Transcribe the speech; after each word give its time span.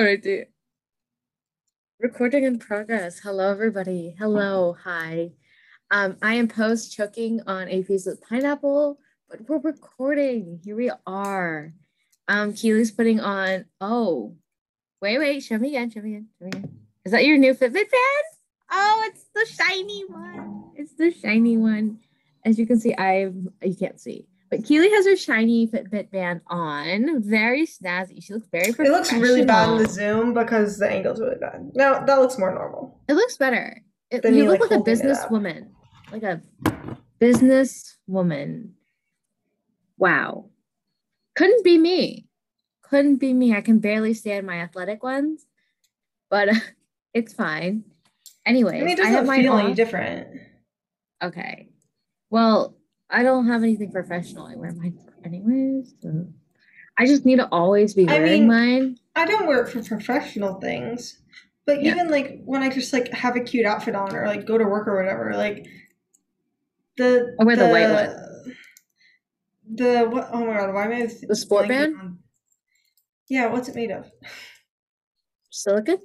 All 0.00 0.06
right, 0.06 0.22
dude. 0.22 0.46
Recording 1.98 2.44
in 2.44 2.58
progress. 2.58 3.18
Hello, 3.18 3.50
everybody. 3.50 4.16
Hello. 4.18 4.74
Hi. 4.82 5.32
Um, 5.90 6.16
I 6.22 6.36
am 6.36 6.48
post 6.48 6.96
choking 6.96 7.42
on 7.46 7.68
a 7.68 7.82
piece 7.82 8.06
of 8.06 8.18
pineapple, 8.22 8.98
but 9.28 9.46
we're 9.46 9.58
recording. 9.58 10.58
Here 10.64 10.74
we 10.74 10.90
are. 11.06 11.74
Um, 12.28 12.54
Keely's 12.54 12.90
putting 12.90 13.20
on. 13.20 13.66
Oh, 13.82 14.38
wait, 15.02 15.18
wait. 15.18 15.42
Show 15.42 15.58
me 15.58 15.68
again. 15.68 15.90
Show 15.90 16.00
me 16.00 16.16
again. 16.16 16.28
Show 16.38 16.44
me 16.46 16.48
again. 16.48 16.78
Is 17.04 17.12
that 17.12 17.26
your 17.26 17.36
new 17.36 17.52
Fitbit 17.52 17.74
band? 17.74 18.26
Oh, 18.70 19.02
it's 19.04 19.26
the 19.34 19.44
shiny 19.44 20.06
one. 20.06 20.70
It's 20.76 20.94
the 20.94 21.10
shiny 21.10 21.58
one. 21.58 21.98
As 22.46 22.58
you 22.58 22.66
can 22.66 22.80
see, 22.80 22.94
I've 22.94 23.36
you 23.62 23.76
can't 23.78 24.00
see, 24.00 24.26
but 24.50 24.64
Keely 24.64 24.90
has 24.90 25.06
her 25.06 25.16
shiny 25.16 25.68
Fitbit 25.68 26.10
band 26.10 26.40
on. 26.48 27.22
Very 27.22 27.66
snazzy. 27.66 28.22
She 28.22 28.32
looks 28.34 28.48
very 28.48 28.72
pretty. 28.72 28.90
It 28.90 28.92
looks 28.92 29.12
really 29.12 29.44
bad 29.44 29.68
in 29.68 29.78
the 29.78 29.88
zoom 29.88 30.34
because 30.34 30.78
the 30.78 30.90
angle's 30.90 31.20
really 31.20 31.36
bad. 31.36 31.70
No, 31.74 32.02
that 32.04 32.18
looks 32.18 32.36
more 32.36 32.52
normal. 32.52 33.00
It 33.08 33.14
looks 33.14 33.36
better. 33.36 33.80
It, 34.10 34.22
Than 34.22 34.34
you 34.34 34.48
look 34.48 34.60
like, 34.60 34.72
like 34.72 34.80
a 34.80 34.82
businesswoman. 34.82 35.68
Like 36.10 36.24
a 36.24 36.42
businesswoman. 37.20 38.70
Wow. 39.96 40.46
Couldn't 41.36 41.62
be 41.62 41.78
me. 41.78 42.26
Couldn't 42.82 43.16
be 43.16 43.32
me. 43.32 43.54
I 43.54 43.60
can 43.60 43.78
barely 43.78 44.14
stand 44.14 44.48
my 44.48 44.56
athletic 44.56 45.04
ones, 45.04 45.46
but 46.28 46.48
it's 47.14 47.32
fine. 47.32 47.84
Anyway, 48.44 48.80
I 48.80 48.82
mean, 48.82 48.98
it 48.98 49.04
I 49.04 49.10
have 49.10 49.26
doesn't 49.26 49.42
feel 49.42 49.58
any 49.58 49.70
off. 49.70 49.76
different. 49.76 50.26
Okay. 51.22 51.68
Well, 52.30 52.74
I 53.10 53.22
don't 53.22 53.46
have 53.46 53.62
anything 53.62 53.90
professional. 53.90 54.46
I 54.46 54.54
wear 54.56 54.72
mine 54.72 54.98
anyways. 55.24 55.94
So. 56.00 56.26
I 56.98 57.06
just 57.06 57.24
need 57.24 57.36
to 57.36 57.48
always 57.50 57.94
be 57.94 58.06
I 58.08 58.18
wearing 58.18 58.42
mean, 58.42 58.46
mine. 58.48 58.98
I 59.16 59.24
don't 59.26 59.46
wear 59.46 59.62
it 59.64 59.70
for 59.70 59.82
professional 59.82 60.60
things, 60.60 61.20
but 61.66 61.82
Yeah. 61.82 61.92
even 61.94 62.10
like 62.10 62.42
when 62.44 62.62
I 62.62 62.68
just 62.68 62.92
like 62.92 63.08
have 63.12 63.36
a 63.36 63.40
cute 63.40 63.66
outfit 63.66 63.94
on 63.94 64.14
or 64.14 64.26
like 64.26 64.46
go 64.46 64.58
to 64.58 64.64
work 64.64 64.86
or 64.86 64.96
whatever, 64.96 65.32
like 65.34 65.66
the 66.96 67.36
I 67.40 67.44
wear 67.44 67.56
the 67.56 67.68
white 67.68 67.90
one. 67.90 68.54
The 69.72 70.08
what? 70.10 70.28
Oh 70.32 70.44
my 70.44 70.54
god! 70.54 70.74
Why 70.74 70.84
am 70.86 70.92
I 70.92 71.08
The 71.28 71.36
sport 71.36 71.68
band? 71.68 71.96
on- 72.00 72.18
Yeah, 73.28 73.46
what's 73.46 73.68
it 73.68 73.74
made 73.74 73.90
of? 73.90 74.10
Silicon? 75.50 75.98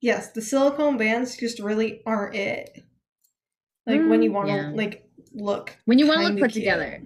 Yes, 0.00 0.32
the 0.32 0.42
silicone 0.42 0.96
bands 0.96 1.36
just 1.36 1.58
really 1.60 2.02
aren't 2.06 2.34
it. 2.36 2.70
Like 3.86 4.04
when 4.06 4.22
you 4.22 4.30
Mm, 4.30 4.34
want 4.34 4.48
to 4.48 4.54
yeah. 4.54 4.70
like 4.74 5.05
look. 5.36 5.76
When 5.84 5.98
you 5.98 6.06
want 6.08 6.20
to 6.22 6.26
look 6.28 6.38
put 6.40 6.52
cute. 6.52 6.64
together. 6.64 7.02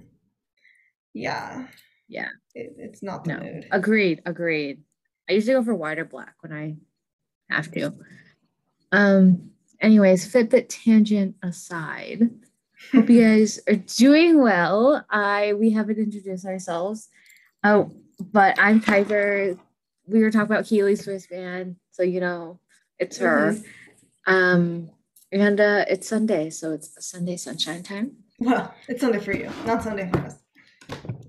Yeah. 1.12 1.66
Yeah. 2.08 2.28
It, 2.54 2.74
it's 2.78 3.02
not 3.02 3.24
the 3.24 3.34
No. 3.34 3.40
mood. 3.40 3.66
Agreed. 3.70 4.22
Agreed. 4.26 4.82
I 5.28 5.34
usually 5.34 5.54
go 5.54 5.64
for 5.64 5.74
white 5.74 5.98
or 5.98 6.04
black 6.04 6.34
when 6.40 6.52
I 6.52 6.76
have 7.54 7.70
to. 7.72 7.92
Um. 8.92 9.50
Anyways, 9.80 10.30
Fitbit 10.30 10.66
tangent 10.68 11.36
aside, 11.42 12.28
hope 12.92 13.08
you 13.08 13.22
guys 13.22 13.58
are 13.66 13.76
doing 13.76 14.42
well. 14.42 15.04
I 15.08 15.54
we 15.54 15.70
haven't 15.70 15.98
introduced 15.98 16.44
ourselves. 16.44 17.08
Oh, 17.64 17.90
but 18.20 18.58
I'm 18.58 18.80
Piper. 18.82 19.56
We 20.06 20.20
were 20.22 20.30
talking 20.30 20.52
about 20.52 20.66
Keely's 20.66 21.06
wristband, 21.06 21.76
so 21.92 22.02
you 22.02 22.20
know 22.20 22.60
it's 22.98 23.16
her. 23.18 23.52
Mhm. 23.54 23.64
Um, 24.26 24.90
and 25.32 25.60
uh, 25.60 25.84
it's 25.88 26.08
Sunday, 26.08 26.50
so 26.50 26.72
it's 26.72 26.90
Sunday 27.06 27.36
sunshine 27.36 27.82
time. 27.82 28.12
Well, 28.38 28.74
it's 28.88 29.00
Sunday 29.00 29.20
for 29.20 29.32
you, 29.32 29.50
not 29.66 29.82
Sunday 29.82 30.08
for 30.10 30.18
us. 30.20 30.34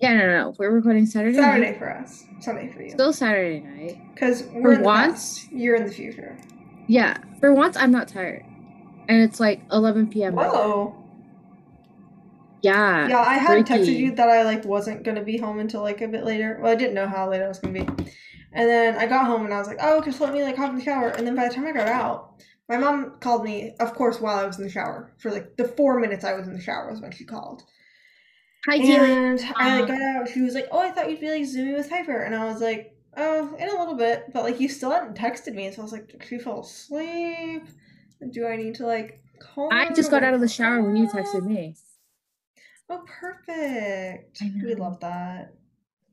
Yeah, 0.01 0.13
no, 0.15 0.19
no, 0.25 0.37
no. 0.49 0.55
We're 0.57 0.71
recording 0.71 1.05
Saturday. 1.05 1.37
night. 1.37 1.43
Saturday 1.43 1.77
for 1.77 1.91
us. 1.91 2.23
Sunday 2.39 2.71
for 2.73 2.81
you. 2.81 2.89
Still 2.91 3.13
Saturday 3.13 3.59
night. 3.59 4.01
Because 4.13 4.43
we're 4.53 4.77
the 4.77 4.83
once- 4.83 5.39
past, 5.39 5.51
you're 5.51 5.75
in 5.75 5.85
the 5.85 5.91
future. 5.91 6.37
Yeah, 6.87 7.17
for 7.39 7.53
once 7.53 7.77
I'm 7.77 7.91
not 7.91 8.07
tired, 8.07 8.43
and 9.07 9.21
it's 9.21 9.39
like 9.39 9.61
11 9.71 10.09
p.m. 10.09 10.33
Whoa. 10.35 10.97
Yeah, 12.63 13.07
Yeah, 13.07 13.19
I 13.19 13.33
had 13.35 13.65
texted 13.65 13.85
freaky. 13.85 13.93
you 13.93 14.15
that 14.15 14.29
I 14.29 14.43
like 14.43 14.65
wasn't 14.65 15.03
gonna 15.03 15.23
be 15.23 15.37
home 15.37 15.59
until 15.59 15.81
like 15.81 16.01
a 16.01 16.07
bit 16.07 16.23
later. 16.25 16.59
Well, 16.61 16.71
I 16.71 16.75
didn't 16.75 16.93
know 16.93 17.07
how 17.07 17.29
late 17.29 17.41
I 17.41 17.47
was 17.47 17.59
gonna 17.59 17.73
be. 17.73 17.87
And 18.53 18.69
then 18.69 18.97
I 18.97 19.07
got 19.07 19.25
home 19.25 19.45
and 19.45 19.53
I 19.53 19.57
was 19.57 19.67
like, 19.67 19.79
oh, 19.81 20.01
just 20.01 20.19
let 20.21 20.31
me 20.33 20.43
like 20.43 20.57
hop 20.57 20.69
in 20.71 20.75
the 20.77 20.83
shower. 20.83 21.09
And 21.09 21.25
then 21.25 21.35
by 21.35 21.47
the 21.47 21.53
time 21.55 21.65
I 21.65 21.71
got 21.71 21.87
out, 21.87 22.43
my 22.71 22.77
mom 22.77 23.17
called 23.19 23.43
me, 23.43 23.73
of 23.79 23.93
course, 23.93 24.21
while 24.21 24.37
I 24.37 24.45
was 24.45 24.57
in 24.57 24.63
the 24.63 24.69
shower. 24.69 25.11
For 25.19 25.29
like 25.29 25.57
the 25.57 25.65
four 25.67 25.99
minutes 25.99 26.23
I 26.23 26.33
was 26.33 26.47
in 26.47 26.53
the 26.53 26.61
shower 26.61 26.89
was 26.89 27.01
when 27.01 27.11
she 27.11 27.25
called. 27.25 27.63
Hi. 28.67 28.75
And 28.75 29.39
I 29.57 29.79
like 29.81 29.89
Um, 29.89 29.97
got 29.97 30.01
out. 30.01 30.29
She 30.29 30.41
was 30.41 30.53
like, 30.53 30.67
"Oh, 30.71 30.79
I 30.79 30.91
thought 30.91 31.09
you'd 31.09 31.19
be 31.19 31.29
like 31.29 31.45
zooming 31.45 31.73
with 31.73 31.89
Piper," 31.89 32.21
and 32.23 32.33
I 32.35 32.45
was 32.45 32.61
like, 32.61 32.95
"Oh, 33.17 33.55
in 33.55 33.67
a 33.67 33.77
little 33.77 33.95
bit." 33.95 34.25
But 34.33 34.43
like, 34.43 34.59
you 34.59 34.69
still 34.69 34.91
hadn't 34.91 35.17
texted 35.17 35.53
me, 35.53 35.69
so 35.71 35.81
I 35.81 35.83
was 35.83 35.91
like, 35.91 36.07
"Did 36.07 36.23
she 36.23 36.37
fall 36.37 36.61
asleep? 36.61 37.63
Do 38.31 38.47
I 38.47 38.55
need 38.55 38.75
to 38.75 38.85
like 38.85 39.21
call?" 39.39 39.69
I 39.73 39.91
just 39.93 40.11
got 40.11 40.23
out 40.23 40.33
of 40.33 40.41
the 40.41 40.47
shower 40.47 40.81
when 40.81 40.95
you 40.95 41.07
texted 41.07 41.45
me. 41.45 41.75
Oh, 42.89 43.03
perfect. 43.07 44.41
We 44.63 44.75
love 44.75 44.99
that. 44.99 45.53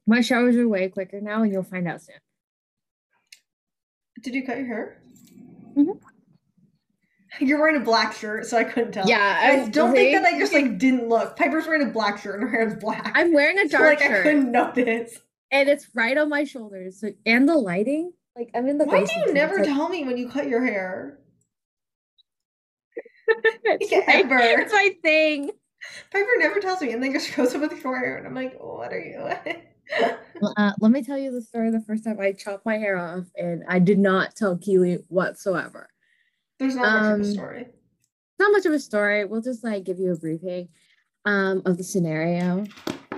My 0.07 0.21
showers 0.23 0.57
are 0.57 0.67
way 0.67 0.89
quicker 0.89 1.21
now, 1.21 1.43
and 1.43 1.53
you'll 1.53 1.63
find 1.65 1.87
out 1.87 2.01
soon. 2.01 2.17
Did 4.23 4.35
you 4.35 4.45
cut 4.47 4.57
your 4.59 4.67
hair? 4.67 5.03
Mhm. 5.77 6.01
You're 7.41 7.59
wearing 7.61 7.77
a 7.81 7.85
black 7.85 8.15
shirt, 8.15 8.47
so 8.47 8.57
I 8.57 8.65
couldn't 8.65 8.93
tell. 8.93 9.07
Yeah, 9.09 9.39
I 9.41 9.63
I- 9.63 9.69
don't 9.69 9.95
think 9.95 10.15
that 10.21 10.25
I 10.33 10.39
just 10.39 10.53
like 10.53 10.79
didn't 10.79 11.09
look. 11.09 11.37
Piper's 11.37 11.67
wearing 11.67 11.87
a 11.89 11.91
black 11.93 12.19
shirt 12.19 12.41
and 12.41 12.43
her 12.45 12.51
hair 12.51 12.67
is 12.67 12.75
black. 12.75 13.13
I'm 13.15 13.33
wearing 13.33 13.59
a 13.59 13.63
So, 13.69 13.79
dark 13.79 14.01
like 14.01 14.11
I 14.11 14.23
couldn't 14.23 14.51
notice. 14.53 15.19
and 15.51 15.69
it's 15.69 15.89
right 15.95 16.17
on 16.19 16.29
my 16.29 16.45
shoulders. 16.45 17.01
So, 17.01 17.11
and 17.27 17.49
the 17.49 17.55
lighting, 17.57 18.13
like 18.37 18.51
I'm 18.55 18.69
in 18.69 18.79
the. 18.79 18.85
Why 18.85 19.05
do 19.05 19.13
you 19.27 19.33
never 19.33 19.57
like- 19.59 19.65
tell 19.67 19.89
me 19.89 20.05
when 20.05 20.17
you 20.17 20.29
cut 20.29 20.49
your 20.49 20.65
hair? 20.65 21.19
it's, 23.29 23.91
Yeah, 23.93 24.03
my, 24.07 24.13
ever. 24.15 24.39
it's 24.63 24.73
my 24.73 24.91
thing. 25.03 25.51
Piper 26.13 26.29
never 26.39 26.61
tells 26.61 26.81
me, 26.81 26.93
and 26.93 27.03
then 27.03 27.13
just 27.13 27.35
goes 27.37 27.55
up 27.55 27.61
with 27.61 27.71
the 27.71 27.77
hair, 27.77 28.17
and 28.17 28.27
I'm 28.27 28.35
like, 28.35 28.57
"What 28.59 28.93
are 28.93 28.99
you?" 29.01 29.31
Uh, 30.57 30.73
let 30.81 30.91
me 30.91 31.03
tell 31.03 31.17
you 31.17 31.31
the 31.31 31.41
story. 31.41 31.71
The 31.71 31.81
first 31.81 32.05
time 32.05 32.19
I 32.21 32.33
chopped 32.33 32.67
my 32.67 32.77
hair 32.79 32.99
off, 32.99 33.25
and 33.37 33.63
I 33.69 33.79
did 33.79 33.99
not 33.99 34.35
tell 34.35 34.59
Keely 34.59 34.99
whatsoever. 35.09 35.89
There's 36.59 36.75
not 36.75 36.83
much 36.93 37.05
of 37.05 37.15
Um, 37.15 37.21
a 37.21 37.25
story. 37.25 37.67
not 38.39 38.53
much 38.53 38.67
of 38.67 38.73
a 38.73 38.81
story. 38.81 39.25
We'll 39.25 39.43
just 39.43 39.63
like 39.65 39.85
give 39.85 39.99
you 39.99 40.13
a 40.13 40.17
briefing 40.17 40.69
um, 41.25 41.63
of 41.67 41.77
the 41.77 41.85
scenario. 41.85 42.65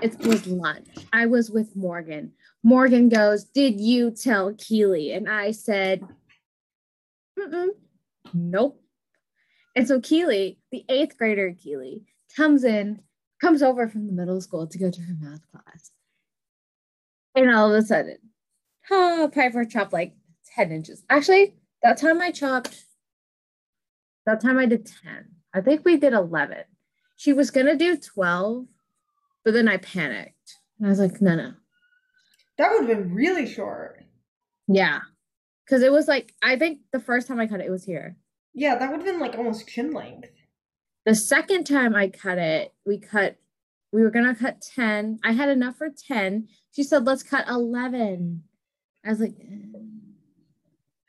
It 0.03 0.19
was 0.27 0.47
lunch. 0.47 0.89
I 1.13 1.27
was 1.27 1.51
with 1.51 1.77
Morgan. 1.77 2.33
Morgan 2.63 3.09
goes, 3.09 3.45
"Did 3.45 3.81
you 3.81 4.11
tell 4.11 4.55
Keely?" 4.55 5.13
And 5.13 5.29
I 5.29 5.51
said, 5.51 6.03
Mm-mm, 7.39 7.69
"Nope." 8.35 8.83
And 9.77 9.87
so 9.87 10.01
Keely, 10.01 10.59
the 10.73 10.85
eighth 10.89 11.17
grader 11.17 11.53
Keely, 11.53 12.03
comes 12.37 12.65
in, 12.65 13.01
comes 13.41 13.63
over 13.63 13.89
from 13.89 14.07
the 14.07 14.13
middle 14.13 14.41
school 14.41 14.67
to 14.67 14.79
go 14.79 14.91
to 14.91 15.01
her 15.03 15.15
math 15.21 15.47
class, 15.51 15.91
and 17.35 17.51
all 17.55 17.73
of 17.73 17.83
a 17.83 17.87
sudden, 17.87 18.19
oh, 18.91 19.31
Piper 19.33 19.65
chopped 19.65 19.93
like 19.93 20.15
ten 20.55 20.73
inches. 20.73 21.03
Actually, 21.11 21.55
that 21.83 21.99
time 21.99 22.21
I 22.21 22.31
chopped 22.31 22.85
that 24.27 24.41
time 24.41 24.59
I 24.59 24.67
did 24.67 24.87
10. 24.87 25.27
I 25.55 25.61
think 25.61 25.85
we 25.85 25.97
did 25.97 26.13
11. 26.13 26.59
She 27.17 27.33
was 27.33 27.51
going 27.51 27.67
to 27.67 27.77
do 27.77 27.97
12, 27.97 28.67
but 29.45 29.55
then 29.55 29.69
I 29.69 29.79
panicked. 29.79 30.57
And 30.79 30.87
I 30.87 30.91
was 30.91 30.99
like, 30.99 31.21
no, 31.21 31.35
no. 31.35 31.53
That 32.59 32.71
would 32.71 32.89
have 32.89 32.99
been 32.99 33.15
really 33.15 33.47
short. 33.47 34.05
Yeah. 34.69 35.01
Because 35.65 35.83
it 35.83 35.93
was 35.93 36.09
like, 36.09 36.35
I 36.43 36.57
think 36.57 36.81
the 36.93 37.01
first 37.01 37.29
time 37.29 37.41
I 37.41 37.47
cut 37.47 37.61
it, 37.61 37.67
it 37.67 37.71
was 37.71 37.85
here. 37.85 38.17
Yeah, 38.55 38.77
that 38.77 38.91
would 38.91 38.99
have 38.99 39.07
been 39.07 39.21
like 39.21 39.37
almost 39.37 39.69
chin 39.69 39.93
length. 39.93 40.31
The 41.07 41.15
second 41.15 41.65
time 41.65 41.95
I 41.95 42.09
cut 42.09 42.39
it, 42.39 42.75
we 42.85 42.99
cut, 42.99 43.37
we 43.93 44.03
were 44.03 44.11
going 44.11 44.27
to 44.27 44.35
cut 44.35 44.61
10. 44.61 45.21
I 45.25 45.33
had 45.33 45.49
enough 45.49 45.77
for 45.77 45.89
10. 45.89 46.49
She 46.73 46.83
said, 46.83 47.05
let's 47.07 47.23
cut 47.23 47.49
11. 47.49 48.43
I 49.05 49.09
was 49.09 49.21
like, 49.21 49.35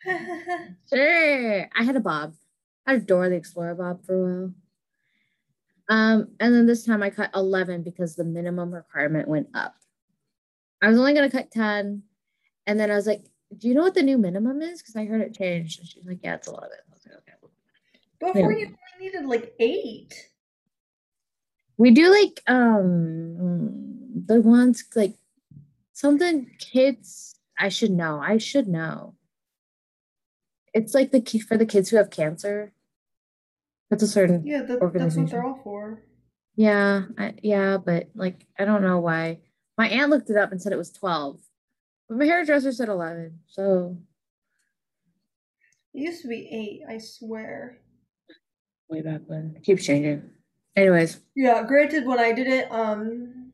Sure. 0.90 1.70
I 1.76 1.84
had 1.84 1.96
a 1.96 2.00
bob. 2.00 2.34
I 2.86 2.94
had 2.94 3.02
a 3.02 3.06
Dora 3.06 3.30
the 3.30 3.36
Explorer 3.36 3.76
bob 3.76 4.06
for 4.06 4.16
a 4.16 4.24
while. 4.24 4.54
Um, 5.90 6.30
and 6.40 6.56
then 6.56 6.66
this 6.66 6.86
time 6.86 7.04
I 7.04 7.10
cut 7.10 7.32
11 7.36 7.84
because 7.84 8.16
the 8.16 8.24
minimum 8.24 8.74
requirement 8.74 9.28
went 9.28 9.50
up. 9.54 9.76
I 10.82 10.88
was 10.88 10.98
only 10.98 11.14
going 11.14 11.30
to 11.30 11.36
cut 11.36 11.52
10. 11.52 12.04
And 12.66 12.80
then 12.80 12.90
I 12.90 12.96
was 12.96 13.06
like, 13.06 13.26
do 13.58 13.68
you 13.68 13.74
know 13.74 13.82
what 13.82 13.94
the 13.94 14.04
new 14.04 14.18
minimum 14.18 14.62
is? 14.62 14.82
Because 14.82 14.96
I 14.96 15.06
heard 15.06 15.22
it 15.22 15.36
changed. 15.36 15.80
And 15.80 15.88
she's 15.88 16.06
like, 16.06 16.20
yeah, 16.24 16.36
it's 16.36 16.48
11. 16.48 16.70
I 16.72 16.94
was 16.94 17.06
like, 17.06 17.18
okay. 17.18 18.34
Before 18.34 18.52
you 18.54 18.68
only 18.68 19.06
needed 19.06 19.26
like 19.26 19.54
eight. 19.60 20.14
We 21.78 21.92
do 21.92 22.12
like 22.12 22.42
um 22.48 23.92
the 24.28 24.40
ones 24.42 24.84
like 24.96 25.16
something 25.94 26.52
kids 26.60 27.36
I 27.58 27.70
should 27.70 27.92
know. 27.92 28.20
I 28.20 28.38
should 28.38 28.68
know. 28.68 29.16
It's 30.74 30.94
like 30.94 31.12
the 31.12 31.22
ki- 31.22 31.40
for 31.40 31.58
the 31.58 31.66
kids 31.66 31.90
who 31.90 31.98
have 31.98 32.10
cancer. 32.10 32.74
That's 33.90 34.04
a 34.04 34.08
certain 34.08 34.46
Yeah, 34.46 34.62
that, 34.64 34.80
that's 34.94 35.16
what 35.18 35.30
they're 35.30 35.44
all 35.44 35.60
for. 35.64 36.04
Yeah, 36.56 37.04
I, 37.18 37.34
yeah, 37.44 37.78
but 37.78 38.10
like 38.16 38.46
I 38.58 38.66
don't 38.66 38.82
know 38.82 39.00
why. 39.00 39.40
My 39.78 39.88
aunt 39.90 40.10
looked 40.10 40.30
it 40.30 40.38
up 40.38 40.52
and 40.52 40.62
said 40.62 40.72
it 40.74 40.78
was 40.78 40.92
12. 40.92 41.40
But 42.08 42.18
my 42.18 42.26
hairdresser 42.26 42.72
said 42.72 42.90
11. 42.90 43.40
So 43.48 43.98
It 45.94 46.02
used 46.02 46.22
to 46.22 46.28
be 46.28 46.48
eight, 46.52 46.82
I 46.94 46.98
swear. 47.00 47.80
Way 48.90 49.02
back 49.02 49.22
when. 49.28 49.58
Keeps 49.64 49.86
changing. 49.86 50.30
Anyways. 50.76 51.20
Yeah, 51.36 51.64
granted, 51.64 52.06
when 52.06 52.20
I 52.20 52.32
did 52.32 52.48
it, 52.48 52.72
um, 52.72 53.52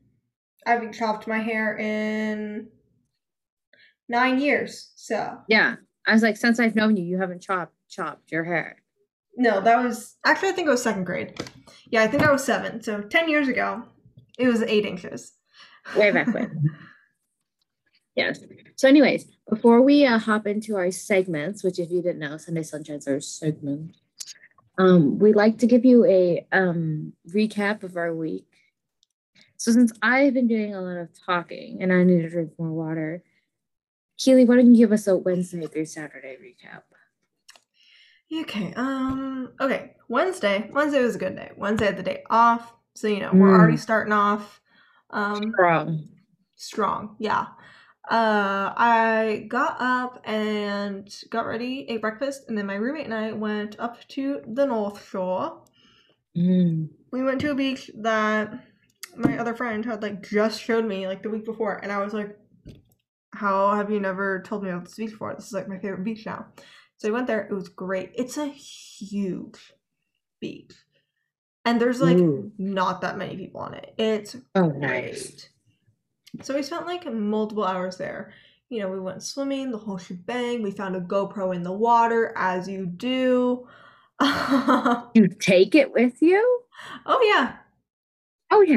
I 0.66 0.72
haven't 0.72 0.92
chopped 0.94 1.26
my 1.26 1.38
hair 1.38 1.76
in 1.78 2.68
nine 4.08 4.40
years. 4.40 4.92
So 4.96 5.38
yeah, 5.48 5.76
I 6.08 6.14
was 6.14 6.22
like, 6.22 6.38
since 6.38 6.58
I've 6.58 6.74
known 6.74 6.96
you, 6.96 7.04
you 7.04 7.18
haven't 7.18 7.42
chopped 7.42 7.74
chopped 7.88 8.32
your 8.32 8.44
hair. 8.44 8.76
No, 9.36 9.60
that 9.60 9.84
was 9.84 10.16
actually 10.24 10.48
I 10.48 10.52
think 10.52 10.66
it 10.66 10.70
was 10.70 10.82
second 10.82 11.04
grade. 11.04 11.38
Yeah, 11.90 12.02
I 12.02 12.08
think 12.08 12.22
I 12.22 12.32
was 12.32 12.42
seven. 12.42 12.82
So 12.82 13.02
ten 13.02 13.28
years 13.28 13.46
ago, 13.46 13.84
it 14.38 14.48
was 14.48 14.62
eight 14.62 14.86
inches. 14.86 15.32
Way 15.96 16.10
back 16.10 16.32
when. 16.32 16.70
yes. 18.16 18.40
So, 18.76 18.88
anyways, 18.88 19.26
before 19.48 19.82
we 19.82 20.06
uh, 20.06 20.18
hop 20.18 20.46
into 20.46 20.76
our 20.76 20.90
segments, 20.90 21.62
which 21.62 21.78
if 21.78 21.90
you 21.90 22.00
didn't 22.00 22.20
know, 22.20 22.36
Sunday 22.36 22.62
Sunshine's 22.62 23.06
our 23.06 23.20
segment. 23.20 23.96
Um, 24.78 25.18
we 25.18 25.32
like 25.32 25.58
to 25.58 25.66
give 25.66 25.84
you 25.84 26.04
a 26.04 26.46
um, 26.52 27.12
recap 27.28 27.82
of 27.82 27.96
our 27.96 28.14
week. 28.14 28.46
So 29.56 29.72
since 29.72 29.92
I've 30.02 30.34
been 30.34 30.46
doing 30.46 30.72
a 30.72 30.80
lot 30.80 30.98
of 30.98 31.08
talking 31.26 31.82
and 31.82 31.92
I 31.92 32.04
need 32.04 32.22
to 32.22 32.30
drink 32.30 32.52
more 32.58 32.70
water, 32.70 33.24
Keely, 34.18 34.44
why 34.44 34.56
don't 34.56 34.74
you 34.74 34.84
give 34.84 34.92
us 34.92 35.06
a 35.06 35.16
Wednesday 35.16 35.66
through 35.66 35.86
Saturday 35.86 36.36
recap? 36.42 36.82
Okay. 38.42 38.74
Um. 38.74 39.52
Okay. 39.60 39.94
Wednesday. 40.08 40.68
Wednesday 40.72 41.02
was 41.02 41.16
a 41.16 41.18
good 41.18 41.36
day. 41.36 41.52
Wednesday 41.56 41.86
had 41.86 41.96
the 41.96 42.02
day 42.02 42.24
off, 42.28 42.74
so 42.94 43.08
you 43.08 43.20
know 43.20 43.30
we're 43.32 43.48
mm. 43.48 43.58
already 43.58 43.76
starting 43.76 44.12
off. 44.12 44.60
Um, 45.10 45.52
strong. 45.54 46.08
Strong. 46.56 47.16
Yeah. 47.18 47.46
Uh, 48.10 48.72
I 48.76 49.46
got 49.48 49.76
up 49.80 50.22
and 50.24 51.14
got 51.30 51.46
ready, 51.46 51.86
ate 51.88 52.00
breakfast, 52.00 52.44
and 52.48 52.56
then 52.56 52.66
my 52.66 52.74
roommate 52.74 53.04
and 53.04 53.14
I 53.14 53.32
went 53.32 53.78
up 53.78 54.06
to 54.08 54.40
the 54.46 54.66
North 54.66 55.06
Shore. 55.08 55.62
Mm. 56.36 56.88
We 57.12 57.22
went 57.22 57.40
to 57.42 57.50
a 57.50 57.54
beach 57.54 57.90
that 57.98 58.64
my 59.16 59.38
other 59.38 59.54
friend 59.54 59.84
had 59.84 60.02
like 60.02 60.28
just 60.28 60.62
showed 60.62 60.86
me 60.86 61.06
like 61.06 61.22
the 61.22 61.30
week 61.30 61.44
before, 61.44 61.76
and 61.82 61.92
I 61.92 62.02
was 62.02 62.14
like, 62.14 62.38
"How 63.32 63.74
have 63.74 63.90
you 63.90 64.00
never 64.00 64.42
told 64.42 64.62
me 64.62 64.70
about 64.70 64.84
this 64.84 64.94
beach 64.94 65.10
before? 65.10 65.34
This 65.34 65.46
is 65.46 65.52
like 65.52 65.68
my 65.68 65.78
favorite 65.78 66.04
beach 66.04 66.26
now." 66.26 66.46
So 66.96 67.08
we 67.08 67.12
went 67.12 67.26
there. 67.26 67.46
It 67.46 67.54
was 67.54 67.68
great. 67.68 68.12
It's 68.14 68.36
a 68.36 68.46
huge 68.46 69.72
beach, 70.40 70.74
and 71.64 71.80
there's 71.80 72.00
like 72.00 72.18
Ooh. 72.18 72.50
not 72.58 73.00
that 73.02 73.18
many 73.18 73.36
people 73.36 73.60
on 73.60 73.74
it. 73.74 73.94
It's 73.98 74.36
oh 74.54 74.68
nice. 74.68 75.48
So 76.42 76.54
we 76.54 76.62
spent 76.62 76.86
like 76.86 77.10
multiple 77.12 77.64
hours 77.64 77.96
there. 77.96 78.32
You 78.68 78.80
know, 78.80 78.90
we 78.90 79.00
went 79.00 79.22
swimming, 79.22 79.70
the 79.70 79.78
whole 79.78 79.96
shebang. 79.96 80.62
We 80.62 80.70
found 80.70 80.94
a 80.94 81.00
GoPro 81.00 81.54
in 81.54 81.62
the 81.62 81.72
water, 81.72 82.34
as 82.36 82.68
you 82.68 82.84
do. 82.84 83.66
you 85.14 85.28
take 85.40 85.74
it 85.74 85.92
with 85.92 86.20
you? 86.20 86.62
Oh 87.06 87.20
yeah. 87.22 87.56
Oh 88.50 88.60
yeah. 88.60 88.76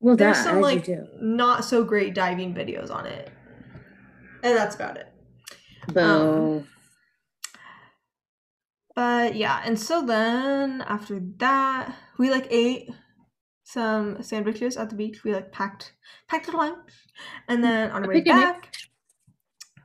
Well, 0.00 0.16
there's 0.16 0.36
that, 0.38 0.44
some 0.44 0.60
like 0.60 0.88
not 1.20 1.64
so 1.64 1.84
great 1.84 2.14
diving 2.14 2.54
videos 2.54 2.90
on 2.90 3.06
it, 3.06 3.30
and 4.42 4.56
that's 4.56 4.74
about 4.74 4.96
it. 4.96 5.08
Um, 5.96 6.66
but 8.94 9.34
yeah, 9.36 9.62
and 9.64 9.78
so 9.78 10.04
then 10.04 10.82
after 10.82 11.20
that, 11.38 11.94
we 12.18 12.30
like 12.30 12.46
ate 12.50 12.90
some 13.64 14.22
sandwiches 14.22 14.76
at 14.76 14.90
the 14.90 14.96
beach. 14.96 15.24
We 15.24 15.34
like 15.34 15.52
packed 15.52 15.94
packed 16.28 16.48
a 16.48 16.56
lunch, 16.56 16.90
and 17.48 17.64
then 17.64 17.90
on 17.90 18.04
our 18.04 18.08
way 18.08 18.20
back, 18.20 18.74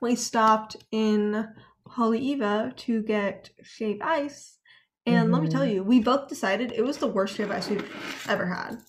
we 0.02 0.16
stopped 0.16 0.76
in 0.92 1.48
Haleiwa 1.88 2.76
to 2.76 3.02
get 3.02 3.50
shaved 3.64 4.02
ice. 4.02 4.58
And 5.06 5.26
mm-hmm. 5.26 5.34
let 5.34 5.44
me 5.44 5.50
tell 5.50 5.62
mm-hmm. 5.62 5.76
you, 5.76 5.84
we 5.84 6.02
both 6.02 6.28
decided 6.28 6.74
it 6.74 6.84
was 6.84 6.98
the 6.98 7.08
worst 7.08 7.38
shaved 7.38 7.52
ice 7.52 7.70
we've 7.70 8.26
ever 8.28 8.46
had. 8.46 8.80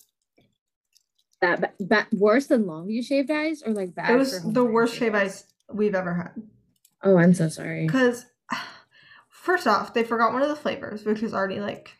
That 1.41 1.73
bad, 1.79 2.07
worse 2.11 2.47
than 2.47 2.65
Longview 2.65 3.05
shaved 3.05 3.31
ice, 3.31 3.63
or 3.65 3.71
like 3.73 3.95
bad? 3.95 4.09
It 4.09 4.17
was 4.17 4.43
the 4.43 4.65
worst 4.65 4.95
shaved 4.95 5.15
ice 5.15 5.45
we've 5.73 5.95
ever 5.95 6.13
had. 6.13 6.41
Oh, 7.03 7.17
I'm 7.17 7.33
so 7.33 7.49
sorry. 7.49 7.85
Because 7.85 8.25
first 9.29 9.67
off, 9.67 9.93
they 9.93 10.03
forgot 10.03 10.33
one 10.33 10.41
of 10.41 10.49
the 10.49 10.55
flavors, 10.55 11.05
which 11.05 11.21
was 11.21 11.33
already 11.33 11.59
like 11.59 11.95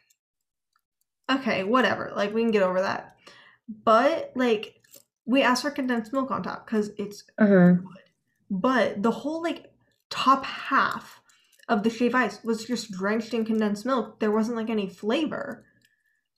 okay, 1.29 1.63
whatever. 1.63 2.11
Like 2.15 2.33
we 2.33 2.41
can 2.41 2.51
get 2.51 2.63
over 2.63 2.81
that. 2.81 3.15
But 3.83 4.31
like 4.35 4.81
we 5.25 5.43
asked 5.43 5.61
for 5.61 5.71
condensed 5.71 6.11
milk 6.11 6.31
on 6.31 6.43
top 6.43 6.65
because 6.65 6.91
it's 6.97 7.23
uh-huh. 7.37 7.73
good. 7.73 7.85
But 8.49 9.03
the 9.03 9.11
whole 9.11 9.43
like 9.43 9.71
top 10.09 10.43
half 10.43 11.21
of 11.67 11.83
the 11.83 11.89
shave 11.89 12.15
ice 12.15 12.43
was 12.43 12.65
just 12.65 12.91
drenched 12.91 13.33
in 13.33 13.45
condensed 13.45 13.85
milk. 13.85 14.19
There 14.19 14.31
wasn't 14.31 14.57
like 14.57 14.69
any 14.69 14.89
flavor. 14.89 15.65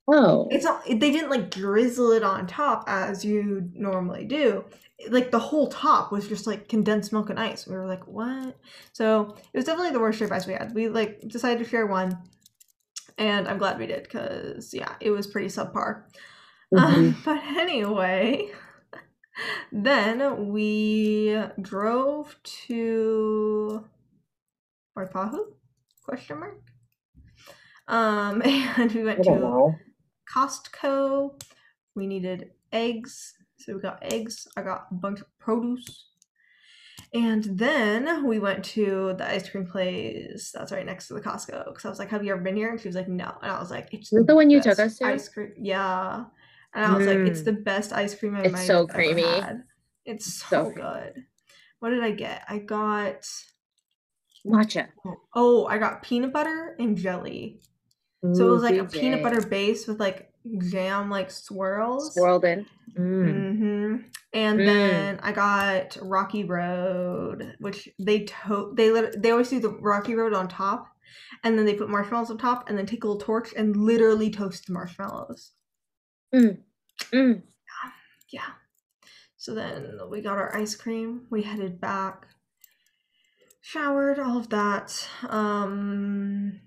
Oh. 0.08 0.48
It's 0.52 0.66
not 0.66 0.86
they 0.86 0.96
didn't 0.96 1.30
like 1.30 1.50
drizzle 1.52 2.12
it 2.12 2.24
on 2.24 2.48
top 2.48 2.84
as 2.88 3.24
you 3.24 3.70
normally 3.74 4.26
do. 4.26 4.66
Like 5.10 5.32
the 5.32 5.40
whole 5.40 5.68
top 5.68 6.12
was 6.12 6.28
just 6.28 6.46
like 6.46 6.68
condensed 6.68 7.14
milk 7.14 7.30
and 7.30 7.40
ice. 7.40 7.68
We 7.68 7.76
were 7.76 7.88
like, 7.88 8.06
what? 8.08 8.58
So 8.94 9.36
it 9.54 9.58
was 9.58 9.66
definitely 9.66 9.94
the 9.94 10.00
worst 10.00 10.20
shave 10.20 10.32
ice 10.32 10.46
we 10.46 10.54
had. 10.54 10.74
We 10.74 10.90
like 10.90 11.22
decided 11.28 11.64
to 11.64 11.70
share 11.70 11.86
one 11.86 12.18
and 13.18 13.48
I'm 13.48 13.58
glad 13.58 13.80
we 13.80 13.88
did 13.88 14.04
because 14.04 14.74
yeah, 14.74 14.96
it 15.00 15.12
was 15.12 15.28
pretty 15.28 15.48
subpar. 15.48 16.04
Mm-hmm. 16.74 16.78
Um, 16.78 17.18
but 17.26 17.44
anyway, 17.44 18.50
then 19.72 20.50
we 20.50 21.40
drove 21.62 22.36
to 22.68 23.86
Waipahu? 24.98 25.40
Question 26.04 26.40
mark. 26.40 26.62
Um, 27.88 28.42
and 28.46 28.92
we 28.92 29.04
went 29.04 29.24
to 29.24 29.32
know. 29.32 29.76
Costco. 30.34 31.42
We 31.96 32.08
needed 32.08 32.52
eggs, 32.72 33.34
so 33.58 33.76
we 33.76 33.82
got 33.82 34.02
eggs. 34.02 34.48
I 34.56 34.62
got 34.62 34.88
a 34.92 34.94
bunch 34.94 35.20
of 35.22 35.28
produce. 35.40 36.08
And 37.14 37.44
then 37.44 38.26
we 38.26 38.40
went 38.40 38.64
to 38.66 39.14
the 39.18 39.30
ice 39.30 39.50
cream 39.50 39.66
place 39.66 40.52
that's 40.54 40.72
right 40.72 40.86
next 40.86 41.08
to 41.08 41.14
the 41.14 41.22
Costco. 41.22 41.66
Because 41.66 41.86
I 41.86 41.90
was 41.90 42.00
like, 42.00 42.10
"Have 42.10 42.24
you 42.24 42.32
ever 42.32 42.42
been 42.42 42.56
here?" 42.56 42.70
And 42.70 42.80
she 42.80 42.88
was 42.88 42.96
like, 42.96 43.10
"No." 43.10 43.34
And 43.42 43.52
I 43.52 43.60
was 43.60 43.70
like, 43.70 43.90
"It's 43.94 44.10
the, 44.10 44.24
the 44.24 44.36
one 44.36 44.50
you 44.50 44.62
took 44.62 44.80
us 44.80 44.98
to." 45.00 45.06
Ice 45.06 45.28
cream, 45.28 45.54
yeah. 45.58 46.26
And 46.74 46.86
I 46.86 46.96
was 46.98 47.06
mm. 47.06 47.10
like, 47.10 47.32
"It's 47.32 47.42
mm. 47.42 47.46
the 47.46 47.54
best 47.54 47.92
ice 47.92 48.16
cream 48.16 48.36
I've 48.36 48.46
ever 48.46 48.56
had. 48.56 48.60
It's 48.60 48.68
so 48.68 48.88
creamy. 48.88 49.24
Had. 49.24 49.64
It's 50.06 50.34
so, 50.34 50.66
so 50.66 50.72
good." 50.72 51.26
What 51.80 51.90
did 51.90 52.04
I 52.04 52.12
get? 52.12 52.44
I 52.48 52.60
got 52.60 53.28
matcha. 54.46 54.88
Oh, 55.36 55.66
I 55.66 55.78
got 55.80 56.04
peanut 56.04 56.32
butter 56.32 56.76
and 56.80 56.96
jelly. 56.96 57.60
Ooh, 58.26 58.36
so 58.36 58.48
it 58.48 58.52
was 58.52 58.64
like 58.64 58.78
a 58.78 58.86
peanut 58.86 59.24
butter 59.24 59.42
base 59.42 59.88
with 59.88 60.00
like 60.00 60.32
jam 60.70 61.10
like 61.10 61.32
swirls 61.32 62.14
swirled 62.14 62.46
in. 62.46 62.66
Mm. 62.98 63.26
Mm-hmm. 63.26 63.96
And 64.34 64.60
mm. 64.60 64.66
then 64.66 65.20
I 65.24 65.32
got 65.32 65.98
Rocky 66.02 66.44
Road, 66.44 67.56
which 67.60 67.90
they 68.00 68.26
to 68.26 68.74
they 68.76 68.92
lit- 68.92 69.22
they 69.22 69.32
always 69.32 69.50
do 69.50 69.60
the 69.60 69.70
Rocky 69.70 70.16
Road 70.16 70.34
on 70.34 70.48
top, 70.48 70.88
and 71.44 71.58
then 71.58 71.66
they 71.66 71.74
put 71.74 71.90
marshmallows 71.90 72.32
on 72.32 72.38
top, 72.38 72.70
and 72.70 72.78
then 72.78 72.86
take 72.86 73.04
a 73.04 73.08
little 73.08 73.22
torch 73.22 73.54
and 73.56 73.76
literally 73.76 74.30
toast 74.30 74.68
the 74.68 74.74
marshmallows. 74.74 75.52
Mm. 76.34 76.60
Mm. 77.12 77.42
Yeah. 78.32 78.42
So 79.38 79.56
then 79.56 80.00
we 80.10 80.22
got 80.22 80.38
our 80.38 80.56
ice 80.56 80.76
cream. 80.76 81.26
We 81.30 81.42
headed 81.42 81.82
back, 81.82 82.28
showered, 83.62 84.20
all 84.20 84.38
of 84.38 84.50
that. 84.50 85.08
Um, 85.28 86.62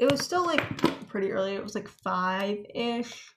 it 0.00 0.10
was 0.10 0.22
still 0.22 0.46
like 0.46 0.64
pretty 1.08 1.30
early. 1.30 1.54
It 1.54 1.62
was 1.62 1.74
like 1.74 1.88
five 1.88 2.56
ish, 2.74 3.34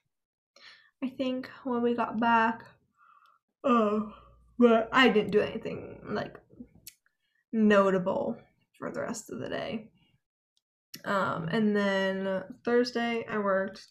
I 1.02 1.10
think, 1.10 1.50
when 1.62 1.82
we 1.82 1.94
got 1.94 2.18
back. 2.18 2.62
Oh, 3.62 4.14
but 4.58 4.88
I 4.90 5.08
didn't 5.08 5.32
do 5.32 5.40
anything 5.42 6.00
like 6.08 6.36
notable 7.52 8.38
for 8.78 8.90
the 8.90 9.02
rest 9.02 9.30
of 9.30 9.40
the 9.40 9.48
day. 9.50 9.90
Um, 11.04 11.48
and 11.48 11.76
then 11.76 12.42
Thursday 12.64 13.26
I 13.30 13.38
worked. 13.38 13.86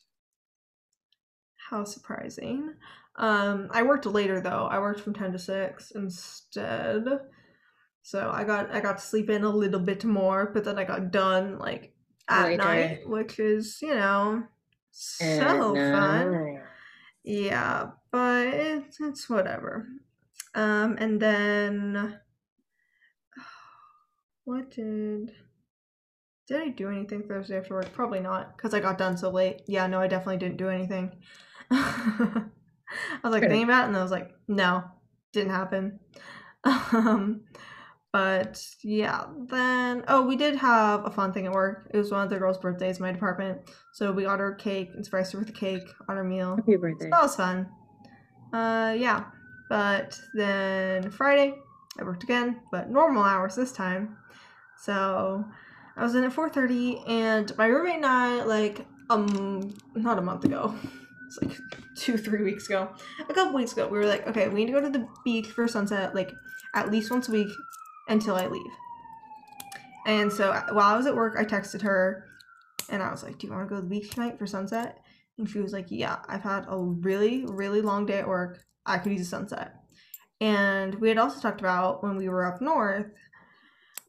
How 1.70 1.84
surprising. 1.84 2.74
Um, 3.18 3.70
I 3.72 3.84
worked 3.84 4.08
later 4.08 4.42
though. 4.42 4.65
I 4.65 4.80
worked 4.80 5.01
from 5.01 5.13
ten 5.13 5.32
to 5.32 5.39
six 5.39 5.92
instead. 5.92 7.06
So 8.01 8.32
I 8.34 8.44
got 8.44 8.72
I 8.74 8.80
got 8.80 8.98
to 8.98 9.06
sleep 9.06 9.30
in 9.30 9.44
a 9.44 9.50
little 9.50 9.80
bit 9.80 10.03
more, 10.03 10.50
but 10.51 10.63
then 10.63 10.80
I 10.80 10.86
got 10.86 11.12
done 11.12 11.60
like 11.60 11.93
at 12.30 12.46
Later. 12.46 12.63
night, 12.63 13.00
which 13.08 13.39
is, 13.39 13.80
you 13.82 13.96
know, 13.96 14.44
so 14.92 15.74
fun. 15.74 16.62
Yeah, 17.24 17.92
but 18.12 18.48
it's, 18.48 19.00
it's 19.00 19.30
whatever. 19.30 19.88
Um, 20.56 20.98
and 21.00 21.20
then 21.20 22.20
what 24.44 24.72
did 24.72 25.32
did 26.48 26.62
I 26.62 26.68
do 26.70 26.89
anything 26.89 27.24
Thursday 27.24 27.58
after 27.58 27.75
work? 27.75 27.94
Probably 27.94 28.20
not, 28.20 28.58
because 28.58 28.74
I 28.74 28.82
got 28.82 28.98
done 28.98 29.18
so 29.18 29.30
late. 29.30 29.62
Yeah, 29.65 29.88
no, 29.88 30.01
I 30.01 30.08
definitely 30.08 30.38
didn't 30.38 30.58
do 30.58 30.70
anything. 30.70 31.12
I 31.72 32.44
was 33.24 33.32
like 33.32 33.44
thinking 33.44 33.63
about 33.63 33.86
it, 33.86 33.88
and 33.88 33.98
I 33.98 34.01
was 34.01 34.12
like, 34.12 34.32
no, 34.48 34.84
didn't 35.32 35.51
happen. 35.51 36.00
Um, 36.65 37.42
but 38.13 38.63
yeah, 38.84 39.25
then 39.50 40.03
oh, 40.08 40.22
we 40.22 40.36
did 40.38 40.55
have 40.55 41.03
a 41.05 41.10
fun 41.10 41.34
thing 41.34 41.48
at 41.48 41.51
work. 41.51 41.89
It 41.93 41.98
was 41.98 42.12
one 42.12 42.24
of 42.24 42.29
the 42.29 42.38
girls' 42.38 42.60
birthdays 42.60 42.98
in 42.98 43.01
my 43.03 43.12
department, 43.12 43.62
so 43.91 44.12
we 44.13 44.24
got 44.24 44.39
her 44.39 44.53
cake 44.53 44.91
and 44.93 45.03
surprised 45.03 45.34
her 45.34 45.39
with 45.39 45.50
a 45.50 45.53
cake 45.53 45.89
on 46.08 46.15
her 46.17 46.24
meal. 46.24 46.55
Happy 46.55 46.74
So 46.74 46.77
birthday. 46.77 47.10
that 47.10 47.22
was 47.24 47.36
fun. 47.36 47.67
Uh, 48.53 48.93
yeah, 48.98 49.25
but 49.67 50.22
then 50.36 51.10
Friday 51.10 51.55
I 52.00 52.03
worked 52.03 52.24
again, 52.24 52.62
but 52.72 52.91
normal 52.91 53.24
hours 53.24 53.55
this 53.55 53.72
time. 53.72 54.15
So 54.77 55.43
I 55.98 56.03
was 56.03 56.13
in 56.13 56.24
at 56.24 56.32
four 56.34 56.50
thirty, 56.50 57.00
and 57.08 57.51
my 57.58 57.65
roommate 57.65 57.96
and 57.96 58.05
I 58.05 58.43
like 58.43 58.86
um 59.10 59.74
not 59.96 60.20
a 60.20 60.22
month 60.22 60.46
ago. 60.46 60.74
It's 61.25 61.41
like 61.41 61.58
two 61.98 62.15
three 62.15 62.43
weeks 62.43 62.67
ago, 62.67 62.89
a 63.27 63.34
couple 63.34 63.55
weeks 63.55 63.72
ago. 63.74 63.88
We 63.88 63.98
were 63.98 64.05
like, 64.05 64.27
okay, 64.27 64.50
we 64.50 64.60
need 64.60 64.72
to 64.72 64.79
go 64.79 64.82
to 64.82 64.89
the 64.91 65.08
beach 65.25 65.48
for 65.48 65.67
sunset 65.67 66.13
like 66.13 66.32
at 66.75 66.91
least 66.91 67.10
once 67.10 67.27
a 67.27 67.32
week 67.32 67.48
until 68.07 68.36
I 68.36 68.48
leave. 68.48 68.72
And 70.05 70.31
so 70.31 70.51
uh, 70.51 70.67
while 70.72 70.93
I 70.93 70.98
was 70.98 71.05
at 71.05 71.15
work, 71.15 71.36
I 71.38 71.45
texted 71.45 71.81
her 71.81 72.25
and 72.89 73.01
I 73.01 73.12
was 73.12 73.24
like, 73.24 73.38
Do 73.38 73.48
you 73.48 73.53
want 73.53 73.67
to 73.67 73.69
go 73.69 73.75
to 73.77 73.81
the 73.81 73.88
beach 73.89 74.12
tonight 74.12 74.38
for 74.38 74.45
sunset? 74.45 75.00
And 75.38 75.50
she 75.50 75.60
was 75.60 75.74
like, 75.74 75.88
Yeah, 75.89 76.17
I've 76.27 76.41
had 76.41 76.65
a 76.67 76.77
really, 76.77 77.45
really 77.45 77.81
long 77.81 78.05
day 78.05 78.19
at 78.19 78.27
work. 78.27 78.60
I 78.86 78.98
could 78.98 79.13
use 79.13 79.22
a 79.22 79.25
sunset. 79.25 79.75
And 80.41 80.95
we 80.95 81.07
had 81.07 81.17
also 81.17 81.39
talked 81.39 81.62
about 81.62 82.03
when 82.03 82.17
we 82.17 82.27
were 82.27 82.45
up 82.45 82.62
north, 82.62 83.07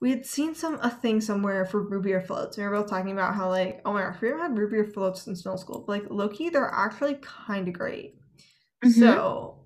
we 0.00 0.10
had 0.10 0.26
seen 0.26 0.54
some 0.54 0.78
a 0.82 0.90
thing 0.90 1.20
somewhere 1.20 1.64
for 1.64 1.80
root 1.80 2.02
beer 2.02 2.20
floats. 2.20 2.58
We 2.58 2.64
were 2.64 2.72
both 2.72 2.90
talking 2.90 3.12
about 3.12 3.36
how 3.36 3.48
like, 3.48 3.80
oh 3.84 3.92
my 3.92 4.02
gosh, 4.02 4.20
we 4.20 4.28
haven't 4.28 4.42
had 4.42 4.58
root 4.58 4.70
beer 4.70 4.84
floats 4.84 5.22
since 5.22 5.44
middle 5.44 5.58
school. 5.58 5.84
But 5.86 5.92
like 5.92 6.08
lowkey, 6.10 6.52
they're 6.52 6.70
actually 6.70 7.18
kind 7.22 7.68
of 7.68 7.74
great. 7.74 8.16
Mhm. 8.84 8.92
So 8.92 9.60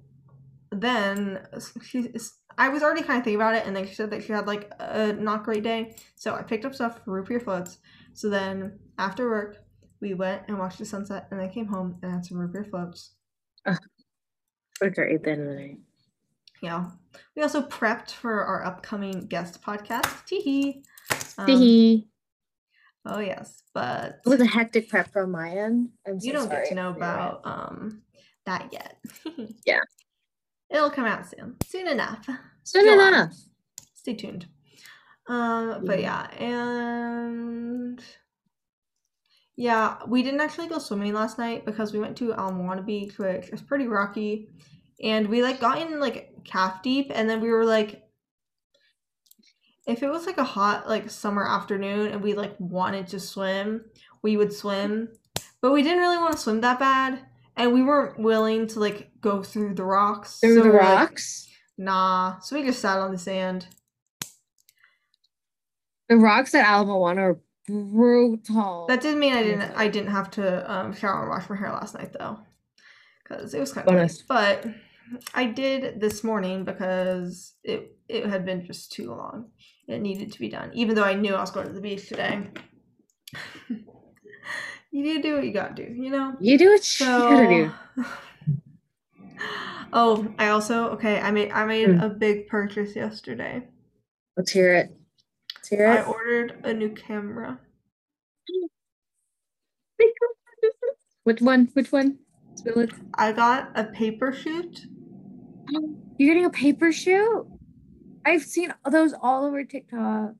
then 0.70 1.44
she, 1.82 2.12
I 2.58 2.68
was 2.68 2.82
already 2.82 3.02
kind 3.02 3.18
of 3.18 3.24
thinking 3.24 3.40
about 3.40 3.54
it, 3.54 3.66
and 3.66 3.74
then 3.74 3.86
she 3.86 3.94
said 3.94 4.10
that 4.10 4.24
she 4.24 4.32
had 4.32 4.46
like 4.46 4.70
a 4.80 5.12
not 5.12 5.44
great 5.44 5.62
day. 5.62 5.94
So 6.16 6.34
I 6.34 6.42
picked 6.42 6.64
up 6.64 6.74
stuff 6.74 7.02
for 7.04 7.12
root 7.12 7.28
beer 7.28 7.40
floats. 7.40 7.78
So 8.12 8.28
then 8.28 8.78
after 8.98 9.28
work, 9.30 9.64
we 10.00 10.12
went 10.14 10.42
and 10.48 10.58
watched 10.58 10.78
the 10.78 10.84
sunset, 10.84 11.28
and 11.30 11.40
I 11.40 11.48
came 11.48 11.66
home 11.66 11.98
and 12.02 12.12
had 12.12 12.26
some 12.26 12.36
root 12.38 12.52
beer 12.52 12.64
floats. 12.64 13.14
Okay, 14.80 15.14
at 15.14 15.24
the 15.24 15.30
end 15.32 15.42
of 15.42 15.48
the 15.48 15.54
night. 15.54 15.78
Yeah. 16.62 16.86
We 17.34 17.42
also 17.42 17.62
prepped 17.62 18.12
for 18.12 18.44
our 18.44 18.64
upcoming 18.64 19.26
guest 19.26 19.60
podcast. 19.60 20.04
Teehee. 20.28 20.84
Um, 21.36 21.46
Teehee. 21.46 22.06
oh 23.04 23.18
yes, 23.18 23.62
but 23.74 24.20
It 24.24 24.28
was 24.28 24.40
a 24.40 24.46
hectic 24.46 24.88
prep 24.88 25.12
from 25.12 25.32
my 25.32 25.50
end. 25.50 25.88
I'm 26.06 26.20
so 26.20 26.26
you 26.26 26.32
don't 26.32 26.48
get 26.48 26.66
to 26.66 26.74
know 26.76 26.90
about 26.90 27.40
um 27.44 28.02
that 28.46 28.72
yet. 28.72 28.98
Yeah. 29.66 29.80
It'll 30.70 30.90
come 30.90 31.06
out 31.06 31.26
soon. 31.28 31.56
Soon 31.64 31.88
enough. 31.88 32.28
Soon 32.64 32.84
July. 32.84 33.08
enough. 33.08 33.34
Stay 33.94 34.14
tuned. 34.14 34.46
Um, 35.26 35.84
but 35.84 36.00
Yeah. 36.00 36.28
yeah, 36.38 36.44
and 36.44 38.04
yeah, 39.56 39.98
we 40.06 40.22
didn't 40.22 40.40
actually 40.40 40.68
go 40.68 40.78
swimming 40.78 41.12
last 41.14 41.38
night 41.38 41.64
because 41.64 41.92
we 41.92 41.98
went 41.98 42.16
to 42.18 42.32
Ala 42.32 42.52
Moana 42.52 42.82
Beach, 42.82 43.18
which 43.18 43.48
is 43.50 43.60
pretty 43.60 43.86
rocky, 43.86 44.48
and 45.02 45.26
we 45.28 45.42
like 45.42 45.60
got 45.60 45.80
in 45.80 46.00
like 46.00 46.32
calf 46.44 46.82
deep, 46.82 47.10
and 47.14 47.28
then 47.28 47.40
we 47.40 47.50
were 47.50 47.64
like, 47.64 48.04
if 49.86 50.02
it 50.02 50.08
was 50.10 50.26
like 50.26 50.38
a 50.38 50.44
hot 50.44 50.88
like 50.88 51.10
summer 51.10 51.46
afternoon 51.48 52.08
and 52.12 52.22
we 52.22 52.34
like 52.34 52.54
wanted 52.58 53.06
to 53.08 53.18
swim, 53.20 53.84
we 54.22 54.36
would 54.36 54.52
swim, 54.52 55.08
but 55.60 55.72
we 55.72 55.82
didn't 55.82 56.00
really 56.00 56.18
want 56.18 56.32
to 56.32 56.38
swim 56.38 56.60
that 56.60 56.78
bad, 56.78 57.20
and 57.58 57.72
we 57.72 57.82
weren't 57.82 58.18
willing 58.18 58.66
to 58.68 58.80
like 58.80 59.10
go 59.20 59.42
through 59.42 59.74
the 59.74 59.84
rocks. 59.84 60.38
Through 60.38 60.56
so 60.56 60.62
the 60.62 60.68
we're 60.70 60.78
like, 60.78 60.98
rocks. 61.10 61.48
nah, 61.76 62.38
so 62.40 62.56
we 62.56 62.62
just 62.64 62.80
sat 62.80 62.98
on 62.98 63.12
the 63.12 63.18
sand. 63.18 63.66
the 66.08 66.16
rocks 66.16 66.54
at 66.54 66.66
Ala 66.66 66.86
Moana 66.86 67.32
are 67.32 67.40
brutal. 67.66 68.86
That 68.88 69.00
didn't 69.02 69.18
mean 69.20 69.34
I 69.34 69.42
didn't. 69.42 69.72
I 69.76 69.88
didn't 69.88 70.10
have 70.12 70.30
to 70.32 70.72
um, 70.72 70.94
shower 70.94 71.20
and 71.20 71.28
wash 71.28 71.50
my 71.50 71.56
hair 71.56 71.70
last 71.70 71.94
night 71.94 72.14
though, 72.18 72.38
because 73.22 73.52
it 73.52 73.60
was 73.60 73.72
kind 73.72 73.88
of 73.88 73.94
nice. 73.94 74.22
But 74.22 74.64
I 75.34 75.44
did 75.46 76.00
this 76.00 76.22
morning 76.24 76.64
because 76.64 77.54
it 77.64 77.96
it 78.08 78.26
had 78.26 78.44
been 78.46 78.64
just 78.64 78.92
too 78.92 79.10
long. 79.10 79.50
It 79.86 80.00
needed 80.00 80.32
to 80.32 80.38
be 80.38 80.48
done, 80.48 80.70
even 80.74 80.94
though 80.94 81.04
I 81.04 81.14
knew 81.14 81.34
I 81.34 81.40
was 81.40 81.50
going 81.50 81.66
to 81.66 81.72
the 81.72 81.80
beach 81.80 82.08
today. 82.08 82.46
you 84.98 85.04
do 85.04 85.22
do 85.22 85.34
what 85.36 85.44
you 85.44 85.52
gotta 85.52 85.74
do, 85.74 85.92
you 85.92 86.10
know. 86.10 86.34
you 86.40 86.58
do 86.58 86.70
what 86.70 87.00
you 87.00 87.06
gotta 87.06 87.48
do. 87.48 87.72
So. 87.96 88.04
Oh, 89.90 90.28
I 90.38 90.48
also 90.48 90.88
okay. 90.90 91.18
I 91.18 91.30
made 91.30 91.50
I 91.50 91.64
made 91.64 91.88
Hmm. 91.88 92.00
a 92.00 92.10
big 92.10 92.46
purchase 92.48 92.94
yesterday. 92.94 93.66
Let's 94.36 94.50
hear 94.50 94.74
it. 94.74 94.94
Let's 95.56 95.68
hear 95.68 95.90
it. 95.90 96.00
I 96.00 96.02
ordered 96.02 96.60
a 96.64 96.74
new 96.74 96.90
camera. 96.90 97.58
Which 101.24 101.40
one? 101.40 101.68
Which 101.72 101.90
one? 101.90 102.18
Spill 102.56 102.80
it. 102.80 102.90
I 103.14 103.32
got 103.32 103.70
a 103.74 103.84
paper 103.84 104.32
shoot. 104.32 104.86
You're 106.18 106.34
getting 106.34 106.44
a 106.44 106.50
paper 106.50 106.92
shoot? 106.92 107.46
I've 108.26 108.42
seen 108.42 108.74
those 108.90 109.14
all 109.22 109.44
over 109.46 109.64
TikTok. 109.64 110.32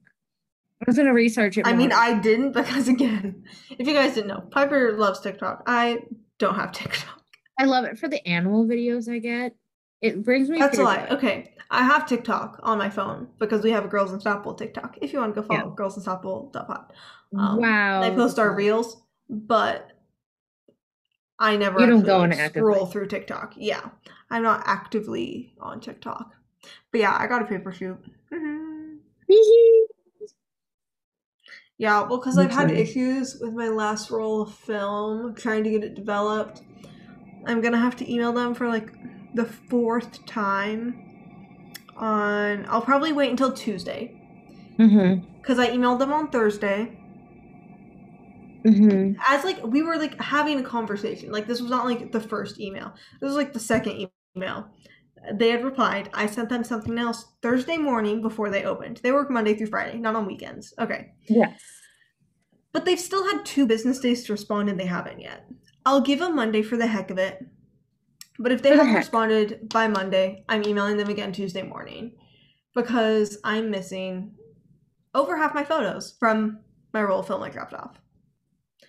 I 0.81 0.85
was 0.87 0.97
gonna 0.97 1.15
research 1.15 1.59
it. 1.59 1.67
I 1.67 1.73
mean. 1.73 1.93
I 1.93 2.19
didn't 2.19 2.53
because 2.55 2.89
again, 2.89 3.45
if 3.71 3.87
you 3.87 3.95
guys 3.95 4.15
didn't 4.15 4.29
know, 4.29 4.41
Piper 4.51 4.93
loves 4.97 5.21
TikTok. 5.21 5.65
I 5.67 5.99
don't 6.39 6.55
have 6.55 6.73
TikTok. 6.73 7.25
I 7.59 7.65
love 7.65 7.85
it 7.85 7.99
for 7.99 8.09
the 8.09 8.27
animal 8.27 8.65
videos 8.65 9.09
I 9.13 9.19
get. 9.19 9.57
It 10.01 10.23
brings 10.25 10.49
me. 10.49 10.59
That's 10.61 10.79
a 10.79 10.85
lie. 10.85 11.07
joy. 11.09 11.17
Okay, 11.17 11.55
I 11.71 11.83
have 11.83 12.07
TikTok 12.07 12.61
on 12.63 12.79
my 12.79 12.89
phone 12.89 13.29
because 13.39 13.65
we 13.65 13.73
have 13.73 13.85
a 13.85 13.89
Girls 13.89 14.13
Unstoppable 14.13 14.55
TikTok. 14.55 14.99
If 15.03 15.13
you 15.13 15.19
want 15.19 15.35
to 15.35 15.43
go 15.43 15.47
follow 15.47 15.71
Girls 15.71 15.97
Unstoppable.pod. 15.97 16.93
Um, 17.37 17.61
wow. 17.61 18.01
They 18.01 18.15
post 18.15 18.39
our 18.39 18.55
reels, 18.55 19.03
but 19.29 19.91
I 21.39 21.57
never 21.57 21.81
You 21.81 21.87
don't 21.87 22.03
go 22.03 22.21
on 22.21 22.33
scroll 22.33 22.45
actively. 22.45 22.93
through 22.93 23.07
TikTok. 23.09 23.55
Yeah, 23.57 23.83
I'm 24.31 24.43
not 24.43 24.63
actively 24.67 25.55
on 25.61 25.81
TikTok. 25.81 26.33
But 26.91 27.01
yeah, 27.01 27.17
I 27.19 27.27
got 27.27 27.43
a 27.43 27.45
paper 27.45 27.73
shoot. 27.73 27.99
Yeah, 31.79 32.03
well, 32.03 32.19
because 32.19 32.37
I've 32.39 32.51
had 32.51 32.73
issues 32.73 33.39
with 33.41 33.55
my 33.55 33.69
last 33.69 34.11
roll 34.11 34.43
of 34.43 34.53
film, 34.53 35.35
trying 35.37 35.63
to 35.63 35.71
get 35.71 35.85
it 35.85 35.95
developed. 35.95 36.63
I'm 37.47 37.61
gonna 37.61 37.79
have 37.79 37.95
to 37.97 38.13
email 38.13 38.33
them 38.33 38.55
for 38.55 38.69
like 38.69 38.93
the 39.35 39.45
fourth 39.45 40.27
time. 40.27 41.05
On, 41.97 42.65
I'll 42.69 42.83
probably 42.83 43.13
wait 43.13 43.31
until 43.31 43.53
Tuesday 43.53 44.15
Mm-hmm. 44.79 45.27
because 45.41 45.59
I 45.59 45.71
emailed 45.71 45.99
them 45.99 46.13
on 46.13 46.31
Thursday. 46.31 46.97
Mm-hmm. 48.65 49.21
As 49.27 49.45
like 49.45 49.63
we 49.65 49.83
were 49.83 49.97
like 49.97 50.21
having 50.21 50.61
a 50.61 50.63
conversation. 50.63 51.33
Like 51.33 51.47
this 51.47 51.61
was 51.61 51.71
not 51.71 51.85
like 51.85 52.13
the 52.13 52.21
first 52.21 52.61
email. 52.61 52.93
This 53.21 53.29
was 53.29 53.35
like 53.35 53.53
the 53.53 53.61
second 53.61 54.09
email. 54.37 54.69
They 55.33 55.51
had 55.51 55.65
replied. 55.65 56.11
I 56.15 56.27
sent 56.27 56.49
them 56.49 56.65
something 56.65 56.99
else 56.99 57.27
Thursday 57.43 57.77
morning 57.77 58.23
before 58.23 58.51
they 58.51 58.65
opened. 58.65 59.01
They 59.03 59.13
work 59.13 59.31
Monday 59.31 59.55
through 59.55 59.69
Friday, 59.69 59.99
not 59.99 60.17
on 60.17 60.27
weekends. 60.27 60.75
Okay. 60.79 61.13
Yes. 61.29 61.61
But 62.73 62.85
they've 62.85 63.01
still 63.01 63.27
had 63.27 63.45
two 63.45 63.67
business 63.67 63.99
days 63.99 64.25
to 64.25 64.33
respond 64.33 64.69
and 64.69 64.79
they 64.79 64.87
haven't 64.87 65.21
yet. 65.21 65.47
I'll 65.85 66.01
give 66.01 66.19
them 66.19 66.37
Monday 66.37 66.63
for 66.63 66.77
the 66.77 66.87
heck 66.87 67.11
of 67.11 67.19
it. 67.19 67.45
But 68.39 68.53
if 68.53 68.63
they 68.63 68.71
haven't 68.71 68.89
heck. 68.89 68.99
responded 68.99 69.69
by 69.69 69.89
Monday, 69.89 70.45
I'm 70.49 70.65
emailing 70.67 70.97
them 70.97 71.09
again 71.09 71.33
Tuesday 71.33 71.63
morning 71.63 72.13
because 72.75 73.39
I'm 73.43 73.71
missing 73.71 74.33
over 75.15 75.37
half 75.37 75.55
my 75.55 75.65
photos 75.65 76.15
from 76.19 76.61
my 76.93 77.03
roll 77.03 77.23
film 77.23 77.43
I 77.43 77.51
dropped 77.51 77.75
off. 77.75 78.01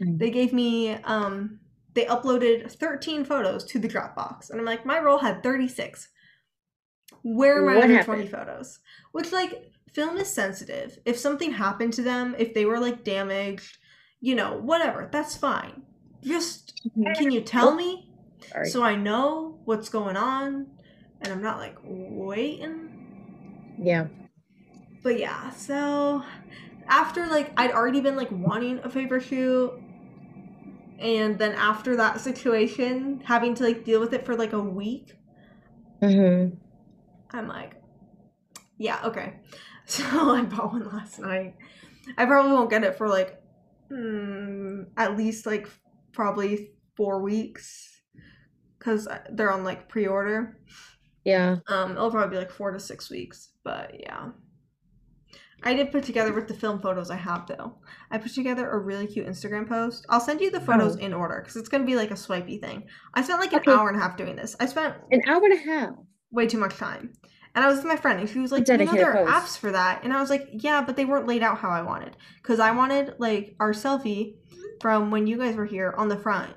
Mm. 0.01 0.19
They 0.19 0.29
gave 0.29 0.53
me 0.53 0.91
um 1.03 1.59
they 1.95 2.05
uploaded 2.05 2.71
13 2.71 3.25
photos 3.25 3.65
to 3.65 3.79
the 3.79 3.87
Dropbox 3.87 4.51
and 4.51 4.59
I'm 4.59 4.65
like 4.65 4.85
my 4.85 4.99
roll 4.99 5.17
had 5.17 5.41
36. 5.41 6.07
Where 7.23 7.61
are 7.61 7.65
my 7.65 7.75
What 7.75 7.83
other 7.85 7.93
happened? 7.93 8.29
20 8.29 8.45
photos? 8.45 8.79
Which 9.11 9.31
like 9.31 9.71
film 9.93 10.17
is 10.17 10.31
sensitive. 10.33 10.97
If 11.05 11.17
something 11.17 11.51
happened 11.51 11.93
to 11.93 12.01
them, 12.01 12.35
if 12.37 12.53
they 12.53 12.65
were 12.65 12.79
like 12.79 13.03
damaged, 13.03 13.77
you 14.21 14.35
know, 14.35 14.57
whatever, 14.57 15.09
that's 15.11 15.35
fine. 15.35 15.81
Just 16.23 16.81
can 17.15 17.31
you 17.31 17.41
tell 17.41 17.73
me 17.75 18.11
Sorry. 18.51 18.69
so 18.69 18.83
I 18.83 18.95
know 18.95 19.59
what's 19.65 19.89
going 19.89 20.17
on 20.17 20.67
and 21.21 21.33
I'm 21.33 21.41
not 21.41 21.57
like 21.57 21.77
waiting? 21.83 23.75
yeah. 23.81 24.07
But 25.01 25.17
yeah, 25.17 25.49
so 25.51 26.23
after 26.87 27.25
like 27.27 27.51
I'd 27.57 27.71
already 27.71 28.01
been 28.01 28.17
like 28.17 28.29
wanting 28.31 28.79
a 28.83 28.89
paper 28.89 29.21
shoot 29.21 29.71
and 30.99 31.39
then 31.39 31.53
after 31.53 31.95
that 31.95 32.19
situation, 32.19 33.21
having 33.23 33.55
to 33.55 33.63
like 33.63 33.85
deal 33.85 34.01
with 34.01 34.13
it 34.13 34.25
for 34.25 34.35
like 34.35 34.51
a 34.53 34.59
week, 34.59 35.15
Mm-hmm. 36.01 36.55
I'm 37.31 37.47
like, 37.47 37.75
yeah, 38.77 38.99
okay. 39.05 39.33
So 39.85 40.03
I 40.35 40.43
bought 40.43 40.71
one 40.73 40.87
last 40.87 41.17
night. 41.17 41.55
I 42.15 42.25
probably 42.27 42.51
won't 42.51 42.69
get 42.69 42.83
it 42.83 42.95
for 42.95 43.07
like 43.07 43.41
mm, 43.91 44.85
at 44.97 45.17
least 45.17 45.47
like 45.47 45.67
probably 46.11 46.73
four 46.95 47.23
weeks 47.23 47.99
because 48.77 49.07
they're 49.31 49.51
on 49.51 49.63
like 49.63 49.89
pre-order. 49.89 50.59
Yeah. 51.25 51.57
Um, 51.67 51.93
it'll 51.93 52.11
probably 52.11 52.35
be 52.35 52.37
like 52.37 52.51
four 52.51 52.69
to 52.69 52.79
six 52.79 53.09
weeks, 53.09 53.49
but 53.63 53.99
yeah. 53.99 54.29
I 55.63 55.73
did 55.73 55.91
put 55.91 56.03
together 56.03 56.33
with 56.33 56.47
the 56.47 56.53
film 56.53 56.79
photos 56.79 57.09
I 57.09 57.15
have 57.17 57.47
though. 57.47 57.79
I 58.11 58.19
put 58.19 58.33
together 58.33 58.69
a 58.69 58.77
really 58.77 59.07
cute 59.07 59.25
Instagram 59.27 59.67
post. 59.67 60.05
I'll 60.09 60.21
send 60.21 60.39
you 60.39 60.51
the 60.51 60.61
photos 60.61 60.97
Oh. 60.97 60.99
in 60.99 61.13
order 61.13 61.41
because 61.41 61.55
it's 61.57 61.67
gonna 61.67 61.83
be 61.83 61.95
like 61.95 62.11
a 62.11 62.15
swipey 62.15 62.59
thing. 62.61 62.83
I 63.15 63.23
spent 63.23 63.39
like 63.39 63.53
an 63.53 63.59
Okay. 63.61 63.71
hour 63.71 63.89
and 63.89 63.97
a 63.97 64.01
half 64.01 64.15
doing 64.17 64.35
this. 64.35 64.55
I 64.59 64.67
spent 64.67 64.95
An 65.11 65.21
hour 65.27 65.41
and 65.43 65.53
a 65.53 65.57
half. 65.57 65.89
Way 66.31 66.47
too 66.47 66.57
much 66.57 66.75
time. 66.77 67.13
And 67.55 67.65
I 67.65 67.67
was 67.67 67.77
with 67.77 67.85
my 67.87 67.95
friend, 67.95 68.19
and 68.19 68.29
she 68.29 68.39
was 68.39 68.51
like, 68.51 68.67
"You 68.67 68.77
know, 68.77 68.95
there 68.95 69.17
are 69.17 69.25
post. 69.25 69.55
apps 69.55 69.59
for 69.59 69.71
that." 69.71 70.03
And 70.03 70.13
I 70.13 70.21
was 70.21 70.29
like, 70.29 70.47
"Yeah, 70.51 70.81
but 70.81 70.95
they 70.95 71.05
weren't 71.05 71.27
laid 71.27 71.41
out 71.43 71.57
how 71.57 71.69
I 71.69 71.81
wanted, 71.81 72.15
because 72.41 72.59
I 72.59 72.71
wanted 72.71 73.15
like 73.17 73.55
our 73.59 73.71
selfie 73.73 74.35
from 74.81 75.11
when 75.11 75.27
you 75.27 75.37
guys 75.37 75.55
were 75.55 75.65
here 75.65 75.93
on 75.97 76.07
the 76.09 76.17
front, 76.17 76.53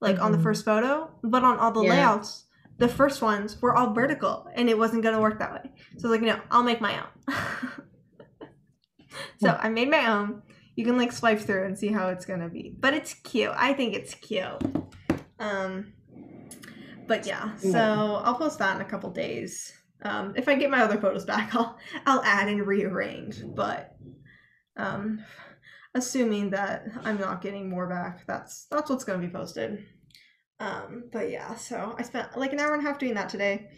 like 0.00 0.20
on 0.20 0.32
the 0.32 0.38
Mhm. 0.38 0.42
first 0.44 0.64
photo, 0.64 1.10
but 1.22 1.42
on 1.44 1.58
all 1.58 1.72
the 1.72 1.82
Yeah. 1.82 1.90
layouts, 1.90 2.44
the 2.78 2.88
first 2.88 3.20
ones 3.22 3.60
were 3.60 3.74
all 3.76 3.92
vertical, 3.92 4.46
and 4.54 4.68
it 4.70 4.78
wasn't 4.78 5.02
gonna 5.02 5.20
work 5.20 5.38
that 5.40 5.52
way. 5.52 5.70
So 5.98 6.08
I 6.08 6.12
was 6.12 6.20
like, 6.20 6.22
"No, 6.22 6.40
I'll 6.50 6.62
make 6.62 6.80
my 6.80 7.00
own." 7.00 7.08
so 9.40 9.58
I 9.60 9.68
made 9.68 9.90
my 9.90 10.06
own. 10.06 10.42
You 10.76 10.84
can 10.84 10.96
like 10.96 11.12
swipe 11.12 11.40
through 11.40 11.66
and 11.66 11.78
see 11.78 11.88
how 11.88 12.08
it's 12.08 12.24
gonna 12.24 12.48
be, 12.48 12.74
but 12.80 12.94
it's 12.94 13.14
cute. 13.14 13.52
I 13.56 13.74
think 13.74 13.94
it's 13.94 14.14
cute. 14.14 14.62
Um, 15.38 15.92
but 17.06 17.26
yeah, 17.26 17.56
so 17.56 17.68
Yeah. 17.68 18.20
I'll 18.24 18.36
post 18.36 18.58
that 18.58 18.76
in 18.76 18.82
a 18.82 18.88
couple 18.88 19.10
days. 19.10 19.72
Um, 20.02 20.34
if 20.36 20.48
I 20.48 20.54
get 20.54 20.70
my 20.70 20.82
other 20.82 20.98
photos 20.98 21.24
back, 21.24 21.54
I'll 21.54 21.78
I'll 22.06 22.22
add 22.22 22.48
and 22.48 22.66
rearrange. 22.66 23.42
But 23.54 23.96
um, 24.76 25.24
assuming 25.94 26.50
that 26.50 26.86
I'm 27.04 27.18
not 27.18 27.42
getting 27.42 27.68
more 27.68 27.86
back, 27.88 28.26
that's 28.26 28.66
that's 28.70 28.90
what's 28.90 29.04
gonna 29.04 29.18
be 29.18 29.28
posted. 29.32 29.84
Um, 30.60 31.04
but 31.12 31.30
yeah, 31.30 31.54
so 31.56 31.94
I 31.98 32.02
spent 32.02 32.36
like 32.36 32.52
an 32.52 32.60
hour 32.60 32.74
and 32.74 32.84
a 32.84 32.88
half 32.88 32.98
doing 32.98 33.14
that 33.14 33.28
today. 33.28 33.68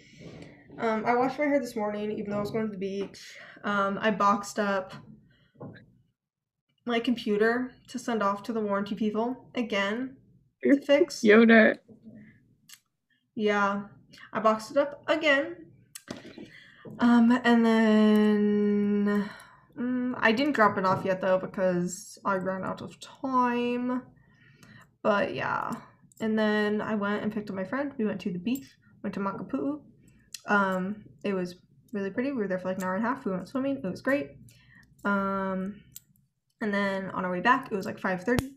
Um, 0.78 1.04
I 1.06 1.14
washed 1.14 1.38
my 1.38 1.46
hair 1.46 1.58
this 1.58 1.74
morning, 1.74 2.12
even 2.12 2.30
though 2.30 2.36
I 2.36 2.40
was 2.40 2.50
going 2.50 2.66
to 2.66 2.72
the 2.72 2.78
beach. 2.78 3.38
Um, 3.64 3.98
I 4.00 4.10
boxed 4.10 4.58
up 4.58 4.92
my 6.84 7.00
computer 7.00 7.72
to 7.88 7.98
send 7.98 8.22
off 8.22 8.42
to 8.44 8.52
the 8.52 8.60
warranty 8.60 8.94
people 8.94 9.48
again 9.54 10.16
to 10.62 10.80
fix. 10.86 11.22
Yoda. 11.22 11.78
Yeah, 13.36 13.82
I 14.32 14.40
boxed 14.40 14.70
it 14.70 14.78
up 14.78 15.02
again. 15.06 15.66
Um, 16.98 17.38
and 17.44 17.66
then 17.66 19.30
mm, 19.78 20.14
I 20.16 20.32
didn't 20.32 20.54
drop 20.54 20.78
it 20.78 20.86
off 20.86 21.04
yet 21.04 21.20
though 21.20 21.38
because 21.38 22.18
I 22.24 22.36
ran 22.36 22.64
out 22.64 22.80
of 22.80 22.98
time. 22.98 24.02
But 25.02 25.34
yeah, 25.34 25.70
and 26.20 26.38
then 26.38 26.80
I 26.80 26.94
went 26.94 27.22
and 27.22 27.32
picked 27.32 27.50
up 27.50 27.56
my 27.56 27.64
friend. 27.64 27.92
We 27.98 28.06
went 28.06 28.22
to 28.22 28.32
the 28.32 28.38
beach, 28.38 28.66
went 29.02 29.14
to 29.14 29.20
Makapu'u. 29.20 29.80
Um, 30.46 31.04
it 31.22 31.34
was 31.34 31.56
really 31.92 32.10
pretty. 32.10 32.30
We 32.30 32.38
were 32.38 32.48
there 32.48 32.58
for 32.58 32.68
like 32.68 32.78
an 32.78 32.84
hour 32.84 32.96
and 32.96 33.04
a 33.04 33.08
half. 33.08 33.26
We 33.26 33.32
went 33.32 33.48
swimming. 33.48 33.82
It 33.84 33.86
was 33.86 34.00
great. 34.00 34.30
Um, 35.04 35.82
and 36.62 36.72
then 36.72 37.10
on 37.10 37.26
our 37.26 37.30
way 37.30 37.40
back, 37.40 37.68
it 37.70 37.76
was 37.76 37.84
like 37.84 38.00
five 38.00 38.24
thirty, 38.24 38.52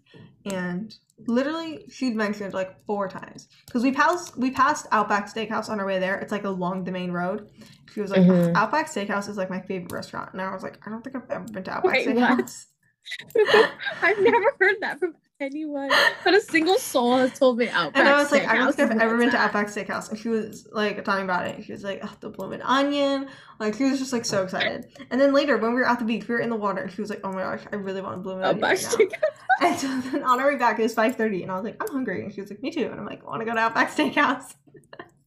and 0.46 0.96
literally 1.28 1.86
she'd 1.90 2.16
mentioned 2.16 2.54
like 2.54 2.84
four 2.86 3.08
times 3.08 3.48
because 3.66 3.84
we 3.84 3.92
passed 3.92 4.38
we 4.38 4.52
passed 4.52 4.88
Outback 4.92 5.34
Steakhouse 5.34 5.70
on 5.70 5.80
our 5.80 5.86
way 5.86 6.00
there. 6.00 6.18
It's 6.20 6.32
like 6.32 6.44
along 6.46 6.84
the 6.86 6.92
main 6.92 7.12
road. 7.12 7.50
She 7.94 8.02
was 8.02 8.12
like, 8.12 8.22
Mhm. 8.22 8.56
Outback 8.56 8.88
Steakhouse 8.88 9.28
is 9.30 9.38
like 9.38 9.50
my 9.50 9.62
favorite 9.62 9.92
restaurant, 9.92 10.32
and 10.34 10.42
I 10.42 10.54
was 10.54 10.64
like, 10.64 10.78
I 10.86 10.90
don't 10.90 11.04
think 11.04 11.16
I've 11.16 11.30
ever 11.30 11.46
been 11.46 11.64
to 11.64 11.72
Outback 11.72 11.94
Wait? 11.94 12.08
Steakhouse. 12.08 12.66
I've 14.02 14.20
never 14.20 14.56
heard 14.60 14.76
that 14.82 15.00
from 15.00 15.16
anyone. 15.40 15.90
Not 15.90 16.34
a 16.34 16.42
single 16.42 16.78
soul 16.78 17.18
has 17.18 17.38
told 17.38 17.58
me 17.58 17.68
Outback. 17.70 18.00
And 18.00 18.08
I 18.08 18.18
was 18.18 18.32
like, 18.32 18.48
I 18.48 18.56
don't 18.58 18.74
think 18.76 18.92
I've 18.92 19.00
ever 19.00 19.18
been 19.18 19.32
to. 19.32 19.38
Outback 19.38 19.68
Steakhouse. 19.68 20.10
And 20.10 20.20
she 20.20 20.30
was 20.30 20.68
like 20.72 21.04
talking 21.04 21.24
about 21.24 21.48
it. 21.48 21.64
She 21.64 21.72
was 21.72 21.84
like, 21.84 22.02
oh, 22.04 22.14
the 22.20 22.30
blooming 22.30 22.62
onion. 22.62 23.28
Like 23.60 23.76
she 23.76 23.86
was 23.86 24.00
just 24.00 24.14
like 24.14 24.26
so 24.26 24.44
excited. 24.44 24.86
And 25.12 25.20
then 25.20 25.34
later 25.34 25.58
when 25.58 25.72
we 25.74 25.80
were 25.80 25.88
at 25.88 26.00
the 26.00 26.06
beach, 26.06 26.28
we 26.28 26.36
were 26.36 26.42
in 26.42 26.50
the 26.50 26.56
water, 26.56 26.82
and 26.82 26.92
she 26.92 27.02
was 27.02 27.10
like, 27.10 27.22
oh 27.24 27.32
my 27.32 27.42
gosh, 27.42 27.62
I 27.72 27.76
really 27.76 28.02
want 28.02 28.16
a 28.16 28.20
blooming 28.20 28.44
onion. 28.44 28.64
Outback 28.64 28.78
Right. 28.78 29.12
Steakhouse. 29.12 29.20
And 29.62 29.78
so 29.78 30.00
then 30.00 30.24
on 30.24 30.40
our 30.40 30.48
way 30.54 30.58
back, 30.58 30.80
it 30.80 30.84
was 30.84 30.94
five 30.94 31.18
thirty, 31.18 31.44
and 31.44 31.52
I 31.52 31.56
was 31.56 31.66
like, 31.66 31.76
I'm 31.82 31.94
hungry, 31.94 32.24
and 32.24 32.34
she 32.34 32.40
was 32.40 32.50
like, 32.50 32.62
me 32.62 32.72
too. 32.72 32.86
And 32.86 32.98
I'm 32.98 33.06
like, 33.06 33.22
I 33.24 33.26
want 33.28 33.42
to 33.42 33.46
go 33.46 33.54
to 33.54 33.60
Outback 33.60 33.92
Steakhouse? 33.92 34.56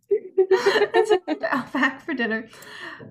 and 0.94 1.06
so 1.06 1.16
we 1.16 1.20
went 1.26 1.40
to 1.40 1.54
Outback 1.54 2.00
for 2.00 2.14
dinner. 2.14 2.48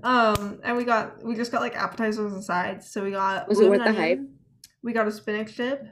Um, 0.03 0.59
and 0.63 0.75
we 0.77 0.83
got 0.83 1.23
we 1.23 1.35
just 1.35 1.51
got 1.51 1.61
like 1.61 1.75
appetizers 1.75 2.33
and 2.33 2.43
sides. 2.43 2.89
So 2.91 3.03
we 3.03 3.11
got 3.11 3.47
Was 3.47 3.59
it 3.59 3.69
worth 3.69 3.79
blooming 3.79 3.93
the 3.95 4.01
hype? 4.01 4.19
We 4.83 4.93
got 4.93 5.07
a 5.07 5.11
spinach 5.11 5.55
dip, 5.55 5.85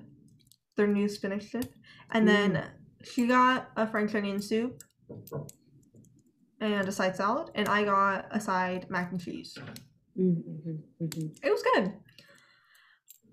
their 0.80 0.88
new 0.88 1.10
spinach 1.10 1.52
dip, 1.52 1.74
and 2.12 2.28
then 2.28 2.64
she 3.04 3.28
got 3.28 3.70
a 3.76 3.86
French 3.86 4.16
onion 4.16 4.42
soup 4.42 4.82
and 6.62 6.88
a 6.88 6.92
side 6.92 7.16
salad, 7.18 7.52
and 7.56 7.68
I 7.68 7.84
got 7.84 8.28
a 8.32 8.40
side 8.40 8.90
mac 8.90 9.12
and 9.12 9.20
cheese. 9.22 9.58
Mhm, 10.18 10.42
mhm, 10.44 10.80
mhm. 11.02 11.38
It 11.44 11.52
was 11.52 11.62
good. 11.74 11.94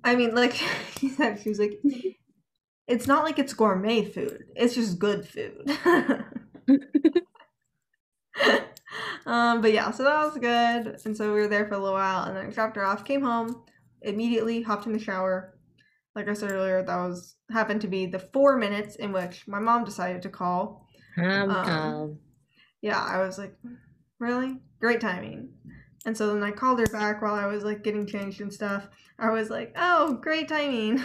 I 0.05 0.17
mean, 0.17 0.35
like 0.35 0.55
she 0.99 1.09
said, 1.09 1.41
she 1.41 1.49
was 1.49 1.59
like, 1.61 1.81
it's 2.89 3.07
not 3.07 3.23
like 3.25 3.39
it's 3.39 3.55
gourmet 3.55 4.05
food. 4.05 4.45
It's 4.57 4.75
just 4.75 4.99
good 4.99 5.27
food. 5.29 5.71
um, 9.27 9.61
but 9.63 9.73
yeah, 9.73 9.91
so 9.93 10.03
that 10.05 10.25
was 10.25 10.37
good. 10.39 11.01
And 11.05 11.17
so 11.17 11.33
we 11.33 11.41
were 11.41 11.49
there 11.49 11.67
for 11.67 11.75
a 11.75 11.79
little 11.79 11.95
while, 11.95 12.25
and 12.25 12.37
then 12.37 12.47
I 12.47 12.51
dropped 12.51 12.77
her 12.77 12.85
off, 12.85 13.05
came 13.05 13.23
home, 13.23 13.63
immediately 14.03 14.63
hopped 14.63 14.87
in 14.87 14.93
the 14.93 14.99
shower. 14.99 15.56
Like 16.17 16.29
I 16.29 16.33
said 16.33 16.51
earlier, 16.51 16.83
that 16.83 16.97
was 16.97 17.37
happened 17.53 17.83
to 17.83 17.89
be 17.89 18.07
the 18.07 18.19
four 18.19 18.57
minutes 18.57 18.97
in 18.97 19.13
which 19.13 19.47
my 19.47 19.59
mom 19.59 19.85
decided 19.85 20.23
to 20.23 20.31
call. 20.31 20.87
Calm, 21.15 21.51
Um. 21.51 22.19
Yeah, 22.81 23.01
I 23.03 23.19
was 23.19 23.39
like, 23.39 23.55
really? 24.19 24.59
Great 24.81 25.01
timing. 25.01 25.51
And 26.07 26.17
so 26.17 26.33
then 26.33 26.43
I 26.43 26.53
called 26.53 26.79
her 26.81 26.87
back 26.87 27.21
while 27.21 27.35
I 27.35 27.47
was 27.47 27.65
like 27.65 27.85
getting 27.85 28.07
changed 28.07 28.41
and 28.41 28.53
stuff. 28.53 28.89
I 29.19 29.31
was 29.31 29.51
like, 29.51 29.75
oh, 29.77 30.15
great 30.23 30.49
timing. 30.49 31.03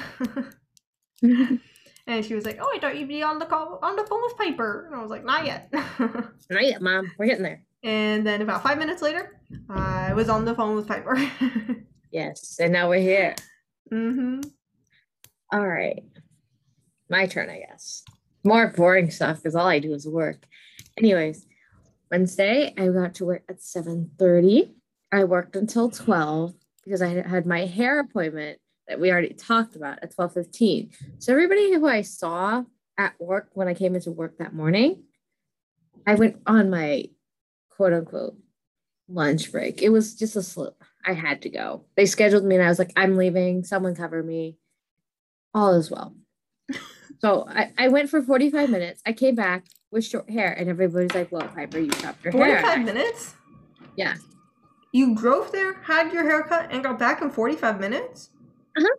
and 1.22 2.26
she 2.26 2.36
was 2.36 2.46
like, 2.46 2.60
oh, 2.62 2.72
I 2.74 2.80
thought 2.80 2.98
you'd 2.98 3.08
be 3.08 3.24
on 3.24 3.40
the 3.40 3.46
call 3.46 3.80
on 3.82 3.96
the 3.96 4.06
phone 4.06 4.22
with 4.24 4.38
Piper. 4.38 4.86
And 4.88 4.96
I 4.96 5.02
was 5.02 5.10
like, 5.12 5.26
not 5.26 5.46
yet. 5.46 5.72
Not 6.50 6.64
yet, 6.64 6.82
mom. 6.82 7.12
We're 7.18 7.28
getting 7.28 7.44
there. 7.44 7.64
and 7.84 8.26
then 8.28 8.42
about 8.42 8.62
five 8.64 8.78
minutes 8.78 9.02
later, 9.02 9.40
I 9.70 10.14
was 10.14 10.30
on 10.30 10.46
the 10.46 10.56
phone 10.56 10.76
with 10.76 10.88
Piper. 10.88 11.18
Yes, 12.14 12.58
and 12.60 12.74
now 12.74 12.90
we're 12.90 13.00
here. 13.00 13.36
mm-hmm. 13.90 14.42
All 15.52 15.68
right. 15.68 16.04
My 17.10 17.26
turn, 17.28 17.50
I 17.50 17.60
guess. 17.60 18.04
More 18.44 18.68
boring 18.68 19.12
stuff 19.12 19.38
because 19.38 19.56
all 19.56 19.68
I 19.68 19.80
do 19.80 19.94
is 19.94 20.08
work. 20.08 20.46
Anyways, 20.98 21.46
Wednesday 22.10 22.74
I 22.78 22.88
got 22.88 23.16
to 23.16 23.26
work 23.26 23.44
at 23.50 23.60
7:30. 23.60 24.74
I 25.12 25.26
worked 25.26 25.58
until 25.58 25.90
12 25.90 26.54
because 26.86 27.02
I 27.02 27.08
had 27.08 27.46
my 27.46 27.66
hair 27.66 28.00
appointment 28.00 28.60
that 28.88 29.00
we 29.00 29.12
already 29.12 29.34
talked 29.34 29.76
about 29.76 30.00
at 30.02 30.16
12:15. 30.16 30.92
So 31.20 31.34
everybody 31.34 31.74
who 31.74 31.86
I 31.86 32.02
saw 32.02 32.64
at 32.98 33.20
work 33.20 33.50
when 33.54 33.68
I 33.68 33.74
came 33.74 33.96
into 33.96 34.12
work 34.12 34.38
that 34.38 34.54
morning, 34.54 35.04
I 36.08 36.16
went 36.16 36.38
on 36.48 36.70
my 36.70 37.10
quote 37.70 37.92
unquote 37.94 38.38
lunch 39.10 39.52
break. 39.52 39.82
It 39.82 39.90
was 39.90 40.16
just 40.16 40.38
a 40.38 40.42
slip. 40.42 40.82
I 41.06 41.14
had 41.14 41.42
to 41.42 41.50
go. 41.50 41.86
They 41.98 42.06
scheduled 42.06 42.46
me 42.46 42.56
and 42.56 42.64
I 42.64 42.70
was 42.70 42.80
like, 42.80 42.94
I'm 42.96 43.18
leaving. 43.18 43.64
Someone 43.66 43.96
cover 43.96 44.24
me 44.24 44.58
all 45.54 45.74
is 45.74 45.90
well. 45.92 46.16
So 47.20 47.46
I, 47.48 47.72
I 47.78 47.88
went 47.90 48.10
for 48.10 48.22
45 48.22 48.70
minutes. 48.70 49.02
I 49.06 49.14
came 49.14 49.36
back 49.36 49.66
with 49.92 50.06
short 50.06 50.30
hair, 50.30 50.52
and 50.54 50.70
everybody's 50.70 51.14
like, 51.14 51.32
Well, 51.32 51.48
Piper, 51.48 51.80
you 51.80 51.92
chopped 51.92 52.24
your 52.24 52.34
hair. 52.34 52.62
45 52.62 52.86
minutes? 52.86 53.34
Yeah. 53.96 54.16
You 54.94 55.16
drove 55.16 55.52
there, 55.52 55.74
had 55.84 56.12
your 56.12 56.24
haircut, 56.24 56.70
and 56.72 56.84
got 56.84 56.98
back 57.00 57.22
in 57.22 57.30
45 57.30 57.80
minutes? 57.80 58.30
Uh 58.78 58.82
huh. 58.82 58.96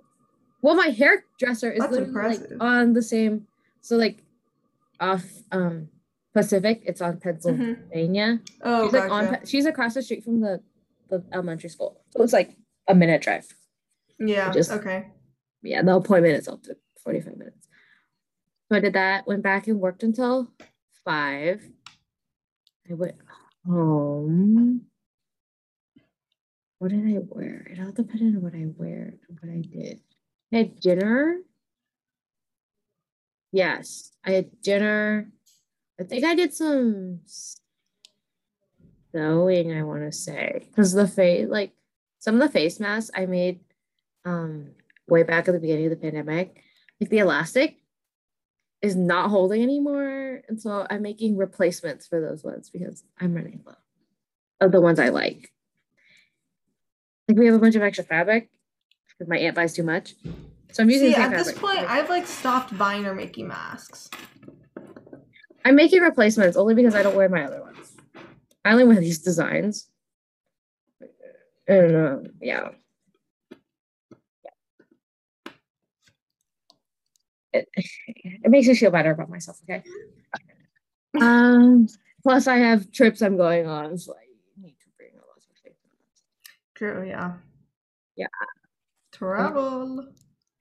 Well, 0.62 0.74
my 0.76 0.88
hairdresser 0.88 1.70
is 1.72 1.80
That's 1.80 1.92
literally 1.92 2.38
like 2.38 2.48
on 2.60 2.92
the 2.92 3.02
same, 3.02 3.46
so 3.80 3.96
like 3.96 4.22
off 5.00 5.24
um 5.50 5.88
Pacific, 6.34 6.82
it's 6.86 7.00
on 7.02 7.14
Mhm. 7.16 7.20
Pennsylvania. 7.22 8.40
Oh, 8.62 8.84
she's 8.86 8.92
like 8.94 9.08
gotcha. 9.08 9.38
Pe- 9.40 9.46
she's 9.46 9.66
across 9.66 9.94
the 9.94 10.02
street 10.02 10.24
from 10.24 10.40
the, 10.40 10.62
the 11.10 11.22
elementary 11.32 11.68
school. 11.68 12.00
So 12.16 12.22
it's 12.22 12.32
like 12.32 12.56
a 12.88 12.94
minute 12.94 13.20
drive. 13.22 13.46
yeah, 14.20 14.50
just- 14.52 14.70
okay. 14.70 15.08
Yeah, 15.62 15.82
the 15.82 15.96
appointment 15.96 16.34
itself 16.34 16.62
took 16.62 16.78
45 17.04 17.36
minutes. 17.36 17.68
So 18.68 18.76
I 18.76 18.80
did 18.80 18.94
that, 18.94 19.26
went 19.26 19.42
back 19.42 19.66
and 19.66 19.80
worked 19.80 20.02
until 20.02 20.50
five. 21.04 21.62
I 22.90 22.94
went 22.94 23.16
home. 23.66 24.82
What 26.78 26.90
did 26.90 27.06
I 27.06 27.18
wear? 27.20 27.66
It 27.70 27.78
all 27.80 27.92
depended 27.92 28.36
on 28.36 28.42
what 28.42 28.54
I 28.54 28.66
wear 28.76 29.14
what 29.28 29.50
I 29.50 29.60
did. 29.60 30.00
I 30.52 30.56
had 30.56 30.80
dinner. 30.80 31.38
Yes, 33.52 34.10
I 34.24 34.32
had 34.32 34.62
dinner. 34.62 35.30
I 36.00 36.04
think 36.04 36.24
I 36.24 36.34
did 36.34 36.52
some 36.52 37.20
sewing, 39.14 39.72
I 39.72 39.82
want 39.82 40.02
to 40.02 40.12
say. 40.12 40.66
Because 40.66 40.92
the 40.92 41.06
face, 41.06 41.46
like 41.48 41.72
some 42.18 42.34
of 42.34 42.40
the 42.40 42.48
face 42.48 42.80
masks 42.80 43.10
I 43.14 43.26
made 43.26 43.60
um 44.24 44.70
way 45.08 45.22
back 45.22 45.48
at 45.48 45.52
the 45.52 45.60
beginning 45.60 45.86
of 45.86 45.90
the 45.90 45.96
pandemic, 45.96 46.62
like 47.00 47.10
the 47.10 47.18
elastic 47.18 47.76
is 48.80 48.96
not 48.96 49.30
holding 49.30 49.62
anymore. 49.62 50.42
And 50.48 50.60
so 50.60 50.86
I'm 50.90 51.02
making 51.02 51.36
replacements 51.36 52.06
for 52.06 52.20
those 52.20 52.42
ones 52.42 52.70
because 52.70 53.04
I'm 53.20 53.34
running 53.34 53.60
low 53.64 53.74
of 54.60 54.72
the 54.72 54.80
ones 54.80 54.98
I 54.98 55.08
like. 55.08 55.52
Like 57.28 57.38
we 57.38 57.46
have 57.46 57.54
a 57.54 57.58
bunch 57.58 57.76
of 57.76 57.82
extra 57.82 58.04
fabric 58.04 58.50
because 59.06 59.28
my 59.28 59.38
aunt 59.38 59.54
buys 59.54 59.74
too 59.74 59.82
much. 59.82 60.14
So 60.72 60.82
I'm 60.82 60.90
using 60.90 61.08
See, 61.08 61.14
the 61.14 61.20
at 61.20 61.30
same 61.30 61.38
this 61.38 61.52
point, 61.52 61.80
I've 61.80 62.08
like 62.08 62.26
stopped 62.26 62.76
buying 62.76 63.06
or 63.06 63.14
making 63.14 63.48
masks. 63.48 64.10
I'm 65.64 65.76
making 65.76 66.00
replacements 66.00 66.56
only 66.56 66.74
because 66.74 66.94
I 66.94 67.02
don't 67.02 67.14
wear 67.14 67.28
my 67.28 67.44
other 67.44 67.60
ones. 67.60 67.92
I 68.64 68.72
only 68.72 68.84
wear 68.84 69.00
these 69.00 69.20
designs. 69.20 69.88
And 71.68 71.96
uh, 71.96 72.18
yeah. 72.40 72.70
It, 77.52 77.68
it 78.06 78.50
makes 78.50 78.66
me 78.66 78.74
feel 78.74 78.90
better 78.90 79.10
about 79.10 79.30
myself, 79.30 79.58
okay? 79.64 79.82
Um 81.20 81.86
plus 82.22 82.46
I 82.46 82.56
have 82.56 82.90
trips 82.92 83.20
I'm 83.22 83.36
going 83.36 83.66
on, 83.66 83.98
so 83.98 84.14
I 84.14 84.24
need 84.60 84.76
to 84.80 84.86
bring 84.96 85.10
a 85.14 85.16
lot 85.26 85.36
of 85.36 85.58
things. 85.62 85.76
True, 86.74 87.06
yeah. 87.06 87.34
Yeah. 88.16 88.26
Travel. 89.12 90.08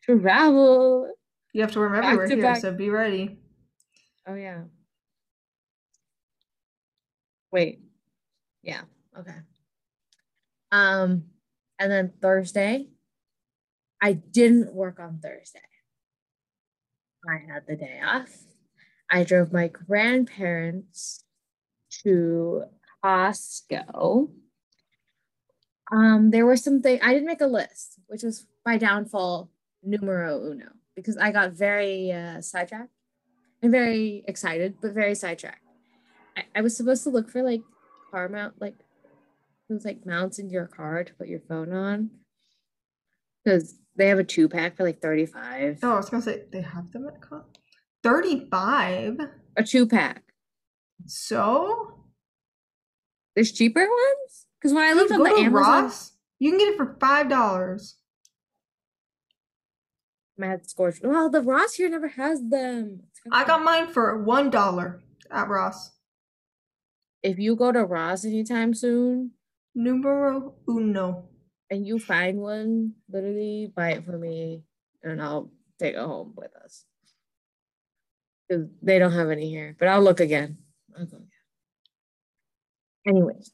Travel. 0.04 1.13
You 1.54 1.62
have 1.62 1.71
to 1.73 1.80
remember 1.80 2.01
Back 2.01 2.13
everywhere 2.13 2.27
to 2.27 2.36
here, 2.36 2.43
back. 2.43 2.62
so 2.62 2.73
be 2.73 2.89
ready. 2.89 3.38
Oh 4.27 4.36
yeah. 4.36 4.62
Wait. 7.51 7.82
Yeah. 8.63 8.82
Okay. 9.17 9.36
Um, 10.71 11.25
and 11.80 11.91
then 11.91 12.13
Thursday, 12.21 12.88
I 14.01 14.13
didn't 14.13 14.73
work 14.73 14.99
on 14.99 15.19
Thursday. 15.21 15.60
I 17.29 17.38
had 17.51 17.67
the 17.67 17.75
day 17.75 17.99
off. 18.03 18.43
I 19.10 19.23
drove 19.23 19.51
my 19.53 19.67
grandparents 19.67 21.23
to 22.03 22.63
Costco. 23.03 24.29
Um, 25.91 26.31
there 26.31 26.45
were 26.45 26.55
some 26.55 26.81
things 26.81 27.01
I 27.03 27.13
didn't 27.13 27.27
make 27.27 27.41
a 27.41 27.47
list, 27.47 27.99
which 28.07 28.23
was 28.23 28.47
my 28.65 28.77
downfall 28.77 29.51
numero 29.84 30.41
uno, 30.41 30.69
because 30.95 31.17
I 31.17 31.31
got 31.31 31.51
very 31.51 32.12
uh, 32.12 32.41
sidetracked 32.41 32.93
and 33.62 33.71
very 33.71 34.23
excited, 34.27 34.75
but 34.81 34.93
very 34.93 35.15
sidetracked. 35.15 35.65
I, 36.38 36.45
I 36.55 36.62
was 36.62 36.77
supposed 36.77 37.03
to 37.03 37.10
look 37.10 37.29
for 37.29 37.43
like 37.43 37.62
car 38.10 38.29
mount, 38.29 38.62
like 38.62 38.75
those 39.69 39.84
like 39.84 40.05
mounts 40.05 40.39
in 40.39 40.49
your 40.49 40.67
car 40.67 41.03
to 41.03 41.13
put 41.13 41.27
your 41.27 41.41
phone 41.41 41.73
on, 41.73 42.12
because 43.43 43.75
they 43.95 44.08
have 44.08 44.19
a 44.19 44.23
two 44.23 44.47
pack 44.47 44.77
for 44.77 44.84
like 44.84 45.01
thirty 45.01 45.25
five. 45.25 45.80
Oh, 45.84 45.93
I 45.93 45.97
was 45.97 46.10
gonna 46.10 46.23
say 46.23 46.43
they 46.51 46.62
have 46.62 46.91
them 46.91 47.08
at 47.08 47.21
con 47.21 47.43
35. 48.04 49.19
A 49.58 49.63
two 49.63 49.88
pack. 49.88 50.23
So 51.06 52.06
There's 53.36 53.51
cheaper 53.51 53.82
ones. 53.82 54.45
Because 54.60 54.73
when 54.73 54.84
I 54.84 54.93
looked 54.93 55.12
on 55.12 55.23
the 55.23 55.30
Amazon, 55.30 55.54
Ross. 55.54 56.12
You 56.39 56.51
can 56.51 56.60
get 56.60 56.69
it 56.69 56.77
for 56.77 56.97
five 56.99 57.30
dollars. 57.30 57.97
Mad 60.38 60.49
had 60.49 60.69
scorched. 60.69 61.04
Well, 61.04 61.30
the 61.30 61.41
Ross 61.41 61.75
here 61.75 61.89
never 61.89 62.08
has 62.08 62.41
them. 62.41 63.01
I 63.32 63.43
got 63.43 63.63
mine 63.63 63.88
for 63.88 64.23
one 64.23 64.49
dollar 64.49 65.01
at 65.30 65.49
Ross. 65.49 65.91
If 67.21 67.38
you 67.38 67.56
go 67.56 67.71
to 67.71 67.86
Ross 67.86 68.25
anytime 68.25 68.73
soon 68.73 69.32
Numero 69.75 70.56
uno. 70.67 71.30
And 71.71 71.88
you 71.88 71.99
find 71.99 72.39
one, 72.39 72.95
literally 73.10 73.71
buy 73.75 73.93
it 73.93 74.05
for 74.05 74.17
me, 74.19 74.63
and 75.03 75.21
I'll 75.23 75.51
take 75.79 75.95
it 75.95 75.99
home 75.99 76.34
with 76.38 76.55
us. 76.57 76.86
'Cause 78.49 78.67
they 78.81 78.99
don't 78.99 79.13
have 79.13 79.29
any 79.29 79.49
here, 79.49 79.75
but 79.79 79.88
I'll 79.88 80.01
look 80.03 80.19
again. 80.19 80.57
Again. 80.95 81.29
Anyways, 83.07 83.53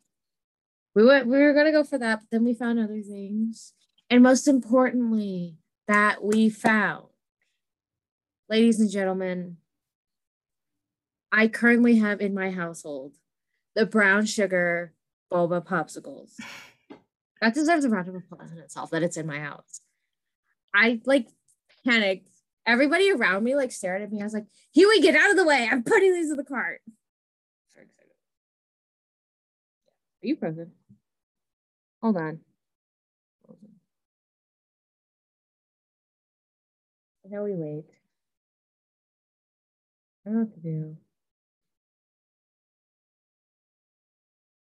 we 0.96 1.06
went. 1.06 1.28
We 1.28 1.38
were 1.40 1.54
gonna 1.54 1.72
go 1.72 1.84
for 1.84 1.98
that, 2.00 2.22
but 2.22 2.30
then 2.32 2.44
we 2.46 2.54
found 2.54 2.80
other 2.80 3.02
things, 3.02 3.74
and 4.10 4.24
most 4.24 4.48
importantly, 4.48 5.58
that 5.88 6.24
we 6.24 6.50
found, 6.50 7.10
ladies 8.50 8.80
and 8.80 8.90
gentlemen, 8.90 9.58
I 11.32 11.48
currently 11.48 11.98
have 11.98 12.22
in 12.22 12.34
my 12.34 12.52
household 12.52 13.16
the 13.76 13.86
brown 13.86 14.26
sugar 14.26 14.94
boba 15.32 15.66
popsicles. 15.66 16.36
That 17.42 17.54
deserves 17.54 17.86
a 17.86 17.90
round 17.90 18.08
of 18.08 18.16
applause 18.16 18.52
in 18.52 18.58
itself 18.58 18.90
that 18.92 19.04
it's 19.04 19.18
in 19.18 19.28
my 19.28 19.40
house. 19.40 19.82
I 20.74 21.02
like 21.06 21.28
panicked. 21.86 22.30
Everybody 22.66 23.12
around 23.12 23.44
me 23.44 23.56
like 23.56 23.72
stared 23.72 24.02
at 24.02 24.12
me. 24.12 24.22
I 24.22 24.24
was 24.24 24.34
like, 24.34 24.48
Huey, 24.74 25.00
get 25.00 25.16
out 25.16 25.32
of 25.32 25.38
the 25.38 25.46
way. 25.46 25.68
I'm 25.72 25.84
putting 25.84 26.14
these 26.14 26.30
in 26.30 26.38
the 26.38 26.44
cart. 26.44 26.82
Are 30.24 30.28
you 30.28 30.36
frozen? 30.36 30.72
Hold 32.02 32.18
on. 32.18 32.40
Hold 33.46 33.60
on. 33.64 33.70
I 37.26 37.30
know 37.30 37.44
we 37.44 37.54
wait. 37.54 37.86
I 40.26 40.30
don't 40.30 40.34
know 40.34 40.46
what 40.46 40.54
to 40.56 40.60
do. 40.60 40.98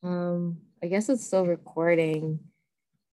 Um, 0.03 0.57
I 0.83 0.87
guess 0.87 1.09
it's 1.09 1.25
still 1.25 1.45
recording. 1.45 2.39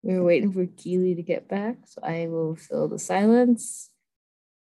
We 0.02 0.14
were 0.14 0.24
waiting 0.24 0.52
for 0.52 0.66
Keely 0.66 1.14
to 1.14 1.22
get 1.22 1.48
back, 1.48 1.76
so 1.86 2.00
I 2.02 2.26
will 2.26 2.56
fill 2.56 2.88
the 2.88 2.98
silence 2.98 3.90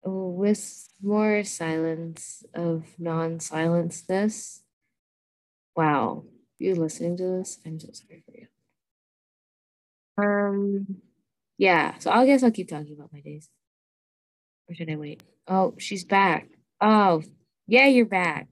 with 0.03 0.87
more 1.01 1.43
silence 1.43 2.43
of 2.53 2.85
non-silenceness. 2.97 4.63
Wow, 5.75 6.25
you 6.59 6.75
listening 6.75 7.17
to 7.17 7.23
this? 7.23 7.59
I'm 7.65 7.79
so 7.79 7.89
sorry 7.91 8.23
for 8.25 8.33
you. 8.37 8.47
Um, 10.17 11.01
yeah. 11.57 11.97
So 11.99 12.09
I 12.09 12.25
guess 12.25 12.41
I'll 12.41 12.51
keep 12.51 12.69
talking 12.69 12.93
about 12.97 13.11
my 13.13 13.19
days. 13.19 13.49
Or 14.69 14.75
should 14.75 14.89
I 14.89 14.95
wait? 14.95 15.23
Oh, 15.47 15.75
she's 15.77 16.03
back. 16.03 16.47
Oh, 16.81 17.21
yeah, 17.67 17.87
you're 17.87 18.05
back. 18.05 18.47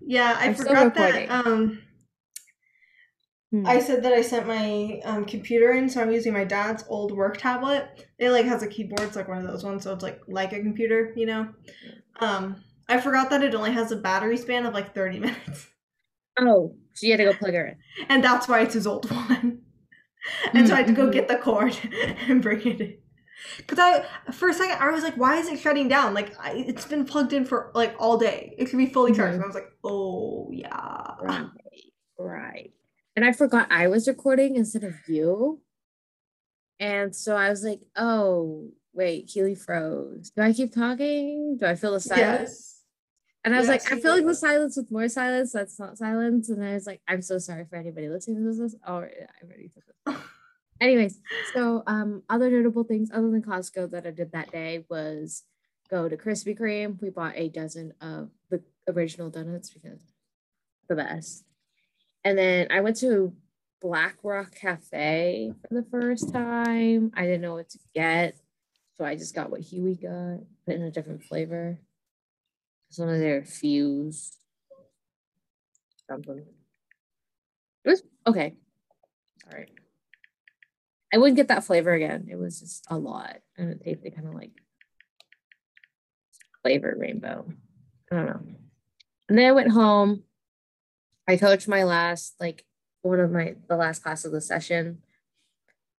Yeah, 0.00 0.36
I 0.38 0.46
I'm 0.46 0.54
forgot 0.54 0.94
that. 0.94 1.30
Um, 1.30 1.80
Hmm. 3.60 3.66
I 3.68 3.78
said 3.78 4.02
that 4.02 4.12
I 4.12 4.20
sent 4.22 4.48
my 4.48 5.00
um, 5.04 5.24
computer 5.26 5.72
in, 5.74 5.88
so 5.88 6.00
I'm 6.00 6.10
using 6.10 6.32
my 6.32 6.42
dad's 6.44 6.82
old 6.88 7.12
work 7.12 7.36
tablet. 7.36 8.08
It 8.18 8.30
like 8.30 8.46
has 8.46 8.62
a 8.64 8.66
keyboard, 8.66 9.02
it's 9.02 9.14
like 9.14 9.28
one 9.28 9.38
of 9.38 9.46
those 9.46 9.62
ones, 9.62 9.84
so 9.84 9.92
it's 9.92 10.02
like 10.02 10.20
like 10.26 10.52
a 10.52 10.60
computer, 10.60 11.12
you 11.14 11.26
know. 11.26 11.48
Um, 12.18 12.56
I 12.88 13.00
forgot 13.00 13.30
that 13.30 13.44
it 13.44 13.54
only 13.54 13.70
has 13.70 13.92
a 13.92 13.96
battery 13.96 14.36
span 14.38 14.66
of 14.66 14.74
like 14.74 14.92
30 14.92 15.18
minutes, 15.26 15.68
Oh, 16.36 16.74
so 16.94 17.06
you 17.06 17.12
had 17.12 17.18
to 17.18 17.24
go 17.24 17.32
plug 17.34 17.54
her 17.54 17.66
in. 17.68 17.76
and 18.08 18.24
that's 18.24 18.48
why 18.48 18.60
it's 18.62 18.74
his 18.74 18.86
old 18.88 19.08
one. 19.10 19.60
and 20.52 20.66
so 20.66 20.74
I 20.74 20.78
had 20.78 20.86
to 20.88 20.92
go 20.92 21.06
Mhm. 21.08 21.12
get 21.12 21.28
the 21.28 21.36
cord 21.36 21.76
and 22.28 22.42
bring 22.42 22.60
it 22.66 22.80
in. 22.80 22.98
Cause 23.68 23.78
I 23.78 24.04
for 24.32 24.48
a 24.48 24.54
second 24.54 24.78
I 24.80 24.90
was 24.90 25.04
like, 25.04 25.16
why 25.16 25.36
is 25.36 25.48
it 25.48 25.60
shutting 25.60 25.86
down? 25.86 26.12
Like 26.14 26.34
I, 26.40 26.52
it's 26.66 26.86
been 26.86 27.04
plugged 27.04 27.32
in 27.32 27.44
for 27.44 27.70
like 27.74 27.94
all 28.00 28.16
day. 28.16 28.54
It 28.58 28.64
could 28.70 28.78
be 28.78 28.86
fully 28.86 29.12
charged. 29.12 29.32
Mhm. 29.32 29.34
And 29.36 29.44
I 29.44 29.46
was 29.46 29.54
like, 29.54 29.70
oh 29.84 30.48
yeah. 30.50 31.14
Right. 31.20 31.46
Right. 32.18 32.72
And 33.16 33.24
I 33.24 33.32
forgot 33.32 33.70
I 33.70 33.88
was 33.88 34.08
recording 34.08 34.56
instead 34.56 34.84
of 34.84 34.94
you. 35.08 35.60
And 36.80 37.14
so 37.14 37.36
I 37.36 37.50
was 37.50 37.62
like, 37.62 37.80
oh, 37.96 38.70
wait, 38.92 39.28
Keely 39.28 39.54
froze. 39.54 40.30
Do 40.30 40.42
I 40.42 40.52
keep 40.52 40.72
talking? 40.74 41.56
Do 41.58 41.66
I 41.66 41.76
feel 41.76 41.92
the 41.92 42.00
silence? 42.00 42.50
Yes. 42.50 42.80
And 43.44 43.54
I 43.54 43.58
was 43.58 43.68
Yes, 43.68 43.84
like, 43.84 43.92
I 43.92 44.00
feel 44.00 44.12
like 44.14 44.26
the 44.26 44.34
silence 44.34 44.76
with 44.76 44.90
more 44.90 45.08
silence. 45.08 45.52
That's 45.52 45.78
not 45.78 45.98
silence. 45.98 46.48
And 46.48 46.64
I 46.64 46.74
was 46.74 46.86
like, 46.86 47.02
I'm 47.06 47.22
so 47.22 47.38
sorry 47.38 47.66
for 47.68 47.76
anybody 47.76 48.08
listening 48.08 48.38
to 48.38 48.62
this. 48.62 48.74
Oh, 48.86 49.00
yeah, 49.00 49.26
I 49.40 49.46
already 49.46 49.68
said 49.68 49.82
this. 50.06 50.16
Anyways, 50.80 51.20
so 51.54 51.82
um, 51.86 52.22
other 52.28 52.50
notable 52.50 52.84
things 52.84 53.10
other 53.12 53.30
than 53.30 53.42
Costco 53.42 53.90
that 53.92 54.06
I 54.06 54.10
did 54.10 54.32
that 54.32 54.50
day 54.50 54.84
was 54.90 55.44
go 55.88 56.08
to 56.08 56.16
Krispy 56.16 56.58
Kreme. 56.58 57.00
We 57.00 57.10
bought 57.10 57.34
a 57.36 57.48
dozen 57.48 57.92
of 58.00 58.30
the 58.50 58.62
original 58.88 59.30
donuts 59.30 59.70
because 59.70 60.00
the 60.88 60.96
best. 60.96 61.44
And 62.24 62.38
then 62.38 62.68
I 62.70 62.80
went 62.80 62.96
to 62.98 63.34
Black 63.80 64.16
Rock 64.22 64.54
Cafe 64.54 65.52
for 65.68 65.74
the 65.74 65.86
first 65.90 66.32
time. 66.32 67.12
I 67.14 67.22
didn't 67.22 67.42
know 67.42 67.54
what 67.54 67.68
to 67.70 67.78
get. 67.94 68.36
So 68.96 69.04
I 69.04 69.16
just 69.16 69.34
got 69.34 69.50
what 69.50 69.60
Huey 69.60 69.96
got, 69.96 70.38
but 70.66 70.76
in 70.76 70.82
a 70.82 70.90
different 70.90 71.24
flavor. 71.24 71.78
It's 72.88 72.98
one 72.98 73.08
of 73.08 73.18
their 73.18 73.44
fuse 73.44 74.38
something. 76.08 76.44
It 77.84 77.88
was 77.88 78.02
okay. 78.26 78.54
All 79.50 79.58
right. 79.58 79.70
I 81.12 81.18
wouldn't 81.18 81.36
get 81.36 81.48
that 81.48 81.64
flavor 81.64 81.92
again. 81.92 82.28
It 82.30 82.36
was 82.36 82.60
just 82.60 82.86
a 82.90 82.98
lot. 82.98 83.36
And 83.56 83.70
it 83.70 83.84
tasted 83.84 84.14
kind 84.14 84.28
of 84.28 84.34
like 84.34 84.52
flavor 86.62 86.94
rainbow. 86.98 87.46
I 88.10 88.16
don't 88.16 88.26
know. 88.26 88.40
And 89.28 89.38
then 89.38 89.46
I 89.46 89.52
went 89.52 89.70
home. 89.70 90.22
I 91.26 91.36
coached 91.36 91.68
my 91.68 91.84
last, 91.84 92.34
like 92.40 92.64
one 93.02 93.20
of 93.20 93.30
my 93.30 93.56
the 93.68 93.76
last 93.76 94.02
class 94.02 94.24
of 94.24 94.32
the 94.32 94.40
session. 94.40 94.98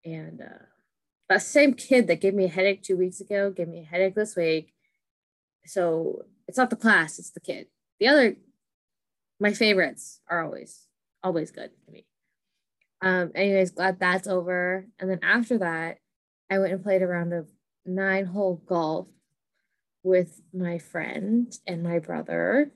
And 0.04 0.40
uh 0.40 0.64
that 1.28 1.42
same 1.42 1.74
kid 1.74 2.06
that 2.06 2.20
gave 2.20 2.34
me 2.34 2.44
a 2.44 2.48
headache 2.48 2.82
two 2.82 2.96
weeks 2.96 3.20
ago 3.20 3.50
gave 3.50 3.68
me 3.68 3.80
a 3.80 3.84
headache 3.84 4.14
this 4.14 4.36
week. 4.36 4.72
So 5.66 6.26
it's 6.46 6.58
not 6.58 6.70
the 6.70 6.76
class, 6.76 7.18
it's 7.18 7.30
the 7.30 7.40
kid. 7.40 7.66
The 7.98 8.08
other 8.08 8.36
my 9.40 9.52
favorites 9.52 10.20
are 10.28 10.44
always 10.44 10.86
always 11.22 11.50
good 11.50 11.70
to 11.84 11.92
me. 11.92 12.06
Um, 13.02 13.32
anyways, 13.34 13.72
glad 13.72 13.98
that's 13.98 14.26
over. 14.28 14.86
And 14.98 15.10
then 15.10 15.20
after 15.22 15.58
that, 15.58 15.98
I 16.50 16.58
went 16.58 16.72
and 16.72 16.82
played 16.82 17.02
a 17.02 17.06
round 17.06 17.32
of 17.32 17.48
nine 17.84 18.26
hole 18.26 18.62
golf 18.66 19.08
with 20.02 20.40
my 20.54 20.78
friend 20.78 21.52
and 21.66 21.82
my 21.82 21.98
brother. 21.98 22.70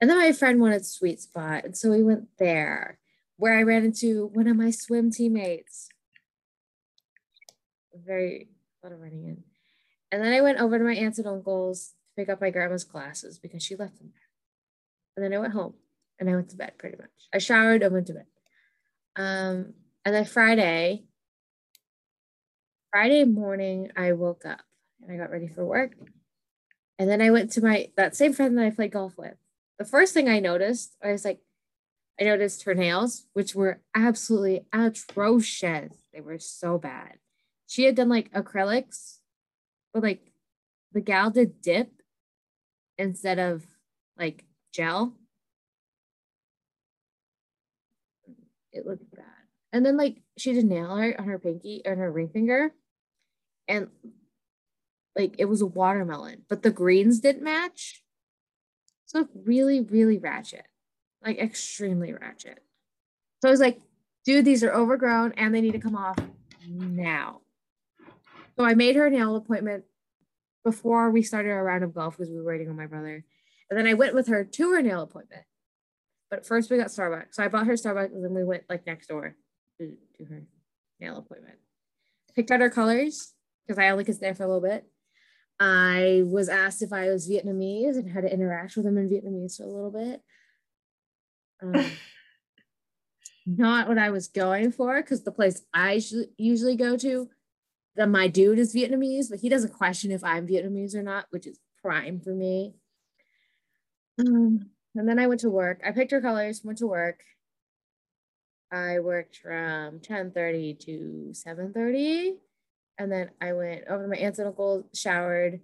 And 0.00 0.08
then 0.08 0.18
my 0.18 0.32
friend 0.32 0.60
wanted 0.60 0.86
sweet 0.86 1.20
spot. 1.20 1.64
And 1.64 1.76
so 1.76 1.90
we 1.90 2.02
went 2.02 2.28
there 2.38 2.98
where 3.36 3.58
I 3.58 3.62
ran 3.62 3.84
into 3.84 4.26
one 4.32 4.46
of 4.46 4.56
my 4.56 4.70
swim 4.70 5.10
teammates. 5.10 5.88
Very 7.94 8.48
a 8.82 8.86
lot 8.86 8.94
of 8.94 9.00
running 9.00 9.24
in. 9.24 9.42
And 10.12 10.22
then 10.22 10.32
I 10.32 10.40
went 10.40 10.58
over 10.58 10.78
to 10.78 10.84
my 10.84 10.94
aunts 10.94 11.18
and 11.18 11.28
uncles 11.28 11.88
to 11.88 12.20
pick 12.20 12.28
up 12.28 12.40
my 12.40 12.50
grandma's 12.50 12.84
glasses 12.84 13.38
because 13.38 13.62
she 13.62 13.76
left 13.76 13.98
them 13.98 14.12
there. 14.12 14.22
And 15.16 15.24
then 15.24 15.38
I 15.38 15.40
went 15.40 15.52
home 15.52 15.74
and 16.18 16.28
I 16.28 16.34
went 16.34 16.48
to 16.50 16.56
bed 16.56 16.72
pretty 16.78 16.96
much. 16.96 17.10
I 17.32 17.38
showered 17.38 17.82
and 17.82 17.92
went 17.92 18.06
to 18.08 18.14
bed. 18.14 18.26
Um, 19.16 19.74
and 20.04 20.14
then 20.14 20.24
Friday, 20.24 21.04
Friday 22.90 23.24
morning, 23.24 23.90
I 23.96 24.12
woke 24.12 24.44
up 24.44 24.60
and 25.02 25.12
I 25.12 25.16
got 25.16 25.30
ready 25.30 25.48
for 25.48 25.64
work. 25.64 25.92
And 26.98 27.08
then 27.08 27.22
I 27.22 27.30
went 27.30 27.52
to 27.52 27.62
my 27.62 27.88
that 27.96 28.16
same 28.16 28.32
friend 28.32 28.56
that 28.58 28.66
I 28.66 28.70
played 28.70 28.92
golf 28.92 29.16
with. 29.16 29.36
The 29.80 29.86
first 29.86 30.12
thing 30.12 30.28
I 30.28 30.40
noticed, 30.40 30.94
I 31.02 31.10
was 31.10 31.24
like, 31.24 31.40
I 32.20 32.24
noticed 32.24 32.64
her 32.64 32.74
nails, 32.74 33.24
which 33.32 33.54
were 33.54 33.80
absolutely 33.94 34.66
atrocious. 34.74 35.96
They 36.12 36.20
were 36.20 36.38
so 36.38 36.76
bad. 36.76 37.14
She 37.66 37.84
had 37.84 37.94
done 37.94 38.10
like 38.10 38.30
acrylics, 38.32 39.20
but 39.94 40.02
like 40.02 40.32
the 40.92 41.00
gal 41.00 41.30
did 41.30 41.62
dip 41.62 42.02
instead 42.98 43.38
of 43.38 43.64
like 44.18 44.44
gel. 44.70 45.14
It 48.72 48.84
looked 48.84 49.10
bad. 49.16 49.24
And 49.72 49.86
then 49.86 49.96
like 49.96 50.20
she 50.36 50.52
did 50.52 50.66
nail 50.66 50.90
art 50.90 51.16
on 51.18 51.24
her 51.24 51.38
pinky 51.38 51.80
on 51.86 51.96
her 51.96 52.12
ring 52.12 52.28
finger. 52.28 52.74
And 53.66 53.88
like 55.16 55.36
it 55.38 55.46
was 55.46 55.62
a 55.62 55.66
watermelon, 55.66 56.42
but 56.50 56.62
the 56.62 56.70
greens 56.70 57.20
didn't 57.20 57.42
match. 57.42 58.02
So 59.10 59.26
really, 59.44 59.80
really 59.80 60.18
ratchet. 60.18 60.66
Like 61.24 61.40
extremely 61.40 62.12
ratchet. 62.12 62.62
So 63.42 63.48
I 63.48 63.50
was 63.50 63.58
like, 63.58 63.80
dude, 64.24 64.44
these 64.44 64.62
are 64.62 64.72
overgrown 64.72 65.32
and 65.32 65.52
they 65.52 65.60
need 65.60 65.72
to 65.72 65.80
come 65.80 65.96
off 65.96 66.16
now. 66.68 67.40
So 68.56 68.64
I 68.64 68.74
made 68.74 68.94
her 68.94 69.06
a 69.06 69.10
nail 69.10 69.34
appointment 69.34 69.82
before 70.64 71.10
we 71.10 71.22
started 71.22 71.50
our 71.50 71.64
round 71.64 71.82
of 71.82 71.92
golf 71.92 72.16
because 72.16 72.30
we 72.30 72.36
were 72.36 72.44
waiting 72.44 72.68
on 72.68 72.76
my 72.76 72.86
brother. 72.86 73.24
And 73.68 73.76
then 73.76 73.88
I 73.88 73.94
went 73.94 74.14
with 74.14 74.28
her 74.28 74.44
to 74.44 74.72
her 74.74 74.80
nail 74.80 75.02
appointment. 75.02 75.42
But 76.30 76.46
first 76.46 76.70
we 76.70 76.76
got 76.76 76.86
Starbucks. 76.86 77.32
So 77.32 77.42
I 77.42 77.48
bought 77.48 77.66
her 77.66 77.72
Starbucks 77.72 78.12
and 78.12 78.24
then 78.24 78.32
we 78.32 78.44
went 78.44 78.62
like 78.68 78.86
next 78.86 79.08
door 79.08 79.34
to, 79.78 79.92
to 80.18 80.24
her 80.26 80.42
nail 81.00 81.16
appointment. 81.16 81.56
Picked 82.36 82.52
out 82.52 82.60
her 82.60 82.70
colors 82.70 83.34
because 83.66 83.76
I 83.76 83.88
only 83.88 84.04
could 84.04 84.14
stay 84.14 84.32
for 84.34 84.44
a 84.44 84.46
little 84.46 84.62
bit. 84.62 84.86
I 85.60 86.22
was 86.24 86.48
asked 86.48 86.80
if 86.80 86.90
I 86.90 87.10
was 87.10 87.28
Vietnamese 87.28 87.96
and 87.96 88.10
had 88.10 88.22
to 88.22 88.32
interact 88.32 88.76
with 88.76 88.86
them 88.86 88.96
in 88.96 89.10
Vietnamese 89.10 89.58
for 89.58 89.64
a 89.64 89.66
little 89.66 89.90
bit. 89.90 90.22
Um, 91.62 91.90
not 93.46 93.86
what 93.86 93.98
I 93.98 94.08
was 94.08 94.28
going 94.28 94.72
for 94.72 95.02
because 95.02 95.22
the 95.22 95.32
place 95.32 95.60
I 95.74 96.00
usually 96.38 96.76
go 96.76 96.96
to, 96.96 97.28
the 97.94 98.06
my 98.06 98.26
dude 98.26 98.58
is 98.58 98.74
Vietnamese, 98.74 99.28
but 99.28 99.40
he 99.40 99.50
doesn't 99.50 99.74
question 99.74 100.10
if 100.10 100.24
I'm 100.24 100.48
Vietnamese 100.48 100.94
or 100.94 101.02
not, 101.02 101.26
which 101.28 101.46
is 101.46 101.58
prime 101.82 102.20
for 102.20 102.34
me. 102.34 102.74
Um, 104.18 104.70
and 104.94 105.06
then 105.06 105.18
I 105.18 105.26
went 105.26 105.40
to 105.40 105.50
work. 105.50 105.82
I 105.86 105.92
picked 105.92 106.12
her 106.12 106.22
colors, 106.22 106.62
went 106.64 106.78
to 106.78 106.86
work. 106.86 107.20
I 108.72 109.00
worked 109.00 109.36
from 109.36 110.00
10:30 110.00 110.78
to 110.86 111.32
7:30. 111.32 112.38
And 113.00 113.10
then 113.10 113.30
I 113.40 113.54
went 113.54 113.84
over 113.88 114.02
to 114.02 114.08
my 114.10 114.16
aunt's 114.16 114.38
and 114.38 114.48
uncles, 114.48 114.84
showered. 114.92 115.60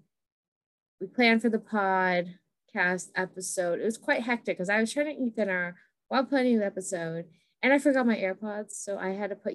We 1.02 1.06
planned 1.06 1.42
for 1.42 1.50
the 1.50 1.58
podcast 1.58 3.10
episode. 3.14 3.78
It 3.78 3.84
was 3.84 3.98
quite 3.98 4.22
hectic 4.22 4.56
because 4.56 4.70
I 4.70 4.80
was 4.80 4.90
trying 4.90 5.14
to 5.14 5.22
eat 5.22 5.36
dinner 5.36 5.76
while 6.08 6.24
planning 6.24 6.58
the 6.58 6.64
episode. 6.64 7.26
And 7.62 7.74
I 7.74 7.78
forgot 7.78 8.06
my 8.06 8.16
AirPods. 8.16 8.70
So 8.70 8.96
I 8.96 9.10
had 9.10 9.28
to 9.28 9.36
put 9.36 9.52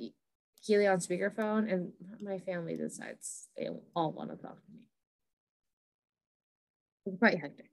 Keely 0.64 0.86
on 0.86 1.00
speakerphone. 1.00 1.74
And 1.74 1.94
my 2.22 2.38
family 2.38 2.78
decides 2.78 3.48
they 3.58 3.68
all 3.96 4.12
want 4.12 4.30
to 4.30 4.36
talk 4.38 4.64
to 4.64 4.72
me. 4.72 4.82
It 7.08 7.10
was 7.10 7.18
quite 7.18 7.40
hectic. 7.40 7.72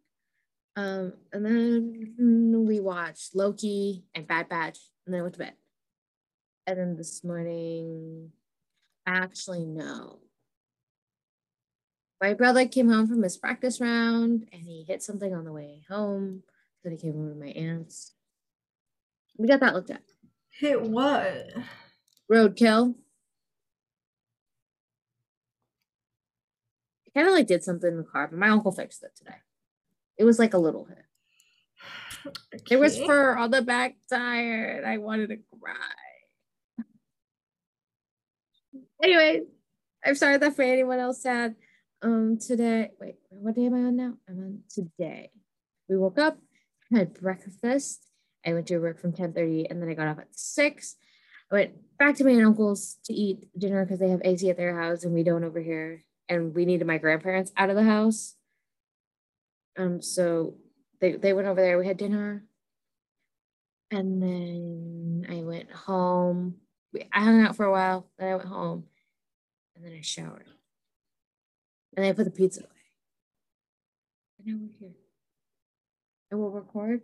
Um, 0.75 1.13
and 1.35 1.45
then 1.45 2.65
we 2.67 2.81
watched 2.81 3.37
Loki 3.37 4.05
and 4.15 4.27
Bad 4.27 4.49
Batch, 4.49 4.79
and 5.05 5.13
then 5.13 5.19
I 5.19 5.23
went 5.23 5.35
to 5.35 5.41
bed. 5.41 5.53
And 6.67 6.79
then 6.79 6.97
this 6.97 7.23
morning, 7.23 8.33
actually, 9.09 9.65
no. 9.65 10.21
My 12.21 12.35
brother 12.35 12.67
came 12.67 12.89
home 12.89 13.07
from 13.07 13.23
his 13.23 13.37
practice 13.37 13.81
round 13.81 14.49
and 14.53 14.63
he 14.63 14.85
hit 14.87 15.03
something 15.03 15.35
on 15.35 15.45
the 15.45 15.53
way 15.53 15.83
home. 15.89 16.43
So 16.83 16.91
he 16.91 16.97
came 16.97 17.19
over 17.19 17.31
to 17.31 17.35
my 17.37 17.49
aunt's. 17.49 18.13
We 19.37 19.49
got 19.49 19.61
that 19.61 19.75
looked 19.75 19.91
at. 19.91 20.03
Hit 20.51 20.83
what? 20.83 21.53
Roadkill. 22.31 22.95
kind 27.19 27.29
of 27.29 27.35
like 27.35 27.49
did 27.49 27.65
something 27.65 27.91
in 27.91 27.97
the 27.97 28.05
car, 28.05 28.29
but 28.29 28.39
my 28.39 28.49
uncle 28.49 28.71
fixed 28.71 29.03
it 29.03 29.11
today. 29.17 29.39
It 30.17 30.25
was 30.25 30.39
like 30.39 30.55
a 30.55 30.59
little 30.59 30.85
hit. 30.85 31.05
Okay. 32.27 32.65
There 32.69 32.79
was 32.79 32.99
fur 32.99 33.37
on 33.37 33.51
the 33.51 33.63
back 33.63 33.97
tire, 34.09 34.77
and 34.77 34.87
I 34.87 34.99
wanted 34.99 35.29
to 35.29 35.37
cry. 35.61 35.75
Anyways, 39.03 39.43
I'm 40.05 40.15
sorry 40.15 40.39
that 40.39 40.57
for 40.57 40.63
anyone 40.63 40.99
else 40.99 41.23
sad. 41.23 41.55
Um, 42.03 42.39
today, 42.39 42.91
wait, 43.01 43.17
what 43.31 43.55
day 43.55 43.67
am 43.67 43.75
I 43.75 43.79
on 43.79 43.97
now? 43.97 44.15
I'm 44.29 44.39
on 44.39 44.61
today. 44.69 45.31
We 45.89 45.97
woke 45.97 46.19
up, 46.19 46.39
had 46.93 47.15
breakfast. 47.15 48.07
I 48.47 48.53
went 48.55 48.67
to 48.69 48.79
work 48.79 49.01
from 49.01 49.13
10:30, 49.13 49.67
and 49.71 49.81
then 49.83 49.89
I 49.89 49.95
got 49.95 50.09
off 50.09 50.19
at 50.19 50.29
six. 50.33 50.97
I 51.51 51.55
went 51.55 51.99
back 51.99 52.17
to 52.17 52.25
my 52.25 52.43
uncle's 52.43 52.99
to 53.05 53.13
eat 53.13 53.49
dinner 53.57 53.85
because 53.85 54.01
they 54.01 54.11
have 54.11 54.21
AC 54.25 54.51
at 54.51 54.57
their 54.57 54.79
house, 54.81 55.05
and 55.05 55.15
we 55.15 55.23
don't 55.23 55.45
over 55.45 55.61
here. 55.61 56.05
And 56.29 56.55
we 56.55 56.67
needed 56.67 56.87
my 56.87 56.99
grandparents 56.99 57.53
out 57.57 57.71
of 57.71 57.77
the 57.77 57.85
house. 57.85 58.35
Um, 59.79 60.03
so 60.03 60.55
they, 61.01 61.13
they 61.13 61.33
went 61.33 61.49
over 61.49 61.61
there, 61.61 61.79
we 61.79 61.87
had 61.87 61.97
dinner. 61.97 62.45
And 63.91 64.23
then 64.23 65.27
I 65.31 65.43
went 65.43 65.71
home. 65.71 66.57
I 67.13 67.21
hung 67.21 67.45
out 67.45 67.57
for 67.57 67.67
a 67.67 67.73
while, 67.73 68.07
then 68.19 68.29
I 68.29 68.37
went 68.37 68.49
home. 68.49 68.85
And 69.77 69.85
then 69.85 69.93
I 69.93 70.01
showered. 70.01 70.47
And 71.97 72.05
I 72.05 72.13
put 72.13 72.25
the 72.25 72.31
pizza 72.31 72.61
away. 72.61 72.69
And 74.39 74.47
now 74.47 74.59
we're 74.61 74.79
here. 74.79 74.97
And 76.31 76.41
we'll 76.41 76.51
record. 76.51 77.03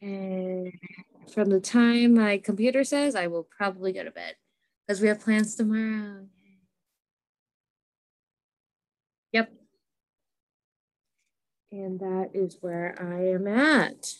And 0.00 0.72
from 1.32 1.50
the 1.50 1.60
time 1.60 2.14
my 2.14 2.38
computer 2.38 2.84
says, 2.84 3.14
I 3.14 3.26
will 3.26 3.42
probably 3.42 3.92
go 3.92 4.04
to 4.04 4.10
bed 4.10 4.34
because 4.86 5.00
we 5.00 5.08
have 5.08 5.20
plans 5.20 5.56
tomorrow. 5.56 6.26
Yep. 9.32 9.52
And 11.72 12.00
that 12.00 12.30
is 12.34 12.58
where 12.60 12.94
I 13.00 13.28
am 13.34 13.46
at. 13.48 14.14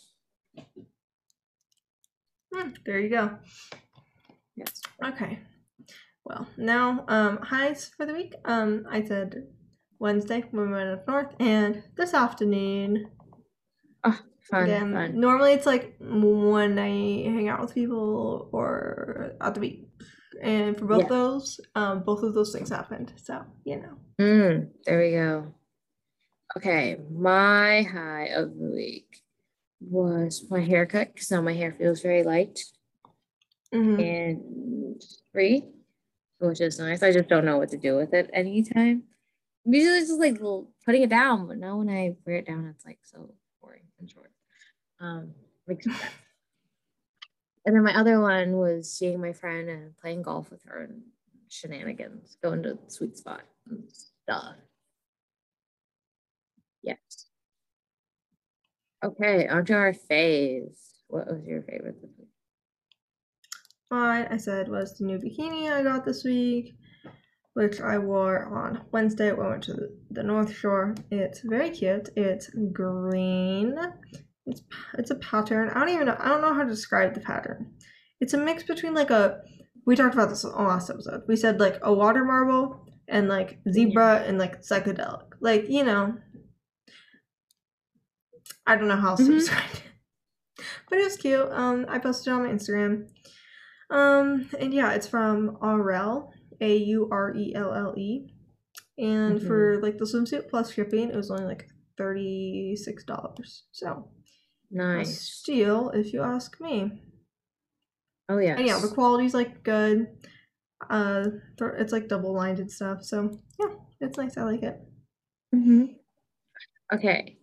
Hmm, 2.53 2.71
there 2.85 3.01
you 3.01 3.09
go. 3.11 3.39
Yes. 4.59 4.83
Okay. 5.05 5.39
Well, 6.25 6.47
now 6.57 7.05
um 7.09 7.39
highs 7.39 7.91
for 7.97 8.05
the 8.05 8.13
week. 8.13 8.35
Um 8.45 8.87
I 8.91 9.05
said 9.05 9.47
Wednesday 9.99 10.45
when 10.51 10.67
we 10.67 10.73
went 10.75 10.91
up 10.91 11.07
north 11.07 11.35
and 11.41 11.83
this 11.97 12.15
afternoon. 12.15 13.11
Oh, 14.05 14.19
fun, 14.51 14.65
again, 14.65 14.93
fun. 14.93 15.21
Normally 15.21 15.53
it's 15.53 15.67
like 15.67 15.97
when 16.01 16.79
I 16.79 16.89
hang 16.89 17.49
out 17.49 17.61
with 17.61 17.75
people 17.75 18.49
or 18.53 19.33
at 19.41 19.55
the 19.55 19.61
beach. 19.61 19.85
And 20.43 20.79
for 20.79 20.87
both 20.87 21.03
yeah. 21.03 21.09
those, 21.09 21.61
um, 21.75 22.05
both 22.05 22.23
of 22.23 22.33
those 22.33 22.53
things 22.53 22.71
happened. 22.71 23.13
So, 23.17 23.43
you 23.65 23.77
know. 23.77 23.97
Mm, 24.21 24.69
there 24.85 25.01
we 25.01 25.11
go. 25.11 25.53
Okay, 26.57 26.97
my 27.11 27.83
high 27.83 28.27
of 28.27 28.57
the 28.57 28.71
week 28.71 29.23
was 29.81 30.45
my 30.49 30.61
haircut 30.61 31.13
because 31.13 31.31
now 31.31 31.41
my 31.41 31.55
hair 31.55 31.73
feels 31.73 32.03
very 32.03 32.23
light 32.23 32.61
mm-hmm. 33.75 34.01
and 34.01 35.03
free, 35.33 35.65
which 36.39 36.61
is 36.61 36.79
nice. 36.79 37.03
I 37.03 37.13
just 37.13 37.29
don't 37.29 37.45
know 37.45 37.59
what 37.59 37.71
to 37.71 37.77
do 37.77 37.97
with 37.97 38.15
it 38.15 38.31
anytime. 38.33 39.05
Usually 39.65 39.99
it's 39.99 40.09
just 40.09 40.21
like 40.21 40.41
putting 40.85 41.03
it 41.03 41.11
down, 41.11 41.47
but 41.47 41.59
now 41.59 41.77
when 41.77 41.91
I 41.91 42.17
wear 42.25 42.37
it 42.37 42.47
down, 42.47 42.67
it's 42.67 42.87
like 42.87 42.99
so 43.03 43.35
boring 43.61 43.83
and 43.99 44.11
short. 44.11 44.31
Um, 45.01 45.33
makes. 45.67 45.87
And 47.67 47.77
then 47.77 47.85
my 47.85 47.95
other 47.99 48.19
one 48.19 48.53
was 48.53 48.91
seeing 48.91 49.21
my 49.21 49.35
friend 49.35 49.69
and 49.69 49.95
playing 49.99 50.23
golf 50.23 50.51
with 50.51 50.63
her 50.65 50.85
and 50.85 51.03
shenanigans, 51.51 52.39
going 52.43 52.63
to 52.63 52.71
the 52.71 52.91
sweet 52.91 53.19
spot 53.19 53.43
and 53.69 53.85
stuff. 53.91 54.55
Yes. 56.83 57.27
Okay, 59.05 59.47
onto 59.47 59.75
our 59.75 59.93
phase. 59.93 60.81
What 61.09 61.27
was 61.27 61.45
your 61.45 61.61
favorite? 61.61 61.97
Mine, 63.91 64.29
I 64.31 64.37
said, 64.37 64.69
was 64.69 64.97
the 64.99 65.05
new 65.05 65.19
bikini 65.19 65.71
I 65.71 65.83
got 65.83 66.05
this 66.05 66.25
week, 66.25 66.75
which 67.55 67.81
I 67.81 67.99
wore 67.99 68.45
on 68.47 68.83
Wednesday 68.93 69.33
when 69.33 69.47
we 69.47 69.51
went 69.53 69.65
to 69.65 69.89
the, 70.11 70.23
North 70.23 70.53
Shore. 70.55 70.95
It's 71.11 71.41
very 71.41 71.71
cute. 71.71 72.09
It's 72.17 72.51
green. 72.73 73.77
It's 74.47 74.63
it's 74.95 75.11
a 75.11 75.17
pattern. 75.17 75.69
I 75.71 75.81
don't 75.81 75.89
even 75.91 76.07
know. 76.07 76.17
I 76.19 76.29
don't 76.29 76.41
know 76.41 76.55
how 76.55 76.65
to 76.65 76.71
describe 76.71 77.15
the 77.15 77.21
pattern. 77.21 77.73
It's 78.21 78.35
a 78.35 78.39
mix 78.39 78.63
between 78.63 78.95
like 78.95 79.11
a. 79.11 79.41
We 79.87 79.97
talked 79.97 80.15
about 80.15 80.29
this 80.31 80.45
on 80.45 80.65
the 80.65 80.69
last 80.69 80.91
episode. 80.91 81.23
We 81.29 81.37
said 81.37 81.61
like 81.61 81.79
a 81.83 81.93
water 81.93 82.25
marble 82.25 82.87
and 83.09 83.29
like 83.29 83.59
zebra 83.71 84.25
and 84.27 84.39
like 84.39 84.63
psychedelic. 84.63 85.25
Like 85.41 85.69
you 85.69 85.85
know. 85.85 86.17
I 88.67 88.77
don't 88.77 88.89
know 88.89 88.97
how 88.97 89.11
else 89.11 89.21
to 89.21 89.31
Mhm. 89.31 89.39
describe 89.39 89.71
it 89.73 89.83
but 90.91 90.99
it 90.99 91.05
was 91.05 91.17
cute. 91.17 91.49
Um, 91.53 91.87
I 91.89 91.99
posted 91.99 92.29
it 92.33 92.35
on 92.37 92.43
my 92.45 92.51
Instagram. 92.53 93.09
Um, 93.91 94.49
and 94.59 94.73
yeah, 94.75 94.93
it's 94.93 95.07
from 95.09 95.57
Aurelle, 95.63 96.31
A 96.61 96.77
U 96.77 97.09
R 97.11 97.35
E 97.35 97.55
L 97.55 97.73
L 97.73 97.95
E, 97.97 98.29
and 98.99 99.41
Mhm. 99.41 99.47
for 99.47 99.81
like 99.83 99.99
the 99.99 100.05
swimsuit 100.05 100.49
plus 100.49 100.73
shipping, 100.73 101.09
it 101.11 101.17
was 101.17 101.31
only 101.31 101.45
like 101.45 101.69
thirty 101.97 102.77
six 102.77 103.05
dollars. 103.05 103.65
So 103.73 104.11
Nice. 104.71 105.21
steal, 105.21 105.91
if 105.91 106.13
you 106.13 106.23
ask 106.23 106.61
me. 106.61 107.03
Oh 108.29 108.39
yeah. 108.39 108.57
And 108.59 108.67
yeah, 108.67 108.79
the 108.79 108.89
quality's 108.89 109.33
like 109.35 109.63
good. 109.63 110.07
Uh, 110.91 111.31
it's 111.59 111.93
like 111.93 112.09
double 112.09 112.35
lined 112.35 112.59
and 112.59 112.71
stuff. 112.71 113.03
So 113.03 113.41
yeah, 113.59 113.75
it's 114.01 114.19
nice. 114.19 114.37
I 114.37 114.43
like 114.43 114.63
it. 114.63 114.79
Mm-hmm. 115.55 115.85
Okay. 116.93 117.39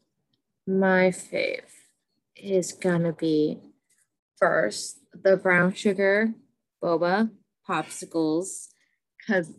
My 0.68 1.10
fave 1.10 1.66
is 2.36 2.72
gonna 2.74 3.14
be 3.14 3.60
first 4.38 5.00
the 5.24 5.38
brown 5.38 5.74
sugar 5.74 6.34
boba 6.84 7.30
popsicles, 7.68 8.68
cause 9.28 9.52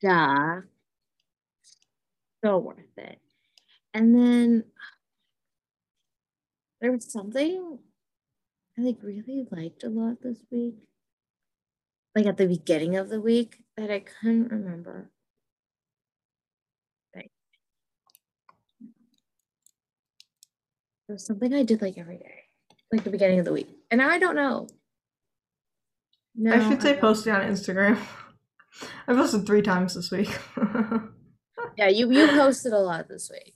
duh, 0.00 0.60
so 2.44 2.58
worth 2.58 2.78
it. 2.96 3.18
And 3.94 4.14
then 4.14 4.64
there 6.80 6.92
was 6.92 7.10
something 7.10 7.78
I 8.78 8.82
like 8.82 9.02
really 9.02 9.46
liked 9.50 9.84
a 9.84 9.88
lot 9.88 10.22
this 10.22 10.38
week, 10.50 10.76
like 12.14 12.26
at 12.26 12.36
the 12.36 12.46
beginning 12.46 12.96
of 12.96 13.08
the 13.08 13.20
week 13.20 13.58
that 13.76 13.90
I 13.90 14.00
couldn't 14.00 14.50
remember. 14.50 15.10
It 21.08 21.16
was 21.16 21.26
something 21.26 21.52
I 21.52 21.62
did 21.62 21.82
like 21.82 21.98
every 21.98 22.16
day, 22.16 22.44
like 22.90 23.04
the 23.04 23.10
beginning 23.10 23.38
of 23.38 23.44
the 23.44 23.52
week. 23.52 23.68
And 23.90 23.98
now 23.98 24.08
I 24.08 24.18
don't 24.18 24.34
know. 24.34 24.66
No, 26.34 26.52
I 26.54 26.68
should 26.68 26.82
say 26.82 26.92
don't. 26.92 27.00
posting 27.00 27.32
on 27.32 27.42
Instagram. 27.42 27.98
I 29.08 29.12
posted 29.14 29.46
three 29.46 29.62
times 29.62 29.94
this 29.94 30.10
week. 30.10 30.30
Yeah, 31.78 31.88
you 31.88 32.10
you 32.12 32.26
posted 32.28 32.72
a 32.72 32.78
lot 32.78 33.08
this 33.08 33.30
week. 33.32 33.54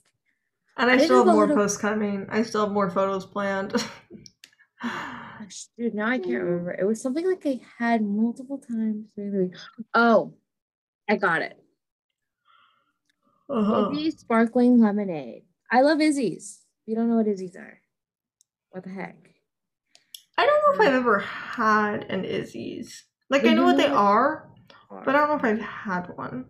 And 0.77 0.89
I, 0.89 0.95
I 0.95 0.97
still 0.97 1.17
have 1.25 1.27
more 1.35 1.45
little- 1.45 1.55
posts 1.57 1.77
coming. 1.77 2.25
I 2.29 2.41
still 2.41 2.65
have 2.65 2.73
more 2.73 2.89
photos 2.89 3.25
planned. 3.27 3.75
Dude, 5.77 5.93
now 5.93 6.07
I 6.07 6.17
can't 6.17 6.43
remember. 6.43 6.71
It 6.71 6.85
was 6.85 7.01
something 7.01 7.27
like 7.27 7.45
I 7.45 7.59
had 7.77 8.01
multiple 8.01 8.57
times 8.59 9.07
during 9.15 9.31
the 9.33 9.43
week. 9.45 9.55
Oh, 9.93 10.33
I 11.09 11.15
got 11.17 11.41
it. 11.41 11.61
Uh-huh. 13.49 13.89
Izze 13.93 14.17
sparkling 14.19 14.79
lemonade. 14.79 15.43
I 15.71 15.81
love 15.81 15.99
Izze's. 15.99 16.59
If 16.83 16.87
you 16.87 16.95
don't 16.95 17.09
know 17.09 17.17
what 17.17 17.27
Izze's 17.27 17.55
are, 17.55 17.79
what 18.71 18.83
the 18.83 18.89
heck? 18.89 19.15
Don't 20.67 20.77
know 20.77 20.83
if 20.83 20.89
I've 20.89 20.99
ever 20.99 21.19
had 21.19 22.03
an 22.09 22.23
Izze's. 22.23 23.03
Like 23.29 23.45
I 23.45 23.53
know 23.53 23.63
what 23.63 23.77
they 23.77 23.87
are, 23.87 24.49
but 24.89 25.15
I 25.15 25.19
don't 25.19 25.29
know 25.29 25.35
if 25.35 25.43
I've 25.43 25.61
had 25.61 26.07
one. 26.15 26.45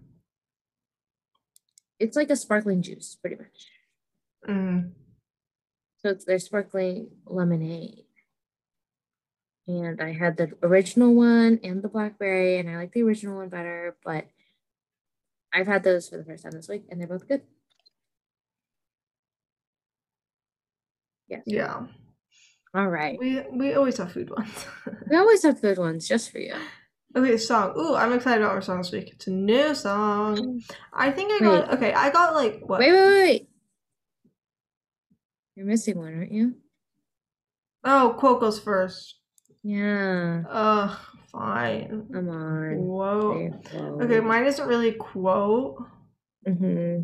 It's 2.00 2.16
like 2.16 2.30
a 2.30 2.36
sparkling 2.36 2.82
juice, 2.82 3.16
pretty 3.16 3.36
much. 3.36 3.68
Mm. 4.48 4.92
So 6.00 6.10
it's 6.10 6.26
their 6.26 6.40
sparkling 6.40 7.10
lemonade. 7.26 8.06
And 9.68 10.00
I 10.02 10.14
had 10.14 10.38
the 10.38 10.54
original 10.64 11.14
one 11.14 11.60
and 11.64 11.82
the 11.82 11.90
blackberry, 11.90 12.60
and 12.60 12.70
I 12.70 12.78
like 12.78 12.94
the 12.94 13.04
original 13.04 13.38
one 13.38 13.50
better, 13.50 13.98
but 14.06 14.28
I've 15.54 15.68
had 15.68 15.84
those 15.84 16.08
for 16.08 16.18
the 16.18 16.24
first 16.24 16.44
time 16.44 16.54
this 16.54 16.70
week, 16.70 16.84
and 16.90 17.00
they're 17.00 17.08
both 17.08 17.28
good. 17.28 17.42
Yes. 21.28 21.42
Yeah, 21.46 21.88
All 22.74 22.88
right. 22.88 23.18
we 23.20 23.42
we 23.52 23.74
always 23.74 23.98
have 23.98 24.12
food 24.12 24.30
ones. 24.30 24.66
We 25.10 25.16
always 25.18 25.44
have 25.44 25.60
food 25.60 25.78
ones 25.78 26.08
just 26.14 26.32
for 26.32 26.40
you. 26.40 26.56
okay, 27.16 27.38
song. 27.38 27.74
Ooh, 27.78 27.96
I'm 27.96 28.14
excited 28.14 28.42
about 28.44 28.54
our 28.56 28.62
song 28.62 28.80
this 28.80 28.92
week. 28.92 29.10
It's 29.14 29.28
a 29.28 29.32
new 29.32 29.74
song. 29.74 30.62
I 30.94 31.12
think 31.12 31.32
I 31.32 31.40
got. 31.40 31.74
Okay, 31.74 31.94
I 31.94 32.10
got 32.10 32.34
like 32.36 32.62
what? 32.66 32.80
Wait, 32.80 32.92
wait, 32.92 33.24
wait. 33.24 33.50
You're 35.56 35.66
missing 35.66 35.98
one, 35.98 36.14
aren't 36.14 36.32
you? 36.32 36.56
Oh, 37.84 38.16
quote 38.20 38.42
goes 38.42 38.60
first. 38.60 39.16
Yeah. 39.64 40.44
Ugh, 40.50 40.98
fine. 41.32 42.08
Come 42.14 42.30
on. 42.30 42.78
Whoa. 42.78 43.50
Okay, 44.02 44.20
mine 44.20 44.46
isn't 44.46 44.68
really 44.68 44.92
quote. 44.92 45.84
Mm-hmm. 46.48 47.02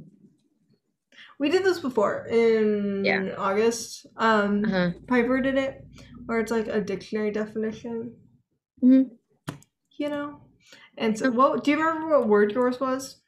We 1.44 1.50
did 1.50 1.66
this 1.66 1.82
before 1.82 2.26
in 2.28 3.04
Yeah. 3.04 3.36
August. 3.38 4.06
Um, 4.16 4.64
Uh-huh. 4.64 4.92
Piper 5.10 5.42
did 5.42 5.58
it, 5.58 5.86
where 6.26 6.40
it's 6.40 6.54
like 6.54 6.70
a 6.70 6.80
dictionary 6.80 7.32
definition, 7.32 8.16
Mhm. 8.82 9.18
you 9.98 10.08
know. 10.08 10.40
And 10.98 11.20
so, 11.20 11.30
what 11.32 11.66
do 11.66 11.72
you 11.72 11.78
remember? 11.84 12.18
What 12.18 12.30
word 12.30 12.54
yours 12.54 12.80
was? 12.80 13.22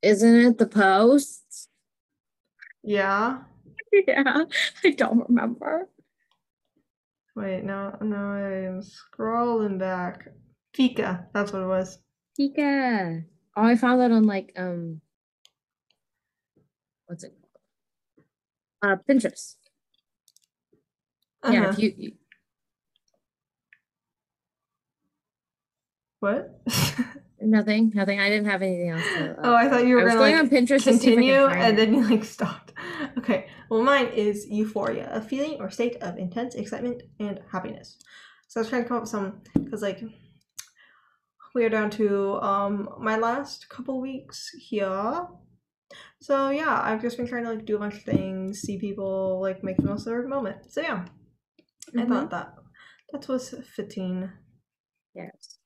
Isn't 0.00 0.34
it 0.46 0.58
the 0.58 0.66
post? 0.68 1.68
Yeah. 2.84 3.42
yeah. 3.92 4.44
I 4.84 4.90
don't 4.90 5.28
remember. 5.28 5.88
Wait, 7.34 7.64
no, 7.64 7.98
no, 8.00 8.16
I'm 8.16 8.80
scrolling 8.80 9.76
back. 9.80 10.28
Fika, 10.72 11.26
that's 11.34 11.52
what 11.52 11.62
it 11.62 11.66
was. 11.66 11.98
Pika. 12.38 13.24
Oh, 13.56 13.62
I 13.64 13.74
found 13.74 14.00
that 14.00 14.12
on 14.12 14.22
like 14.22 14.52
um 14.56 15.00
what's 17.06 17.24
it 17.24 17.32
called? 18.80 18.98
Uh 18.98 19.02
Pinterest. 19.08 19.56
Yeah, 21.50 21.62
Uh-huh. 21.62 21.70
if 21.72 21.78
you, 21.78 21.94
you 21.96 22.12
What? 26.20 26.60
nothing, 27.40 27.90
nothing. 27.94 28.20
I 28.20 28.28
didn't 28.28 28.46
have 28.46 28.62
anything 28.62 28.90
else 28.90 29.02
to 29.02 29.36
oh, 29.42 29.54
I 29.54 29.68
thought 29.68 29.86
you 29.86 29.96
were 29.96 30.02
gonna 30.02 30.14
going 30.18 30.34
like 30.34 30.44
on 30.44 30.50
Pinterest 30.50 30.84
to 30.84 30.92
see 30.92 30.94
if 30.94 30.94
I 30.94 30.94
could 30.94 31.14
continue, 31.14 31.46
and 31.46 31.78
then 31.78 31.94
you 31.94 32.08
like 32.08 32.24
stopped. 32.24 32.72
Okay, 33.18 33.46
well, 33.68 33.82
mine 33.82 34.08
is 34.14 34.46
euphoria, 34.48 35.08
a 35.12 35.20
feeling 35.20 35.60
or 35.60 35.68
state 35.70 35.96
of 36.02 36.16
intense 36.16 36.54
excitement 36.54 37.02
and 37.20 37.40
happiness. 37.50 37.98
So 38.48 38.58
I 38.58 38.62
was 38.62 38.68
trying 38.70 38.82
to 38.82 38.88
come 38.88 38.96
up 38.98 39.02
with 39.02 39.10
some 39.10 39.42
because 39.54 39.82
like 39.82 40.02
we 41.54 41.64
are 41.64 41.68
down 41.68 41.90
to 41.90 42.40
um 42.40 42.88
my 43.00 43.16
last 43.16 43.68
couple 43.68 44.00
weeks 44.00 44.50
here. 44.58 45.26
So 46.20 46.50
yeah, 46.50 46.80
I've 46.82 47.02
just 47.02 47.16
been 47.16 47.26
trying 47.26 47.44
to 47.44 47.50
like 47.50 47.64
do 47.64 47.76
a 47.76 47.78
bunch 47.78 47.94
of 47.96 48.02
things, 48.02 48.60
see 48.60 48.78
people, 48.78 49.40
like 49.40 49.62
make 49.64 49.76
the 49.76 49.84
most 49.84 50.06
of 50.06 50.12
their 50.12 50.26
moment. 50.26 50.70
So 50.72 50.80
yeah, 50.80 51.06
I 51.96 52.02
Mhm. 52.02 52.08
thought 52.08 52.30
that 52.30 52.54
that 53.12 53.28
was 53.28 53.54
fitting. 53.76 54.30
Yes. 55.14 55.58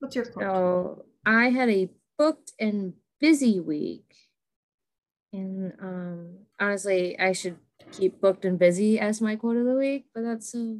What's 0.00 0.16
your 0.16 0.26
quote? 0.26 0.44
So 0.44 1.06
I 1.26 1.50
had 1.50 1.68
a 1.68 1.90
booked 2.18 2.52
and 2.58 2.94
busy 3.20 3.60
week. 3.60 4.14
And 5.32 5.72
um 5.80 6.38
honestly, 6.60 7.18
I 7.18 7.32
should 7.32 7.58
keep 7.92 8.20
booked 8.20 8.44
and 8.44 8.58
busy 8.58 8.98
as 9.00 9.20
my 9.20 9.36
quote 9.36 9.56
of 9.56 9.64
the 9.66 9.74
week, 9.74 10.06
but 10.14 10.22
that's 10.22 10.50
so 10.52 10.78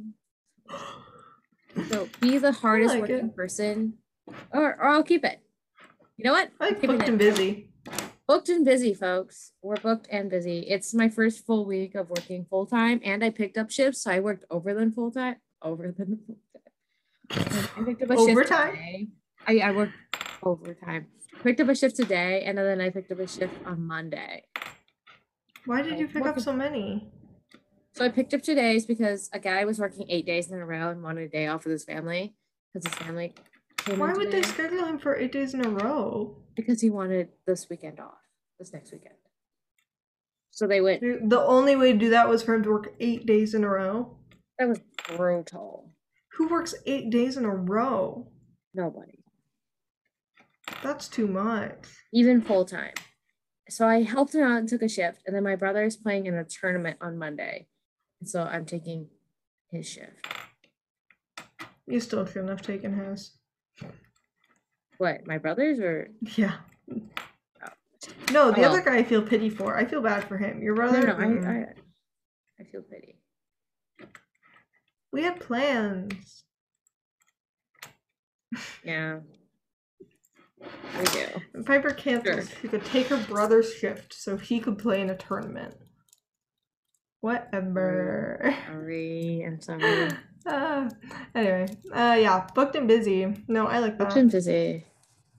so 1.89 2.07
be 2.19 2.37
the 2.37 2.51
hardest 2.51 2.93
like 2.95 3.01
working 3.01 3.27
it. 3.27 3.35
person. 3.35 3.97
Or 4.51 4.75
or 4.75 4.85
I'll 4.87 5.03
keep 5.03 5.23
it. 5.25 5.39
You 6.17 6.25
know 6.25 6.31
what? 6.33 6.51
I 6.59 6.69
like 6.69 6.81
booked 6.81 7.07
and 7.09 7.17
busy. 7.19 7.69
Booked 8.27 8.49
and 8.49 8.65
busy, 8.65 8.95
folks. 8.95 9.51
We're 9.61 9.75
booked 9.75 10.07
and 10.09 10.31
busy. 10.31 10.61
It's 10.61 10.95
my 10.95 11.09
first 11.09 11.45
full 11.45 11.63
week 11.65 11.93
of 11.93 12.09
working 12.09 12.45
full 12.49 12.65
time, 12.65 12.99
and 13.03 13.23
I 13.23 13.29
picked 13.29 13.55
up 13.55 13.69
shifts, 13.69 14.01
so 14.01 14.11
I 14.11 14.19
worked 14.19 14.45
over 14.49 14.73
than 14.73 14.91
full 14.91 15.11
time. 15.11 15.35
Over 15.61 15.91
than 15.91 16.19
full 16.25 16.37
time. 16.51 17.69
I 17.77 17.83
picked 17.83 18.01
up 18.01 18.09
a 18.09 18.17
shift 18.17 18.29
Overtime? 18.31 18.71
today. 18.71 19.07
I, 19.45 19.59
I 19.59 19.71
worked 19.71 19.93
overtime. 20.41 21.05
Picked 21.43 21.61
up 21.61 21.69
a 21.69 21.75
shift 21.75 21.97
today, 21.97 22.43
and 22.45 22.57
then 22.57 22.81
I 22.81 22.89
picked 22.89 23.11
up 23.11 23.19
a 23.19 23.27
shift 23.27 23.53
on 23.63 23.85
Monday. 23.85 24.45
Why 25.65 25.83
did 25.83 25.99
you 25.99 26.07
pick 26.07 26.25
up 26.25 26.39
so 26.39 26.51
many? 26.51 27.07
So 27.91 28.05
I 28.05 28.09
picked 28.09 28.33
up 28.33 28.41
today's 28.41 28.87
because 28.87 29.29
a 29.33 29.39
guy 29.39 29.65
was 29.65 29.77
working 29.77 30.07
eight 30.09 30.25
days 30.25 30.51
in 30.51 30.59
a 30.59 30.65
row 30.65 30.89
and 30.89 31.03
wanted 31.03 31.25
a 31.25 31.29
day 31.29 31.45
off 31.45 31.63
with 31.63 31.73
his 31.73 31.83
family 31.85 32.33
because 32.73 32.91
his 32.91 33.05
family 33.05 33.33
Why 33.87 34.13
would 34.13 34.31
they 34.31 34.41
schedule 34.41 34.85
him 34.85 34.99
for 34.99 35.15
eight 35.15 35.31
days 35.31 35.53
in 35.53 35.65
a 35.65 35.69
row? 35.69 36.37
because 36.55 36.81
he 36.81 36.89
wanted 36.89 37.29
this 37.45 37.69
weekend 37.69 37.99
off, 37.99 38.17
this 38.59 38.73
next 38.73 38.91
weekend. 38.91 39.15
So 40.51 40.67
they 40.67 40.79
went 40.79 41.01
The 41.01 41.41
only 41.41 41.75
way 41.75 41.91
to 41.91 41.97
do 41.97 42.09
that 42.11 42.29
was 42.29 42.41
for 42.41 42.55
him 42.55 42.63
to 42.63 42.69
work 42.69 42.93
eight 42.99 43.25
days 43.25 43.53
in 43.53 43.63
a 43.63 43.69
row. 43.69 44.17
That 44.57 44.69
was 44.69 44.79
brutal. 45.15 45.91
Who 46.37 46.47
works 46.47 46.73
eight 46.85 47.09
days 47.09 47.35
in 47.35 47.43
a 47.43 47.53
row? 47.53 48.31
Nobody. 48.73 49.23
That's 50.81 51.07
too 51.07 51.27
much. 51.27 51.87
Even 52.13 52.41
full 52.41 52.65
time. 52.65 52.93
So 53.69 53.87
I 53.87 54.03
helped 54.03 54.33
him 54.33 54.43
out 54.43 54.59
and 54.59 54.69
took 54.69 54.81
a 54.81 54.89
shift. 54.89 55.23
And 55.27 55.35
then 55.35 55.43
my 55.43 55.55
brother 55.55 55.83
is 55.83 55.97
playing 55.97 56.25
in 56.25 56.35
a 56.35 56.45
tournament 56.45 56.97
on 57.01 57.17
Monday. 57.17 57.67
And 58.21 58.29
so 58.29 58.43
I'm 58.43 58.65
taking 58.65 59.09
his 59.71 59.87
shift. 59.87 60.25
You 61.85 61.99
still 61.99 62.25
shouldn't 62.25 62.49
have 62.49 62.61
taken 62.61 62.97
his. 62.97 63.37
What, 64.97 65.27
my 65.27 65.37
brother's 65.37 65.79
or 65.79 66.09
Yeah. 66.37 66.55
No, 68.31 68.51
the 68.51 68.63
Oh, 68.63 68.69
other 68.69 68.81
guy 68.81 68.97
I 68.97 69.03
feel 69.03 69.21
pity 69.21 69.49
for. 69.49 69.75
I 69.77 69.85
feel 69.85 70.01
bad 70.01 70.23
for 70.27 70.37
him. 70.37 70.61
Your 70.61 70.75
brother. 70.75 71.05
no, 71.05 71.13
mm, 71.15 71.45
I, 71.47 71.61
I 71.61 71.73
I 72.61 72.63
feel 72.65 72.81
pity. 72.83 73.17
we 75.11 75.23
had 75.23 75.39
plans. 75.39 76.43
Yeah. 78.83 79.19
We 80.59 81.03
do. 81.05 81.27
And 81.53 81.65
Piper 81.65 81.91
canceled. 81.91 82.47
She 82.61 82.67
could 82.67 82.85
take 82.85 83.07
her 83.07 83.17
brother's 83.17 83.73
shift 83.73 84.13
so 84.13 84.37
he 84.37 84.59
could 84.59 84.77
play 84.77 85.01
in 85.01 85.09
a 85.09 85.17
tournament. 85.17 85.75
Whatever. 87.21 88.55
Sorry. 88.67 89.43
I'm 89.45 89.59
sorry. 89.61 90.09
Uh, 90.45 90.89
anyway, 91.33 91.67
uh, 91.91 92.17
yeah, 92.19 92.47
booked 92.53 92.75
and 92.75 92.87
busy. 92.87 93.33
No, 93.47 93.67
I 93.67 93.79
like 93.79 93.97
Booked 93.97 94.13
that. 94.13 94.19
and 94.19 94.31
busy. 94.31 94.85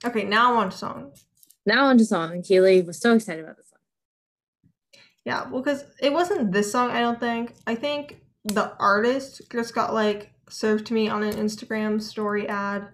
Okay, 0.05 0.23
now 0.23 0.57
on 0.57 0.69
to 0.69 0.77
songs. 0.77 1.25
Now 1.65 1.85
on 1.87 1.97
to 1.97 2.05
song. 2.05 2.41
Keely 2.43 2.81
was 2.81 2.99
so 2.99 3.13
excited 3.15 3.43
about 3.43 3.57
this 3.57 3.69
song. 3.69 5.01
Yeah, 5.25 5.49
well, 5.49 5.61
because 5.61 5.83
it 6.01 6.13
wasn't 6.13 6.51
this 6.51 6.71
song, 6.71 6.91
I 6.91 6.99
don't 7.01 7.19
think. 7.19 7.55
I 7.65 7.75
think 7.75 8.21
the 8.45 8.73
artist 8.79 9.41
just 9.51 9.73
got 9.73 9.93
like 9.93 10.31
served 10.49 10.87
to 10.87 10.93
me 10.93 11.09
on 11.09 11.23
an 11.23 11.33
Instagram 11.33 12.01
story 12.01 12.47
ad. 12.47 12.87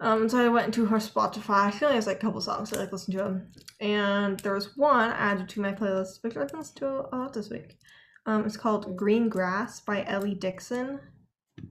Um, 0.00 0.22
and 0.22 0.30
so 0.30 0.38
I 0.44 0.48
went 0.48 0.66
into 0.66 0.86
her 0.86 0.98
Spotify. 0.98 1.72
She 1.72 1.84
only 1.84 1.96
has 1.96 2.06
like 2.06 2.18
a 2.18 2.20
couple 2.20 2.40
songs 2.40 2.72
I 2.72 2.78
like 2.78 2.92
listen 2.92 3.12
to 3.12 3.18
them. 3.22 3.52
And 3.80 4.38
there 4.40 4.54
was 4.54 4.76
one 4.76 5.10
added 5.12 5.48
to 5.50 5.60
my 5.60 5.72
playlist, 5.72 6.22
which 6.22 6.36
I've 6.36 6.52
listened 6.52 6.76
to 6.78 7.06
a 7.12 7.16
lot 7.16 7.32
this 7.32 7.50
week. 7.50 7.78
Um, 8.26 8.44
it's 8.46 8.56
called 8.56 8.96
Green 8.96 9.28
Grass 9.28 9.80
by 9.80 10.04
Ellie 10.04 10.34
Dixon. 10.34 11.00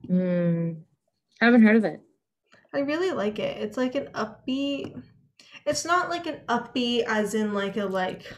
Mm, 0.08 0.82
I 1.40 1.44
haven't 1.44 1.62
heard 1.62 1.76
of 1.76 1.84
it. 1.84 2.00
I 2.72 2.80
really 2.80 3.12
like 3.12 3.38
it. 3.38 3.62
It's 3.62 3.76
like 3.76 3.94
an 3.94 4.08
upbeat. 4.14 5.00
It's 5.66 5.84
not 5.84 6.10
like 6.10 6.26
an 6.26 6.40
upbeat 6.48 7.04
as 7.04 7.34
in 7.34 7.54
like 7.54 7.76
a 7.76 7.86
like. 7.86 8.32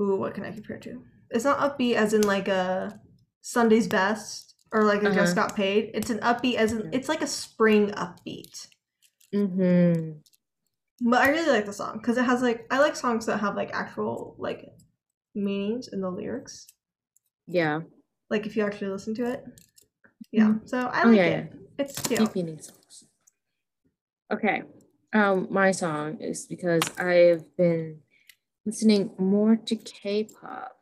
Ooh, 0.00 0.16
what 0.16 0.34
can 0.34 0.44
I 0.44 0.52
compare 0.52 0.78
to? 0.80 1.02
It's 1.30 1.44
not 1.44 1.58
upbeat 1.58 1.94
as 1.94 2.12
in 2.12 2.22
like 2.22 2.48
a 2.48 3.00
Sunday's 3.42 3.88
Best 3.88 4.54
or 4.72 4.84
like 4.84 5.02
a 5.02 5.12
Just 5.12 5.36
Got 5.36 5.54
Paid. 5.54 5.90
It's 5.94 6.10
an 6.10 6.18
upbeat 6.18 6.56
as 6.56 6.72
in 6.72 6.90
it's 6.92 7.08
like 7.08 7.22
a 7.22 7.26
spring 7.26 7.92
upbeat. 7.92 8.68
Mm-hmm. 9.34 10.12
But 11.08 11.20
I 11.20 11.28
really 11.28 11.50
like 11.50 11.66
the 11.66 11.72
song 11.72 11.98
because 11.98 12.16
it 12.18 12.24
has 12.24 12.42
like 12.42 12.66
I 12.70 12.78
like 12.78 12.96
songs 12.96 13.26
that 13.26 13.40
have 13.40 13.56
like 13.56 13.70
actual 13.72 14.36
like 14.38 14.66
meanings 15.34 15.88
in 15.92 16.00
the 16.00 16.10
lyrics. 16.10 16.66
Yeah. 17.46 17.80
Like 18.30 18.46
if 18.46 18.56
you 18.56 18.64
actually 18.64 18.88
listen 18.88 19.14
to 19.16 19.30
it. 19.32 19.44
Yeah. 20.32 20.54
So 20.64 20.78
I 20.78 21.02
Oh, 21.04 21.08
like 21.08 21.16
yeah, 21.16 21.24
it. 21.26 21.52
It's 21.78 22.00
cute. 22.00 22.20
Songs. 22.64 23.04
Okay. 24.32 24.62
Um, 25.12 25.46
my 25.50 25.70
song 25.70 26.20
is 26.20 26.46
because 26.46 26.82
I've 26.98 27.44
been 27.56 28.00
listening 28.66 29.10
more 29.18 29.56
to 29.56 29.76
K-pop. 29.76 30.76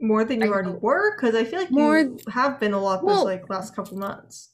More 0.00 0.24
than 0.24 0.40
you 0.40 0.46
I 0.46 0.50
already 0.50 0.70
were, 0.80 1.16
because 1.16 1.34
I 1.34 1.44
feel 1.44 1.58
like 1.60 1.70
More- 1.72 1.98
you 1.98 2.18
have 2.30 2.60
been 2.60 2.72
a 2.72 2.80
lot 2.80 3.04
this 3.04 3.22
like 3.24 3.50
last 3.50 3.74
couple 3.74 3.98
months. 3.98 4.50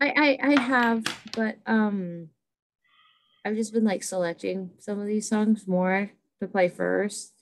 I, 0.00 0.38
I 0.42 0.48
I 0.54 0.60
have, 0.60 1.04
but 1.36 1.58
um, 1.66 2.30
I've 3.44 3.54
just 3.54 3.72
been 3.72 3.84
like 3.84 4.02
selecting 4.02 4.70
some 4.80 4.98
of 4.98 5.06
these 5.06 5.28
songs 5.28 5.68
more 5.68 6.10
to 6.40 6.48
play 6.48 6.68
first. 6.68 7.33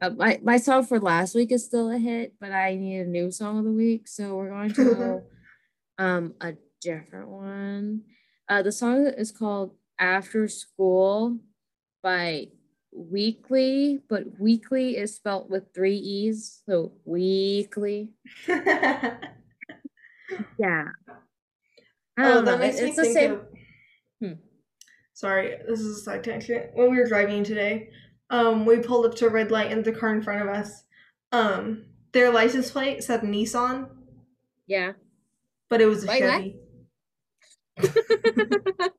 Uh, 0.00 0.10
my 0.10 0.38
my 0.42 0.56
song 0.58 0.84
for 0.84 1.00
last 1.00 1.34
week 1.34 1.50
is 1.52 1.64
still 1.64 1.90
a 1.90 1.98
hit, 1.98 2.34
but 2.40 2.52
I 2.52 2.74
need 2.74 3.00
a 3.00 3.06
new 3.06 3.30
song 3.30 3.58
of 3.58 3.64
the 3.64 3.70
week, 3.72 4.08
so 4.08 4.36
we're 4.36 4.50
going 4.50 4.72
to 4.74 4.84
go 4.94 5.22
um 5.98 6.34
a 6.40 6.54
different 6.80 7.28
one. 7.28 8.02
Uh, 8.48 8.62
the 8.62 8.72
song 8.72 9.06
is 9.06 9.32
called 9.32 9.74
"After 9.98 10.48
School" 10.48 11.38
by 12.02 12.48
Weeekly, 12.94 14.02
but 14.08 14.38
Weeekly 14.40 14.96
is 14.96 15.14
spelled 15.14 15.50
with 15.50 15.72
three 15.74 15.96
e's, 15.96 16.62
so 16.66 16.92
Weeekly. 17.08 18.10
Yeah. 20.58 20.86
Oh, 22.18 22.40
that 22.42 22.44
know. 22.44 22.58
makes 22.58 22.78
it- 22.78 22.82
me 22.82 22.88
It's 22.88 22.96
the 22.96 23.02
think 23.04 23.14
same. 23.14 23.32
of. 23.32 23.40
Hmm. 24.20 24.32
Sorry, 25.14 25.56
this 25.68 25.80
is 25.80 25.98
a 25.98 26.00
side 26.00 26.24
tangent. 26.24 26.70
When 26.74 26.90
we 26.90 26.98
were 26.98 27.06
driving 27.06 27.44
today, 27.44 27.90
um, 28.30 28.64
we 28.66 28.78
pulled 28.78 29.06
up 29.06 29.14
to 29.16 29.26
a 29.26 29.30
red 29.30 29.50
light, 29.50 29.70
and 29.72 29.84
the 29.84 29.92
car 29.92 30.14
in 30.14 30.22
front 30.22 30.42
of 30.42 30.48
us, 30.48 30.84
um, 31.32 31.84
their 32.12 32.30
license 32.32 32.70
plate 32.70 33.02
said 33.04 33.20
Nissan, 33.22 33.88
Yeah. 34.66 34.92
but 35.68 35.80
it 35.80 35.86
was 35.86 36.04
a 36.04 36.06
Wait, 36.08 36.22
what? 36.22 36.30
Chevy. 36.32 36.56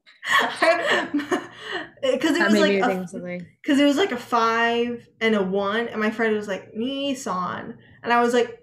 Because 2.02 2.32
it 2.36 2.40
that 2.40 2.52
was 2.52 2.60
made 2.62 2.80
like 2.82 2.92
a, 2.92 2.96
think 2.96 3.10
something. 3.10 3.48
because 3.62 3.80
it 3.80 3.86
was 3.86 3.98
like 3.98 4.12
a 4.12 4.18
five 4.18 5.08
and 5.20 5.36
a 5.36 5.42
one, 5.42 5.88
and 5.88 6.00
my 6.00 6.12
friend 6.12 6.36
was 6.36 6.48
like 6.48 6.74
Nissan, 6.74 7.76
and 8.04 8.14
I 8.14 8.22
was 8.22 8.34
like, 8.34 8.60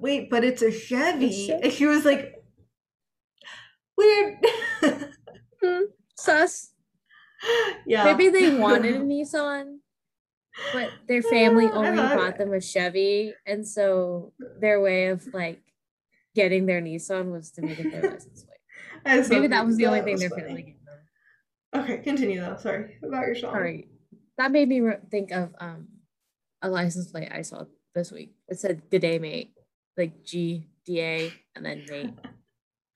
wait, 0.00 0.28
but 0.30 0.44
it's 0.44 0.60
a 0.62 0.70
Chevy, 0.70 1.46
Chevy. 1.46 1.62
and 1.62 1.72
she 1.72 1.86
was 1.86 2.04
like, 2.04 2.34
weird. 3.96 4.36
Sus. 6.16 6.72
yeah, 7.86 8.04
Maybe 8.04 8.28
they 8.28 8.50
wanted 8.58 8.96
a 8.96 9.00
Nissan, 9.00 9.78
but 10.72 10.92
their 11.06 11.22
family 11.22 11.66
only 11.72 11.98
bought 11.98 12.38
them 12.38 12.52
a 12.52 12.60
Chevy, 12.60 13.34
and 13.46 13.66
so 13.66 14.32
their 14.60 14.80
way 14.80 15.08
of 15.08 15.26
like 15.32 15.60
getting 16.34 16.66
their 16.66 16.80
Nissan 16.80 17.30
was 17.30 17.50
to 17.52 17.62
make 17.62 17.78
it 17.78 17.90
their 17.90 18.02
license 18.10 18.44
plate. 18.44 19.28
Maybe 19.30 19.46
that 19.48 19.64
was 19.66 19.76
the 19.76 19.86
only 19.86 20.00
thing 20.02 20.18
their 20.18 20.30
funny. 20.30 20.42
family 20.42 20.62
gave 20.62 20.76
them. 20.84 21.82
Okay, 21.82 21.98
continue 21.98 22.40
though. 22.40 22.56
Sorry 22.56 22.96
about 23.02 23.26
your 23.26 23.34
song. 23.34 23.52
Sorry, 23.52 23.88
that 24.38 24.52
made 24.52 24.68
me 24.68 24.80
think 25.10 25.30
of 25.32 25.54
um 25.58 25.88
a 26.62 26.68
license 26.68 27.10
plate 27.10 27.30
I 27.32 27.42
saw 27.42 27.64
this 27.94 28.10
week. 28.10 28.34
It 28.48 28.58
said 28.58 28.82
"Good 28.90 29.02
day, 29.02 29.18
mate," 29.18 29.52
like 29.96 30.24
G 30.24 30.68
D 30.86 31.00
A 31.00 31.32
and 31.56 31.64
then 31.64 31.84
mate. 31.88 32.14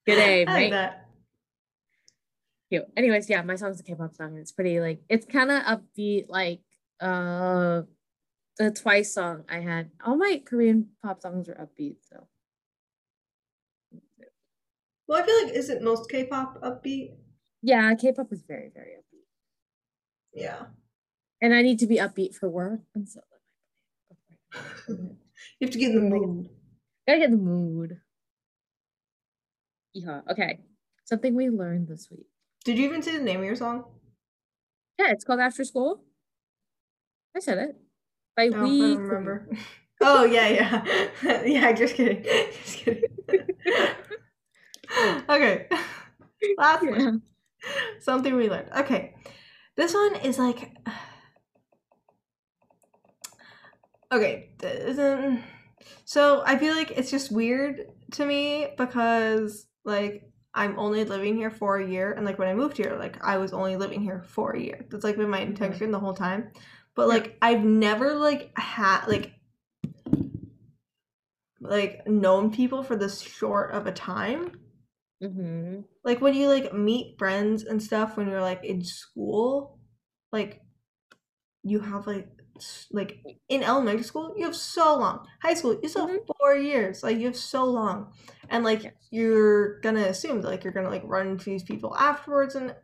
Good 0.06 0.16
day, 0.16 0.44
mate. 0.46 0.72
Cute. 2.70 2.84
Anyways, 2.96 3.30
yeah, 3.30 3.42
my 3.42 3.56
song's 3.56 3.80
a 3.80 3.82
K-pop 3.82 4.14
song. 4.14 4.36
It's 4.36 4.52
pretty 4.52 4.80
like 4.80 5.00
it's 5.08 5.24
kind 5.26 5.50
of 5.50 5.62
upbeat, 5.62 6.26
like 6.28 6.60
uh 7.00 7.82
the 8.58 8.70
Twice 8.72 9.14
song 9.14 9.44
I 9.48 9.60
had. 9.60 9.90
All 10.04 10.16
my 10.16 10.42
Korean 10.44 10.88
pop 11.02 11.22
songs 11.22 11.48
are 11.48 11.54
upbeat, 11.54 11.96
so 12.10 12.26
Well, 15.06 15.22
I 15.22 15.26
feel 15.26 15.44
like 15.44 15.54
isn't 15.54 15.82
most 15.82 16.10
K-pop 16.10 16.60
upbeat? 16.62 17.14
yeah, 17.62 17.94
K-pop 17.94 18.32
is 18.32 18.42
very 18.46 18.70
very 18.74 18.92
upbeat, 18.98 19.24
Yeah. 20.34 20.66
and 21.40 21.54
I 21.54 21.62
need 21.62 21.78
to 21.78 21.86
be 21.86 21.96
upbeat 21.96 22.34
for 22.34 22.48
work, 22.50 22.80
and 22.94 23.08
so 23.08 23.20
You 24.88 25.16
have 25.62 25.70
to 25.70 25.78
get 25.78 25.92
in 25.94 26.10
the 26.10 26.16
mood. 26.16 26.48
gotta 27.06 27.18
get 27.20 27.30
in 27.30 27.36
the 27.38 27.42
mood. 27.42 28.00
Yeah. 29.94 30.20
Okay. 30.30 30.60
Something 31.04 31.34
we 31.34 31.48
learned 31.48 31.88
this 31.88 32.08
week. 32.10 32.26
Did 32.68 32.76
you 32.76 32.84
even 32.84 33.00
say 33.00 33.16
the 33.16 33.24
name 33.24 33.38
of 33.40 33.46
your 33.46 33.56
song? 33.56 33.86
Yeah, 34.98 35.10
it's 35.12 35.24
called 35.24 35.40
After 35.40 35.64
School. 35.64 36.04
I 37.34 37.40
said 37.40 37.56
it. 37.56 37.76
By 38.36 38.50
Oh, 38.52 38.56
I 38.56 38.62
we. 38.62 38.78
don't 38.78 38.98
remember. 38.98 39.48
oh 40.02 40.24
yeah, 40.26 40.48
yeah, 40.48 41.42
yeah. 41.46 41.72
Just 41.80 41.94
kidding. 41.94 42.22
Just 42.24 42.76
kidding. 42.76 43.04
okay. 45.30 45.66
Last 46.58 46.82
Yeah. 46.84 46.90
one. 46.90 47.22
Something 48.00 48.36
we 48.36 48.50
learned. 48.50 48.68
Okay. 48.76 49.14
This 49.74 49.94
one 49.94 50.16
is 50.16 50.38
like. 50.38 50.76
Okay. 54.12 54.50
So 56.04 56.42
I 56.44 56.58
feel 56.58 56.74
like 56.74 56.90
it's 56.90 57.10
just 57.10 57.32
weird 57.32 57.86
to 58.12 58.26
me 58.26 58.68
because 58.76 59.66
like 59.86 60.27
I'm 60.54 60.78
only 60.78 61.04
living 61.04 61.36
here 61.36 61.50
for 61.50 61.78
a 61.78 61.86
year, 61.88 62.12
and 62.12 62.24
like 62.24 62.38
when 62.38 62.48
I 62.48 62.54
moved 62.54 62.76
here, 62.76 62.96
like 62.98 63.22
I 63.24 63.38
was 63.38 63.52
only 63.52 63.76
living 63.76 64.00
here 64.02 64.22
for 64.26 64.52
a 64.52 64.60
year. 64.60 64.86
That's 64.90 65.04
like 65.04 65.16
been 65.16 65.30
my 65.30 65.40
intention 65.40 65.90
the 65.90 66.00
whole 66.00 66.14
time. 66.14 66.50
But 66.94 67.08
like 67.08 67.36
I've 67.40 67.62
never 67.62 68.14
like 68.14 68.50
had 68.58 69.06
like 69.06 69.32
like 71.60 72.06
known 72.06 72.52
people 72.52 72.82
for 72.82 72.96
this 72.96 73.20
short 73.20 73.72
of 73.72 73.86
a 73.86 73.92
time 73.92 74.52
Mm-hmm. 75.20 75.80
like 76.04 76.20
when 76.20 76.34
you 76.34 76.46
like 76.46 76.72
meet 76.72 77.18
friends 77.18 77.64
and 77.64 77.82
stuff 77.82 78.16
when 78.16 78.28
you're 78.28 78.40
like 78.40 78.64
in 78.64 78.84
school 78.84 79.80
like 80.30 80.60
you 81.64 81.80
have 81.80 82.06
like 82.06 82.28
like 82.92 83.22
in 83.48 83.62
elementary 83.62 84.04
school 84.04 84.34
you 84.36 84.44
have 84.44 84.56
so 84.56 84.96
long. 84.98 85.26
High 85.42 85.54
school 85.54 85.78
you 85.82 85.88
still 85.88 86.06
have 86.06 86.16
Mhm. 86.20 86.26
four 86.38 86.54
years. 86.56 87.02
Like 87.02 87.18
you 87.18 87.26
have 87.26 87.36
so 87.36 87.64
long. 87.64 88.12
And 88.50 88.64
like 88.64 88.82
Yes. 88.84 88.94
you're 89.10 89.80
gonna 89.80 90.04
assume 90.04 90.40
that 90.42 90.48
like 90.48 90.64
you're 90.64 90.72
gonna 90.72 90.90
like 90.90 91.02
run 91.04 91.28
into 91.28 91.46
these 91.46 91.62
people 91.64 91.94
afterwards 91.96 92.54
and 92.54 92.74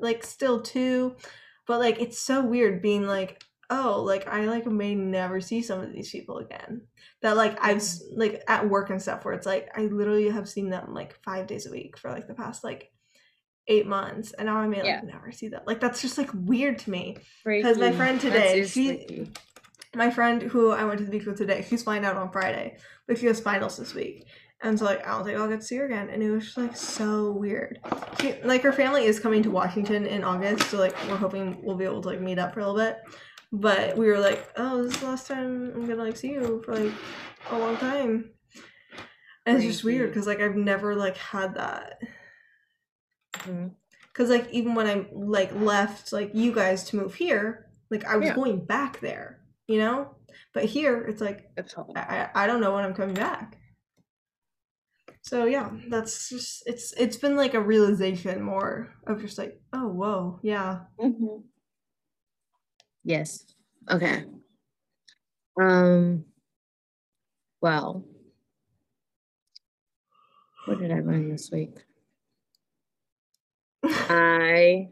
like 0.00 0.24
still 0.24 0.60
too. 0.62 1.16
But 1.66 1.80
like 1.80 2.00
it's 2.00 2.18
so 2.20 2.44
weird 2.44 2.82
being 2.82 3.06
like 3.06 3.42
oh 3.70 4.02
like 4.02 4.28
i 4.28 4.44
like 4.44 4.66
may 4.66 4.94
never 4.94 5.40
see 5.40 5.62
some 5.62 5.80
of 5.80 5.92
these 5.92 6.10
people 6.10 6.38
again. 6.38 6.82
That 7.22 7.36
like 7.36 7.56
i've 7.62 7.82
like 8.14 8.42
at 8.48 8.68
work 8.68 8.90
and 8.90 9.00
stuff 9.00 9.24
where 9.24 9.32
it's 9.34 9.46
like 9.46 9.70
i 9.74 9.82
literally 9.86 10.28
have 10.28 10.48
seen 10.48 10.68
them 10.68 10.92
like 10.92 11.14
five 11.24 11.46
days 11.46 11.66
a 11.66 11.70
week 11.70 11.96
for 11.96 12.10
like 12.10 12.26
the 12.26 12.34
past 12.34 12.62
like 12.62 12.90
eight 13.68 13.86
months 13.86 14.32
and 14.32 14.46
now 14.46 14.56
i 14.56 14.66
may 14.66 14.76
like 14.76 14.84
Yeah. 14.86 15.00
never 15.02 15.32
see 15.32 15.48
that 15.48 15.66
like 15.66 15.80
that's 15.80 16.02
just 16.02 16.18
like 16.18 16.30
weird 16.34 16.78
to 16.80 16.90
me 16.90 17.16
Because 17.44 17.78
my 17.78 17.92
friend 17.92 18.20
today, 18.20 18.64
she- 18.66 18.88
freaky. 19.06 19.30
my 19.96 20.10
friend 20.10 20.42
who 20.42 20.70
I 20.70 20.84
went 20.84 20.98
to 20.98 21.04
the 21.04 21.10
beach 21.10 21.24
with 21.26 21.38
today, 21.38 21.64
she's 21.68 21.82
flying 21.84 22.04
out 22.04 22.16
on 22.16 22.30
Friday, 22.32 22.76
but 23.06 23.16
she 23.16 23.26
has 23.26 23.38
finals 23.40 23.76
this 23.76 23.94
week. 23.94 24.26
And 24.62 24.78
so 24.78 24.84
like 24.86 25.06
I 25.06 25.12
don't 25.12 25.24
think 25.24 25.38
I'll 25.38 25.48
get 25.48 25.60
to 25.60 25.66
see 25.66 25.76
her 25.76 25.86
again. 25.86 26.08
And 26.10 26.22
it 26.22 26.30
was 26.30 26.44
just 26.44 26.56
like 26.58 26.76
so 26.76 27.32
weird. 27.32 27.78
She 28.20 28.34
like 28.44 28.62
her 28.62 28.72
family 28.72 29.04
is 29.04 29.20
coming 29.20 29.42
to 29.44 29.50
Washington 29.50 30.04
in 30.06 30.24
August, 30.24 30.68
so 30.70 30.78
like 30.78 30.94
we're 31.08 31.16
hoping 31.16 31.58
we'll 31.62 31.76
be 31.76 31.84
able 31.84 32.00
to 32.02 32.08
like 32.08 32.20
meet 32.20 32.38
up 32.38 32.54
for 32.54 32.60
a 32.60 32.66
little 32.70 32.80
bit. 32.80 32.98
But 33.52 33.96
we 33.96 34.06
were 34.06 34.18
like, 34.18 34.48
oh, 34.56 34.82
this 34.82 34.94
is 34.94 35.00
the 35.00 35.06
last 35.06 35.26
time 35.28 35.72
I'm 35.74 35.86
gonna 35.86 36.02
like 36.02 36.16
see 36.16 36.32
you 36.32 36.62
for 36.64 36.74
like 36.76 36.92
a 37.50 37.58
long 37.58 37.76
time. 37.76 38.30
And 39.46 39.58
it's 39.58 39.66
just 39.66 39.84
weird 39.84 40.10
because 40.10 40.26
like 40.26 40.40
I've 40.40 40.56
never 40.56 40.94
like 40.96 41.16
had 41.16 41.54
that. 41.56 41.98
Mhm. 43.38 43.74
Cause 44.14 44.30
like 44.30 44.48
even 44.52 44.74
when 44.74 44.86
I 44.86 45.06
like 45.12 45.52
left 45.54 46.12
like 46.12 46.34
you 46.34 46.52
guys 46.54 46.84
to 46.84 46.96
move 46.96 47.14
here, 47.14 47.66
like 47.90 48.04
I 48.04 48.16
was 48.16 48.26
Yeah. 48.28 48.34
going 48.34 48.64
back 48.64 49.00
there, 49.00 49.40
you 49.66 49.78
know. 49.78 50.16
But 50.52 50.64
here 50.66 51.02
it's 51.04 51.20
like 51.20 51.50
It's. 51.56 51.74
I 51.96 52.30
I 52.34 52.46
don't 52.46 52.60
know 52.60 52.74
when 52.74 52.84
I'm 52.84 52.94
coming 52.94 53.14
back. 53.16 53.58
So 55.22 55.46
yeah, 55.46 55.70
that's 55.88 56.28
just 56.28 56.62
it's 56.66 56.92
it's 56.92 57.16
been 57.16 57.36
like 57.36 57.54
a 57.54 57.60
realization 57.60 58.40
more 58.42 58.94
of 59.06 59.20
just 59.20 59.38
like 59.38 59.60
oh 59.72 59.88
whoa 59.88 60.38
yeah 60.42 60.84
Mhm. 60.98 61.44
Yes. 63.04 63.44
Okay. 63.90 64.24
Um. 65.60 66.24
Well, 67.60 68.04
what 70.66 70.78
did 70.78 70.90
I 70.90 71.00
learn 71.00 71.30
this 71.30 71.50
week? 71.50 71.83
I 73.84 74.88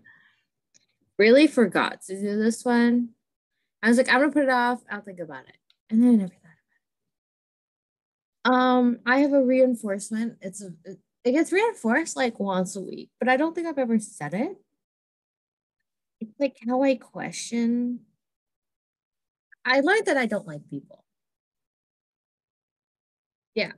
really 1.19 1.47
forgot 1.47 2.03
to 2.03 2.21
do 2.21 2.39
this 2.39 2.65
one. 2.65 3.11
I 3.83 3.89
was 3.89 3.97
like, 3.97 4.09
I'm 4.09 4.21
gonna 4.21 4.33
put 4.33 4.45
it 4.45 4.51
off. 4.51 4.81
I'll 4.91 5.01
think 5.01 5.21
about 5.21 5.49
it, 5.49 5.57
and 5.91 6.03
then 6.03 6.11
I 6.11 6.15
never 6.15 6.33
thought 6.35 6.41
about 8.45 8.53
it. 8.53 8.55
Um, 8.55 8.99
I 9.07 9.19
have 9.19 9.33
a 9.33 9.43
reinforcement. 9.43 10.39
It's 10.41 10.63
a 10.63 10.75
it, 10.85 10.99
it 11.25 11.33
gets 11.33 11.53
reinforced 11.53 12.17
like 12.17 12.39
once 12.39 12.77
a 12.77 12.81
week, 12.81 13.11
but 13.19 13.29
I 13.29 13.37
don't 13.37 13.55
think 13.55 13.67
I've 13.67 13.79
ever 13.79 13.99
said 13.99 14.35
it. 14.35 14.57
It's 16.21 16.39
like 16.39 16.57
how 16.69 16.83
I 16.83 16.97
question. 16.97 18.01
I 19.65 19.81
learned 19.81 20.07
that 20.07 20.17
I 20.17 20.27
don't 20.27 20.47
like 20.47 20.69
people. 20.71 21.05
Yeah, 23.55 23.73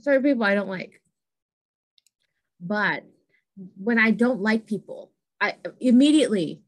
certain 0.00 0.22
people 0.22 0.44
I 0.44 0.54
don't 0.54 0.68
like. 0.68 1.00
But 2.60 3.04
when 3.76 3.98
I 3.98 4.10
don't 4.10 4.40
like 4.40 4.66
people, 4.66 5.12
I 5.40 5.56
immediately, 5.80 6.62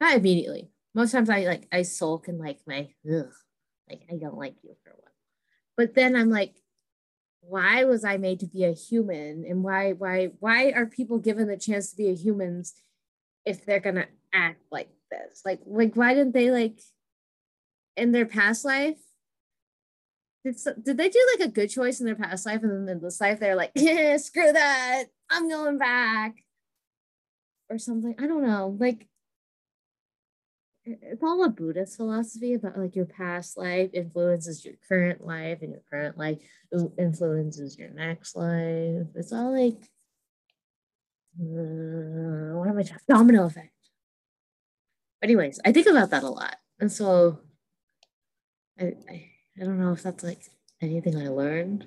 not 0.00 0.16
immediately. 0.16 0.70
Most 0.94 1.12
times 1.12 1.30
I 1.30 1.44
like 1.44 1.66
I 1.72 1.82
sulk 1.82 2.28
and 2.28 2.38
like 2.38 2.60
my 2.66 2.88
ugh, 3.10 3.32
like 3.88 4.02
I 4.10 4.16
don't 4.16 4.36
like 4.38 4.54
you 4.62 4.74
for 4.84 4.90
while. 4.90 5.12
But 5.76 5.94
then 5.94 6.16
I'm 6.16 6.30
like, 6.30 6.54
why 7.40 7.84
was 7.84 8.04
I 8.04 8.16
made 8.16 8.40
to 8.40 8.46
be 8.46 8.64
a 8.64 8.72
human? 8.72 9.44
And 9.48 9.62
why 9.62 9.92
why 9.92 10.30
why 10.40 10.70
are 10.70 10.86
people 10.86 11.18
given 11.18 11.48
the 11.48 11.56
chance 11.56 11.90
to 11.90 11.96
be 11.96 12.08
a 12.10 12.14
humans 12.14 12.74
if 13.44 13.64
they're 13.64 13.80
gonna 13.80 14.06
act 14.32 14.62
like 14.70 14.90
this? 15.10 15.42
Like 15.44 15.60
like 15.66 15.94
why 15.94 16.14
didn't 16.14 16.34
they 16.34 16.50
like 16.50 16.80
in 17.96 18.12
their 18.12 18.26
past 18.26 18.64
life? 18.64 18.98
Did, 20.44 20.56
did 20.82 20.96
they 20.98 21.08
do 21.08 21.26
like 21.38 21.48
a 21.48 21.52
good 21.52 21.70
choice 21.70 22.00
in 22.00 22.06
their 22.06 22.14
past 22.14 22.44
life 22.44 22.62
and 22.62 22.86
then 22.86 22.96
in 22.96 23.02
this 23.02 23.20
life 23.20 23.40
they're 23.40 23.56
like, 23.56 23.72
yeah, 23.74 24.16
screw 24.18 24.52
that, 24.52 25.04
I'm 25.30 25.48
going 25.48 25.78
back 25.78 26.34
or 27.70 27.78
something? 27.78 28.14
I 28.18 28.26
don't 28.26 28.46
know. 28.46 28.76
Like 28.78 29.08
it's 30.86 31.22
all 31.22 31.44
a 31.44 31.48
Buddhist 31.48 31.96
philosophy 31.96 32.54
about 32.54 32.78
like 32.78 32.94
your 32.94 33.06
past 33.06 33.56
life 33.56 33.90
influences 33.94 34.64
your 34.64 34.74
current 34.86 35.24
life 35.24 35.58
and 35.62 35.70
your 35.72 35.82
current 35.90 36.18
life 36.18 36.38
influences 36.98 37.78
your 37.78 37.90
next 37.90 38.36
life. 38.36 39.06
It's 39.14 39.32
all 39.32 39.52
like 39.52 39.80
uh, 41.40 42.56
what 42.58 42.68
am 42.68 42.78
I 42.78 42.82
talking? 42.82 43.04
Domino 43.08 43.46
effect. 43.46 43.70
Anyways, 45.22 45.58
I 45.64 45.72
think 45.72 45.86
about 45.86 46.10
that 46.10 46.22
a 46.22 46.28
lot, 46.28 46.56
and 46.78 46.92
so 46.92 47.40
I, 48.78 48.92
I 49.10 49.30
I 49.60 49.64
don't 49.64 49.80
know 49.80 49.92
if 49.92 50.02
that's 50.02 50.22
like 50.22 50.42
anything 50.82 51.16
I 51.16 51.28
learned, 51.28 51.86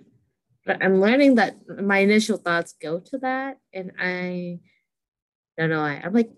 but 0.68 0.84
I'm 0.84 0.99
learning 0.99 1.36
that 1.36 1.55
my 1.68 1.99
initial 1.99 2.38
thoughts 2.38 2.76
go 2.82 2.99
to 2.99 3.18
that, 3.20 3.57
and 3.74 3.93
I 3.97 4.59
don't 5.57 5.70
know. 5.70 5.82
I 5.82 6.01
I'm 6.03 6.13
like 6.13 6.30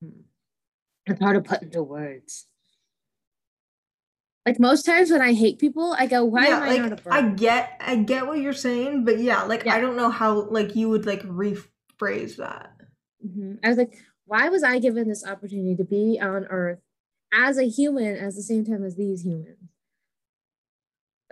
hmm, 0.00 0.20
it's 1.06 1.20
hard 1.20 1.42
to 1.42 1.48
put 1.48 1.62
into 1.62 1.82
words. 1.82 2.46
Like 4.46 4.58
most 4.58 4.84
times 4.84 5.10
when 5.10 5.22
I 5.22 5.34
hate 5.34 5.58
people, 5.58 5.94
I 5.98 6.06
go, 6.06 6.24
"Why 6.24 6.48
yeah 6.48 6.56
am 6.56 6.62
I 6.62 6.76
not 6.78 6.86
a 6.86 6.90
like 6.90 7.04
bird?" 7.04 7.12
I 7.12 7.22
get 7.30 7.76
I 7.80 7.96
get 7.96 8.26
what 8.26 8.38
you're 8.38 8.52
saying, 8.52 9.04
but 9.04 9.18
yeah 9.18 9.42
like 9.42 9.64
Yeah. 9.64 9.74
I 9.74 9.80
don't 9.80 9.96
know 9.96 10.10
how 10.10 10.42
like 10.48 10.74
you 10.76 10.88
would 10.88 11.04
like 11.06 11.22
rephrase 11.22 12.36
that. 12.36 12.72
Mhm. 13.26 13.58
I 13.62 13.68
was 13.68 13.76
like, 13.78 13.98
why 14.24 14.48
was 14.48 14.62
I 14.62 14.78
given 14.78 15.08
this 15.08 15.26
opportunity 15.26 15.76
to 15.76 15.84
be 15.84 16.18
on 16.20 16.46
Earth 16.46 16.80
as 17.32 17.58
a 17.58 17.68
human 17.68 18.16
at 18.16 18.34
the 18.34 18.42
same 18.42 18.64
time 18.64 18.84
as 18.84 18.96
these 18.96 19.24
humans? 19.24 19.71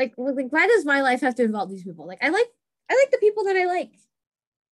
Like, 0.00 0.14
like, 0.16 0.50
why 0.50 0.66
does 0.66 0.86
my 0.86 1.02
life 1.02 1.20
have 1.20 1.34
to 1.34 1.42
involve 1.42 1.68
these 1.68 1.84
people? 1.84 2.06
Like, 2.06 2.24
I 2.24 2.30
like, 2.30 2.46
I 2.90 2.94
like 2.94 3.10
the 3.10 3.18
people 3.18 3.44
that 3.44 3.54
I 3.54 3.66
like, 3.66 3.92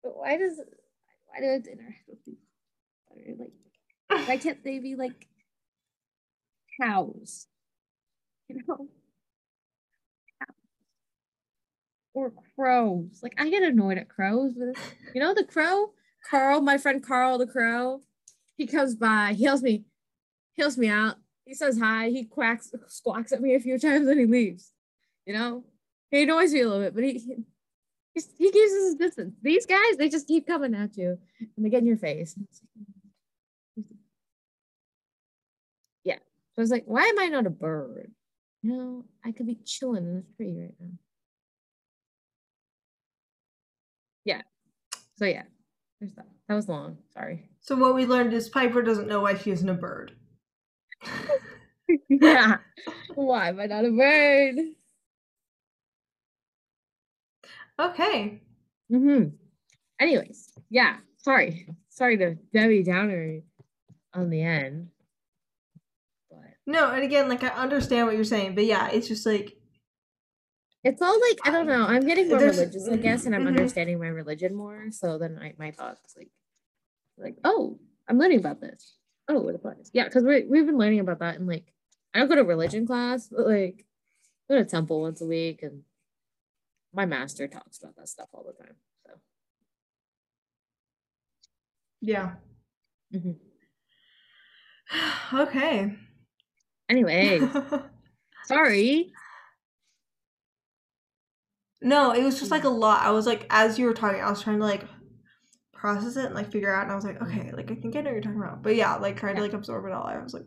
but 0.03 0.17
why 0.17 0.35
does, 0.35 0.59
why 1.27 1.39
do 1.39 1.47
I 1.47 1.51
have 1.53 1.63
to 1.63 1.71
interact 1.71 2.09
with 2.09 2.25
people? 2.25 2.41
Like, 4.09 4.27
why 4.27 4.35
can't 4.35 4.61
they 4.65 4.79
be 4.79 4.95
like 4.95 5.29
cows? 6.81 7.47
You 8.49 8.61
know, 8.67 8.89
or 12.13 12.33
crows. 12.55 13.21
Like, 13.23 13.35
I 13.37 13.49
get 13.49 13.63
annoyed 13.63 13.97
at 13.97 14.09
crows, 14.09 14.51
but 14.57 14.77
you 15.15 15.21
know 15.21 15.33
the 15.33 15.45
crow 15.45 15.91
Carl, 16.29 16.59
my 16.59 16.77
friend 16.77 17.01
Carl 17.01 17.37
the 17.37 17.47
crow, 17.47 18.01
he 18.57 18.67
comes 18.67 18.93
by, 18.95 19.35
he 19.37 19.45
helps 19.45 19.63
me, 19.63 19.85
he 20.51 20.61
helps 20.61 20.77
me 20.77 20.89
out. 20.89 21.15
He 21.45 21.53
says 21.53 21.79
hi, 21.79 22.09
he 22.09 22.25
quacks, 22.25 22.73
squawks 22.89 23.31
at 23.31 23.41
me 23.41 23.55
a 23.55 23.59
few 23.61 23.79
times, 23.79 24.05
and 24.07 24.19
he 24.19 24.25
leaves. 24.25 24.72
You 25.25 25.33
know, 25.33 25.63
he 26.11 26.23
annoys 26.23 26.53
me 26.53 26.61
a 26.61 26.67
little 26.67 26.83
bit, 26.83 26.93
but 26.95 27.03
he 27.03 27.13
he, 28.13 28.21
he 28.37 28.51
keeps 28.51 28.71
his 28.71 28.95
distance. 28.95 29.35
These 29.41 29.65
guys, 29.65 29.97
they 29.97 30.09
just 30.09 30.27
keep 30.27 30.45
coming 30.45 30.75
at 30.75 30.97
you, 30.97 31.17
and 31.39 31.65
they 31.65 31.69
get 31.69 31.81
in 31.81 31.87
your 31.87 31.97
face. 31.97 32.37
Yeah, 36.03 36.15
so 36.15 36.59
I 36.59 36.61
was 36.61 36.71
like, 36.71 36.83
why 36.85 37.03
am 37.03 37.19
I 37.19 37.27
not 37.27 37.47
a 37.47 37.51
bird? 37.51 38.11
You 38.61 38.71
know, 38.71 39.05
I 39.25 39.31
could 39.31 39.47
be 39.47 39.57
chilling 39.65 40.05
in 40.05 40.17
a 40.17 40.35
tree 40.35 40.55
right 40.57 40.73
now. 40.79 40.97
Yeah. 44.25 44.41
So 45.17 45.25
yeah, 45.25 45.43
there's 45.99 46.13
that. 46.13 46.27
That 46.47 46.55
was 46.55 46.69
long. 46.69 46.97
Sorry. 47.13 47.49
So 47.61 47.75
what 47.75 47.95
we 47.95 48.05
learned 48.05 48.33
is 48.33 48.49
Piper 48.49 48.81
doesn't 48.81 49.07
know 49.07 49.21
why 49.21 49.37
she 49.37 49.51
isn't 49.51 49.69
a 49.69 49.73
bird. 49.73 50.15
yeah. 52.09 52.57
Why 53.15 53.49
am 53.49 53.59
I 53.59 53.65
not 53.65 53.85
a 53.85 53.91
bird? 53.91 54.55
Okay. 57.79 58.41
Mm-hmm. 58.91 59.29
Anyways, 59.99 60.53
yeah. 60.69 60.97
Sorry. 61.17 61.67
Sorry 61.89 62.17
to 62.17 62.35
Debbie 62.53 62.83
Downer 62.83 63.39
on 64.13 64.29
the 64.29 64.41
end. 64.41 64.89
But 66.29 66.39
No, 66.65 66.91
and 66.91 67.03
again, 67.03 67.29
like 67.29 67.43
I 67.43 67.49
understand 67.49 68.07
what 68.07 68.15
you're 68.15 68.23
saying, 68.23 68.55
but 68.55 68.65
yeah, 68.65 68.89
it's 68.89 69.07
just 69.07 69.25
like 69.25 69.57
it's 70.83 71.01
all 71.01 71.17
like 71.19 71.39
I 71.45 71.51
don't 71.51 71.67
know. 71.67 71.85
I'm 71.85 72.05
getting 72.05 72.27
more 72.27 72.39
religious, 72.39 72.89
I 72.89 72.97
guess, 72.97 73.25
and 73.25 73.33
I'm 73.33 73.45
mhm. 73.45 73.49
understanding 73.49 73.99
my 73.99 74.07
religion 74.07 74.53
more. 74.53 74.87
So 74.91 75.17
then 75.17 75.39
I, 75.41 75.53
my 75.57 75.71
thoughts 75.71 76.13
like, 76.17 76.29
like, 77.17 77.37
oh, 77.45 77.79
I'm 78.07 78.19
learning 78.19 78.39
about 78.39 78.59
this. 78.59 78.97
Oh, 79.29 79.47
it 79.47 79.55
applies. 79.55 79.89
Yeah, 79.93 80.03
because 80.03 80.23
we 80.23 80.43
we've 80.43 80.65
been 80.65 80.77
learning 80.77 80.99
about 80.99 81.19
that, 81.19 81.37
and 81.37 81.47
like, 81.47 81.71
I 82.13 82.19
don't 82.19 82.27
go 82.27 82.35
to 82.35 82.43
religion 82.43 82.85
class, 82.85 83.29
but 83.29 83.47
like, 83.47 83.85
I 84.49 84.55
go 84.55 84.59
to 84.59 84.65
temple 84.65 85.01
once 85.01 85.21
a 85.21 85.25
week, 85.25 85.63
and 85.63 85.83
my 86.93 87.05
master 87.05 87.47
talks 87.47 87.79
about 87.79 87.95
that 87.97 88.07
stuff 88.09 88.27
all 88.33 88.43
the 88.45 88.63
time. 88.63 88.75
So. 89.05 89.13
yeah. 92.01 92.33
mhm. 93.13 93.35
Okay. 95.33 95.95
Anyway, 96.89 97.39
sorry. 98.45 99.11
No, 101.81 102.11
it 102.11 102.23
was 102.23 102.39
just 102.39 102.51
like 102.51 102.63
a 102.63 102.69
lot. 102.69 103.01
I 103.03 103.11
was 103.11 103.25
like, 103.25 103.45
as 103.49 103.77
you 103.79 103.85
were 103.85 103.93
talking, 103.93 104.21
I 104.21 104.29
was 104.29 104.41
trying 104.41 104.59
to 104.59 104.65
like 104.65 104.85
process 105.73 106.15
it 106.15 106.25
and 106.25 106.35
like 106.35 106.51
figure 106.51 106.73
out, 106.73 106.83
and 106.83 106.91
I 106.91 106.95
was 106.95 107.03
like, 107.05 107.21
okay, 107.21 107.51
like 107.51 107.71
I 107.71 107.75
think 107.75 107.95
I 107.95 108.01
know 108.01 108.09
what 108.11 108.13
you're 108.13 108.21
talking 108.21 108.39
about. 108.41 108.61
But 108.63 108.75
yeah, 108.75 108.95
like 108.95 109.17
trying 109.17 109.35
to 109.35 109.41
like 109.41 109.53
absorb 109.53 109.85
it 109.85 109.91
all. 109.91 110.05
I 110.05 110.21
was 110.21 110.33
like, 110.33 110.45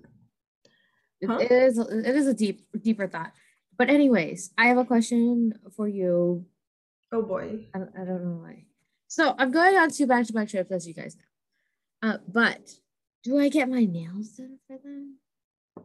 Huh? 1.26 1.38
it 1.40 1.50
is 1.50 1.78
it 1.78 2.14
is 2.14 2.26
a 2.26 2.34
deep 2.34 2.60
deeper 2.82 3.08
thought. 3.08 3.32
But 3.78 3.90
anyways, 3.90 4.50
I 4.56 4.66
have 4.68 4.78
a 4.78 4.84
question 4.84 5.52
for 5.76 5.86
you. 5.88 6.46
oh 7.12 7.22
boy. 7.22 7.66
I, 7.74 7.78
I 7.78 8.04
don't 8.04 8.24
know 8.24 8.40
why. 8.42 8.64
So 9.08 9.34
I'm 9.38 9.50
going 9.52 9.76
on 9.76 9.90
two 9.90 10.06
back 10.06 10.26
to 10.26 10.32
back 10.32 10.48
trips, 10.48 10.70
as 10.72 10.86
you 10.88 10.94
guys 10.94 11.16
know. 11.16 12.08
Uh, 12.10 12.18
but 12.28 12.72
do 13.22 13.38
I 13.38 13.48
get 13.48 13.68
my 13.68 13.84
nails 13.84 14.30
done 14.30 14.58
for 14.66 14.78
them? 14.78 15.16
I 15.78 15.82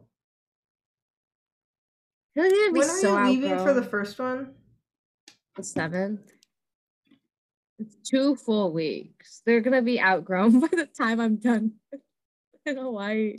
feel 2.34 2.44
like 2.44 2.52
they're 2.52 2.60
gonna 2.60 2.72
be 2.72 2.78
When 2.80 2.88
are 2.88 3.00
so 3.00 3.18
you 3.18 3.24
leaving 3.30 3.58
for 3.58 3.74
the 3.74 3.82
first 3.82 4.18
one? 4.18 4.54
the 5.56 5.62
seventh. 5.62 6.32
It's 7.78 7.96
two 8.08 8.36
full 8.36 8.72
weeks. 8.72 9.42
They're 9.44 9.60
gonna 9.60 9.82
be 9.82 10.00
outgrown 10.00 10.60
by 10.60 10.68
the 10.68 10.86
time 10.86 11.20
I'm 11.20 11.36
done. 11.36 11.72
I 11.94 11.98
don't 12.66 12.76
know 12.76 12.90
why. 12.92 13.36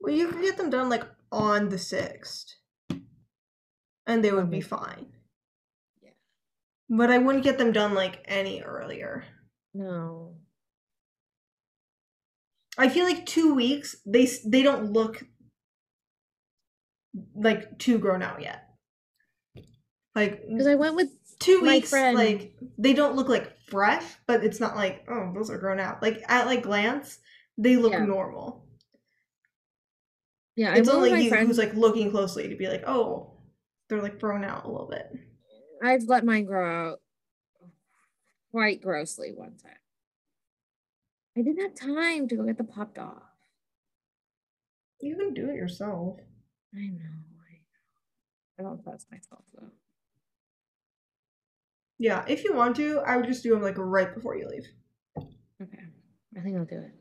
Well, 0.00 0.14
you 0.14 0.28
can 0.28 0.40
get 0.42 0.56
them 0.56 0.70
done 0.70 0.88
like 0.88 1.04
on 1.32 1.68
the 1.68 1.78
sixth, 1.78 2.54
and 4.06 4.24
they 4.24 4.32
would 4.32 4.50
be 4.50 4.58
mm-hmm. 4.58 4.68
fine. 4.68 5.06
Yeah. 6.02 6.10
But 6.88 7.10
I 7.10 7.18
wouldn't 7.18 7.44
get 7.44 7.58
them 7.58 7.72
done 7.72 7.94
like 7.94 8.24
any 8.26 8.62
earlier. 8.62 9.24
No. 9.74 10.36
I 12.78 12.88
feel 12.88 13.04
like 13.04 13.26
two 13.26 13.54
weeks. 13.54 13.96
They 14.06 14.28
they 14.46 14.62
don't 14.62 14.92
look 14.92 15.24
like 17.34 17.78
too 17.78 17.98
grown 17.98 18.22
out 18.22 18.42
yet. 18.42 18.68
Like 20.14 20.42
Because 20.48 20.66
I 20.66 20.74
went 20.74 20.96
with 20.96 21.08
two 21.38 21.60
weeks, 21.60 21.90
friend- 21.90 22.16
like 22.16 22.54
they 22.78 22.94
don't 22.94 23.16
look 23.16 23.28
like 23.28 23.56
fresh, 23.68 24.04
but 24.26 24.44
it's 24.44 24.60
not 24.60 24.76
like 24.76 25.04
oh 25.08 25.32
those 25.34 25.50
are 25.50 25.58
grown 25.58 25.80
out. 25.80 26.02
Like 26.02 26.22
at 26.28 26.46
like 26.46 26.62
glance, 26.62 27.18
they 27.58 27.76
look 27.76 27.92
Yeah. 27.92 28.04
normal. 28.04 28.66
yeah, 30.56 30.74
It's 30.74 30.88
only 30.88 31.22
you 31.22 31.30
friend. 31.30 31.46
who's 31.46 31.58
like 31.58 31.74
looking 31.74 32.10
closely 32.10 32.48
to 32.48 32.56
be 32.56 32.68
like 32.68 32.84
oh 32.86 33.31
they're 33.92 34.02
like 34.02 34.18
grown 34.18 34.44
out 34.44 34.64
a 34.64 34.70
little 34.70 34.88
bit. 34.88 35.12
I've 35.82 36.04
let 36.04 36.24
mine 36.24 36.44
grow 36.44 36.90
out 36.90 37.00
quite 38.50 38.80
grossly 38.80 39.32
one 39.34 39.56
time. 39.62 39.72
I 41.36 41.42
didn't 41.42 41.62
have 41.62 41.74
time 41.74 42.28
to 42.28 42.36
go 42.36 42.44
get 42.44 42.58
the 42.58 42.64
popped 42.64 42.98
off. 42.98 43.22
You 45.00 45.16
can 45.16 45.34
do 45.34 45.50
it 45.50 45.56
yourself. 45.56 46.18
I 46.74 46.86
know. 46.86 47.00
I, 48.58 48.60
I 48.60 48.62
don't 48.62 48.82
trust 48.82 49.08
myself 49.10 49.44
though. 49.54 49.68
Yeah, 51.98 52.24
if 52.28 52.44
you 52.44 52.54
want 52.54 52.76
to, 52.76 53.00
I 53.00 53.16
would 53.16 53.26
just 53.26 53.42
do 53.42 53.50
them 53.50 53.62
like 53.62 53.76
right 53.78 54.14
before 54.14 54.36
you 54.36 54.48
leave. 54.48 54.68
Okay. 55.18 55.84
I 56.36 56.40
think 56.40 56.56
I'll 56.56 56.64
do 56.64 56.78
it. 56.78 56.94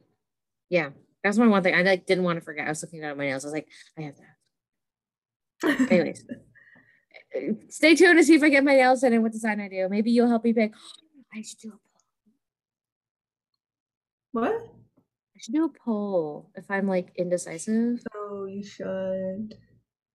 Yeah. 0.70 0.90
That's 1.24 1.38
my 1.38 1.48
one 1.48 1.64
thing. 1.64 1.76
I 1.76 1.84
like 1.84 2.06
didn't 2.06 2.24
want 2.24 2.38
to 2.38 2.46
forget. 2.46 2.66
I 2.66 2.70
was 2.70 2.82
looking 2.82 3.04
at 3.04 3.18
my 3.18 3.26
nails. 3.26 3.46
I 3.46 3.48
was 3.48 3.54
like, 3.54 3.68
I 3.98 4.02
have 4.02 4.16
that. 4.18 5.92
Anyways. 5.92 6.26
Stay 7.70 7.96
tuned 7.96 8.18
to 8.20 8.24
see 8.24 8.36
if 8.36 8.44
I 8.44 8.50
get 8.50 8.64
my 8.64 8.76
nails 8.76 9.02
done 9.02 9.14
and 9.14 9.24
what 9.24 9.32
design 9.32 9.60
I 9.62 9.70
do. 9.70 9.88
Maybe 9.90 10.12
you'll 10.12 10.28
help 10.28 10.44
me 10.44 10.54
pick. 10.54 10.74
I 11.34 11.42
should 11.42 11.60
do 11.60 11.70
a 11.70 11.72
poll. 11.72 11.80
what? 14.34 14.54
I 14.54 15.40
should 15.40 15.54
do 15.56 15.66
a 15.66 15.70
poll 15.70 16.52
if 16.56 16.70
I'm 16.70 16.88
like 16.88 17.12
indecisive. 17.16 18.04
Oh, 18.14 18.46
you 18.46 18.64
should. 18.64 19.56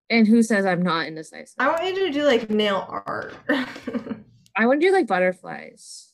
And 0.08 0.26
who 0.26 0.42
says 0.42 0.66
I'm 0.66 0.82
not 0.82 1.06
indecisive? 1.06 1.54
I 1.58 1.68
want 1.68 1.84
you 1.84 2.06
to 2.06 2.12
do 2.12 2.24
like 2.24 2.48
nail 2.50 2.84
art. 2.88 3.34
I 4.56 4.66
want 4.66 4.80
to 4.80 4.86
do 4.86 4.92
like 4.92 5.06
butterflies, 5.08 6.12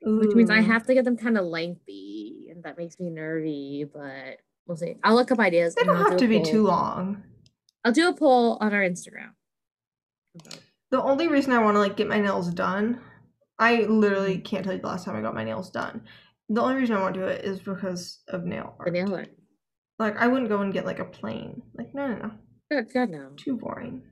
which 0.00 0.34
means 0.34 0.48
I 0.48 0.60
have 0.60 0.86
to 0.86 0.94
get 0.94 1.04
them 1.04 1.16
kind 1.18 1.36
of 1.36 1.44
lengthy, 1.44 2.46
and 2.50 2.62
that 2.64 2.78
makes 2.78 2.98
me 2.98 3.10
nervy. 3.10 3.84
But 3.92 4.38
we'll 4.66 4.76
see. 4.78 4.96
I'll 5.04 5.14
look 5.14 5.30
up 5.30 5.38
ideas. 5.38 5.74
They 5.74 5.82
don't 5.84 5.98
have 5.98 6.12
do 6.12 6.18
to 6.24 6.28
be 6.28 6.36
poll. 6.38 6.44
too 6.46 6.62
long. 6.64 7.22
I'll 7.84 7.92
do 7.92 8.08
a 8.08 8.14
poll 8.14 8.56
on 8.60 8.72
our 8.72 8.80
Instagram. 8.80 9.32
The 10.90 11.02
only 11.02 11.28
reason 11.28 11.52
I 11.52 11.62
want 11.62 11.76
to 11.76 11.78
like 11.80 11.96
get 11.96 12.08
my 12.08 12.20
nails 12.20 12.52
done, 12.52 13.00
I 13.58 13.82
literally 13.82 14.38
can't 14.38 14.64
tell 14.64 14.74
you 14.74 14.80
the 14.80 14.86
last 14.86 15.04
time 15.04 15.16
I 15.16 15.20
got 15.22 15.34
my 15.34 15.44
nails 15.44 15.70
done. 15.70 16.02
The 16.48 16.60
only 16.60 16.76
reason 16.76 16.96
I 16.96 17.00
want 17.02 17.14
to 17.14 17.20
do 17.20 17.26
it 17.26 17.44
is 17.44 17.60
because 17.60 18.20
of 18.28 18.44
nail 18.44 18.74
The 18.78 18.84
art. 18.84 18.92
nail 18.92 19.14
art. 19.14 19.28
Like 19.98 20.16
I 20.16 20.26
wouldn't 20.26 20.48
go 20.48 20.60
and 20.62 20.72
get 20.72 20.86
like 20.86 20.98
a 20.98 21.04
plain. 21.04 21.62
Like 21.74 21.94
no, 21.94 22.08
no, 22.08 22.16
no, 22.16 22.30
God, 22.70 22.86
God 22.92 23.10
no. 23.10 23.30
too 23.36 23.56
boring. 23.56 24.02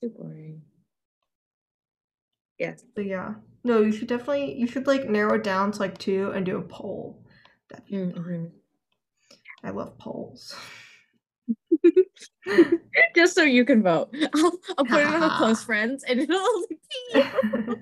Too 0.00 0.10
boring. 0.10 0.62
Yes. 2.58 2.84
But 2.94 3.06
yeah, 3.06 3.34
no, 3.64 3.80
you 3.80 3.92
should 3.92 4.08
definitely 4.08 4.54
you 4.58 4.66
should 4.66 4.86
like 4.86 5.08
narrow 5.08 5.34
it 5.34 5.42
down 5.44 5.72
to 5.72 5.78
like 5.80 5.98
two 5.98 6.30
and 6.30 6.46
do 6.46 6.56
a 6.58 6.62
poll. 6.62 7.24
That'd 7.70 7.86
be 7.86 7.92
fun. 7.96 8.12
Mhm. 8.12 8.50
I 9.64 9.70
love 9.70 9.98
polls. 9.98 10.54
Just 13.14 13.34
so 13.34 13.42
you 13.42 13.64
can 13.64 13.82
vote. 13.82 14.14
I'll, 14.34 14.52
I'll 14.78 14.84
put 14.84 15.00
it 15.00 15.06
on 15.06 15.20
the 15.20 15.28
close 15.30 15.62
friends 15.64 16.04
and 16.04 16.20
it'll 16.20 16.36
only 16.36 16.68
be 16.68 16.76
you. 17.14 17.78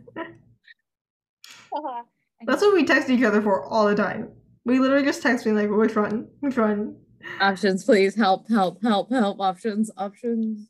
That's 2.46 2.62
what 2.62 2.74
we 2.74 2.84
text 2.84 3.10
each 3.10 3.24
other 3.24 3.40
for 3.42 3.64
all 3.64 3.86
the 3.86 3.94
time. 3.94 4.28
We 4.64 4.78
literally 4.78 5.04
just 5.04 5.22
text 5.22 5.46
me 5.46 5.52
like, 5.52 5.70
which 5.70 5.96
one? 5.96 6.28
Which 6.40 6.56
one? 6.56 6.96
options, 7.40 7.84
please. 7.84 8.14
Help, 8.14 8.48
help, 8.48 8.82
help, 8.82 9.10
help. 9.10 9.40
Options, 9.40 9.90
options. 9.96 10.68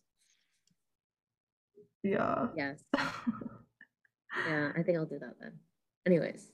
Yeah. 2.03 2.49
Yes. 2.57 2.80
Yeah, 4.49 4.72
I 4.76 4.82
think 4.82 4.99
I'll 4.99 5.07
do 5.07 5.18
that 5.20 5.34
then. 5.40 5.53
Anyways. 6.07 6.51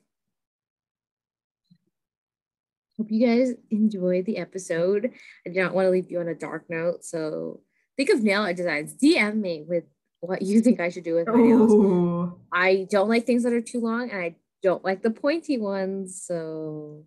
Hope 3.00 3.10
you 3.10 3.26
guys 3.26 3.54
enjoyed 3.70 4.26
the 4.26 4.36
episode. 4.36 5.10
I 5.46 5.50
do 5.50 5.62
not 5.62 5.72
want 5.72 5.86
to 5.86 5.90
leave 5.90 6.10
you 6.10 6.20
on 6.20 6.28
a 6.28 6.34
dark 6.34 6.66
note. 6.68 7.02
So 7.02 7.60
think 7.96 8.10
of 8.10 8.22
nail 8.22 8.42
art 8.42 8.56
designs. 8.56 8.94
DM 8.94 9.36
me 9.36 9.64
with 9.66 9.84
what 10.20 10.42
you 10.42 10.60
think 10.60 10.80
I 10.80 10.90
should 10.90 11.04
do 11.04 11.14
with 11.14 11.26
my 11.26 11.34
nails. 11.40 11.72
Ooh. 11.72 12.38
I 12.52 12.86
don't 12.90 13.08
like 13.08 13.24
things 13.24 13.44
that 13.44 13.54
are 13.54 13.62
too 13.62 13.80
long, 13.80 14.10
and 14.10 14.20
I 14.20 14.36
don't 14.62 14.84
like 14.84 15.00
the 15.00 15.10
pointy 15.10 15.56
ones. 15.56 16.22
So 16.22 17.06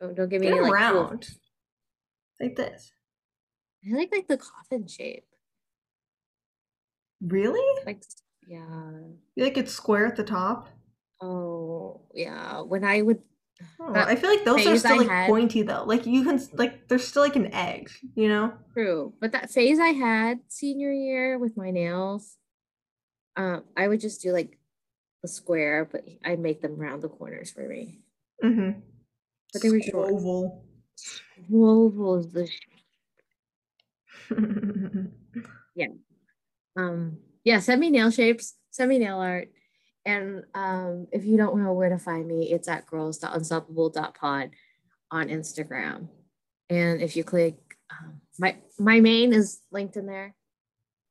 don't 0.00 0.14
don't 0.14 0.28
give 0.28 0.40
me 0.40 0.46
Get 0.46 0.62
like 0.62 0.62
cool- 0.66 0.72
around. 0.72 1.28
Like 2.40 2.54
this. 2.54 2.92
I 3.84 3.96
like 3.96 4.12
like 4.12 4.28
the 4.28 4.38
coffin 4.38 4.86
shape. 4.86 5.26
Really? 7.20 7.84
Like 7.84 8.04
yeah. 8.46 9.00
You 9.34 9.42
like 9.42 9.58
it's 9.58 9.72
square 9.72 10.06
at 10.06 10.14
the 10.14 10.22
top? 10.22 10.68
Oh 11.20 12.02
yeah. 12.14 12.60
When 12.60 12.84
I 12.84 13.02
would 13.02 13.18
Oh, 13.80 13.92
I 13.94 14.16
feel 14.16 14.30
like 14.30 14.44
those 14.44 14.66
are 14.66 14.76
still 14.78 14.96
like 14.98 15.08
had- 15.08 15.26
pointy 15.28 15.62
though. 15.62 15.84
Like 15.84 16.06
you 16.06 16.24
can 16.24 16.40
like 16.54 16.88
they're 16.88 16.98
still 16.98 17.22
like 17.22 17.36
an 17.36 17.52
egg, 17.52 17.90
you 18.14 18.28
know? 18.28 18.52
true, 18.72 19.12
but 19.20 19.32
that 19.32 19.50
phase 19.50 19.78
I 19.78 19.88
had 19.88 20.40
senior 20.48 20.92
year 20.92 21.38
with 21.38 21.56
my 21.56 21.70
nails, 21.70 22.36
um, 23.36 23.64
I 23.76 23.88
would 23.88 24.00
just 24.00 24.22
do 24.22 24.32
like 24.32 24.58
a 25.24 25.28
square, 25.28 25.88
but 25.90 26.04
I'd 26.24 26.40
make 26.40 26.62
them 26.62 26.76
round 26.76 27.02
the 27.02 27.08
corners 27.08 27.50
for 27.50 27.66
me. 27.66 28.00
Mm-hmm. 28.42 28.80
But 29.52 29.62
they 29.62 29.70
were 29.70 29.80
short. 29.80 30.10
Oval. 30.10 30.64
Oval 31.52 32.18
is 32.18 32.32
the 32.32 32.48
yeah. 35.74 35.86
um 36.76 37.18
yeah 37.44 37.58
send 37.58 37.80
me 37.80 37.90
nail 37.90 38.10
shapes 38.10 38.54
send 38.70 38.88
me 38.88 38.98
nail 38.98 39.18
art 39.18 39.48
and 40.04 40.44
um 40.54 41.06
if 41.12 41.24
you 41.24 41.36
don't 41.36 41.62
know 41.62 41.72
where 41.72 41.88
to 41.88 41.98
find 41.98 42.26
me 42.26 42.52
it's 42.52 42.68
at 42.68 42.86
girls.unstoppable.pod 42.86 44.50
on 45.10 45.28
instagram 45.28 46.08
and 46.70 47.00
if 47.00 47.16
you 47.16 47.24
click 47.24 47.56
um, 47.90 48.20
my 48.38 48.56
my 48.78 49.00
main 49.00 49.32
is 49.32 49.60
linked 49.70 49.96
in 49.96 50.06
there 50.06 50.34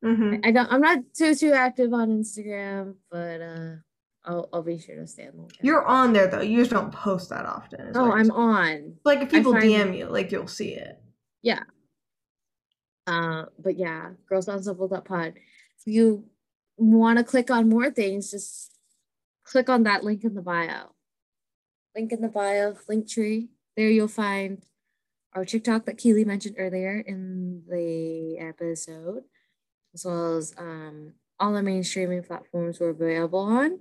mm-hmm. 0.03 0.35
i 0.43 0.51
don't 0.51 0.71
i'm 0.71 0.81
not 0.81 0.99
too 1.15 1.35
too 1.35 1.53
active 1.53 1.93
on 1.93 2.09
instagram 2.09 2.95
but 3.09 3.41
uh 3.41 3.75
i'll, 4.25 4.49
I'll 4.51 4.63
be 4.63 4.77
sure 4.77 4.95
to 4.95 5.07
stay 5.07 5.27
on 5.27 5.37
the. 5.37 5.49
You're 5.61 5.85
on 5.85 6.13
there 6.13 6.27
though. 6.27 6.41
You 6.41 6.59
just 6.59 6.71
don't 6.71 6.91
post 6.91 7.29
that 7.29 7.45
often. 7.45 7.91
oh 7.95 8.11
i'm 8.11 8.31
on 8.31 8.95
like 9.03 9.21
if 9.21 9.31
people 9.31 9.53
DM 9.53 9.97
you, 9.97 10.07
like 10.07 10.31
you'll 10.31 10.47
see 10.47 10.73
it. 10.73 10.99
Yeah. 11.41 11.63
Uh, 13.07 13.45
but 13.59 13.77
yeah, 13.77 14.11
girls.unstoppable.pod. 14.29 15.33
If 15.35 15.93
you 15.93 16.25
want 16.77 17.17
to 17.17 17.23
click 17.23 17.49
on 17.49 17.69
more 17.69 17.89
things, 17.89 18.31
just 18.31 18.77
click 19.43 19.69
on 19.69 19.83
that 19.83 20.03
link 20.03 20.23
in 20.23 20.33
the 20.33 20.41
bio. 20.41 20.93
Link 21.95 22.11
in 22.11 22.21
the 22.21 22.29
bio, 22.29 22.75
link 22.87 23.09
tree. 23.09 23.49
There 23.75 23.89
you'll 23.89 24.07
find 24.07 24.63
our 25.33 25.45
TikTok 25.45 25.85
that 25.85 25.97
Keely 25.97 26.25
mentioned 26.25 26.55
earlier 26.57 26.99
in 26.99 27.63
the 27.69 28.37
episode, 28.39 29.23
as 29.93 30.05
well 30.05 30.37
as 30.37 30.53
um, 30.57 31.13
all 31.39 31.53
the 31.53 31.63
main 31.63 31.83
streaming 31.83 32.23
platforms 32.23 32.79
we're 32.79 32.89
available 32.89 33.39
on. 33.39 33.79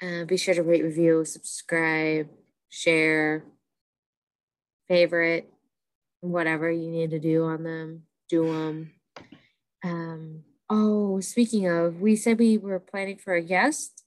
Uh, 0.00 0.24
be 0.24 0.36
sure 0.36 0.54
to 0.54 0.62
rate, 0.62 0.84
review, 0.84 1.24
subscribe, 1.24 2.28
share, 2.68 3.44
favorite, 4.86 5.52
whatever 6.20 6.70
you 6.70 6.90
need 6.90 7.10
to 7.10 7.18
do 7.18 7.44
on 7.44 7.62
them, 7.62 8.02
do 8.28 8.46
them. 8.46 8.90
Um, 9.82 10.44
oh, 10.70 11.20
speaking 11.20 11.66
of, 11.68 12.00
we 12.00 12.16
said 12.16 12.38
we 12.38 12.58
were 12.58 12.78
planning 12.78 13.16
for 13.16 13.34
a 13.34 13.42
guest. 13.42 14.04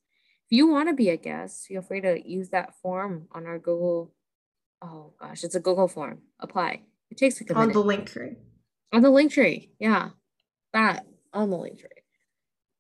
If 0.52 0.58
you 0.58 0.68
want 0.68 0.90
to 0.90 0.94
be 0.94 1.08
a 1.10 1.16
guest, 1.16 1.68
feel 1.68 1.82
free 1.82 2.02
to 2.02 2.22
use 2.30 2.50
that 2.50 2.76
form 2.82 3.28
on 3.32 3.46
our 3.46 3.58
Google. 3.58 4.12
Oh 4.82 5.14
gosh, 5.18 5.46
it's 5.46 5.56
a 5.56 5.62
Google 5.62 5.88
form. 5.88 6.24
Apply. 6.42 6.82
It 7.10 7.18
takes 7.18 7.40
a 7.40 7.54
on 7.54 7.60
minute. 7.68 7.74
the 7.74 7.80
link 7.80 8.08
tree. 8.10 8.36
on 8.92 9.02
the 9.02 9.10
link 9.10 9.32
tree. 9.32 9.72
Yeah, 9.80 10.10
that 10.74 11.06
on 11.32 11.52
the 11.52 11.58
link 11.58 11.80
tree. 11.80 11.90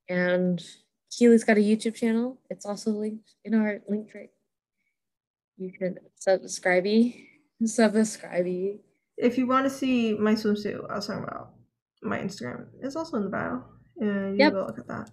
And 0.09 0.61
Keely's 1.17 1.45
got 1.45 1.55
a 1.55 1.61
YouTube 1.61 1.95
channel. 1.95 2.41
It's 2.49 2.65
also 2.65 2.91
linked 2.91 3.35
in 3.45 3.53
our 3.53 3.79
link 3.87 4.11
tree. 4.11 4.31
You 5.57 5.71
can 5.71 5.97
subscribe 6.15 6.85
subscribe 7.63 8.45
If 9.17 9.37
you 9.37 9.47
want 9.47 9.63
to 9.63 9.69
see 9.69 10.13
my 10.15 10.33
swimsuit, 10.33 10.89
I 10.91 10.95
was 10.95 11.07
talking 11.07 11.23
about 11.23 11.53
my 12.03 12.19
Instagram 12.19 12.65
is 12.81 12.97
also 12.97 13.15
in 13.15 13.23
the 13.23 13.29
bio, 13.29 13.63
and 13.97 14.33
you 14.35 14.39
Yep. 14.43 14.53
go 14.53 14.65
look 14.65 14.79
at 14.79 14.87
that 14.87 15.09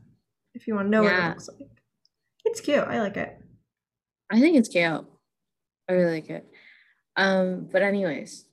if 0.54 0.66
you 0.66 0.74
want 0.74 0.86
to 0.86 0.90
know 0.90 1.04
what 1.04 1.12
it 1.12 1.28
looks 1.28 1.48
like. 1.48 1.77
It's 2.48 2.62
cute. 2.62 2.78
I 2.78 2.98
like 3.02 3.18
it. 3.18 3.38
I 4.30 4.40
think 4.40 4.56
it's 4.56 4.70
cute. 4.70 5.04
I 5.86 5.92
really 5.92 6.12
like 6.12 6.30
it. 6.30 6.50
Um, 7.14 7.68
but 7.70 7.82
anyways. 7.82 8.46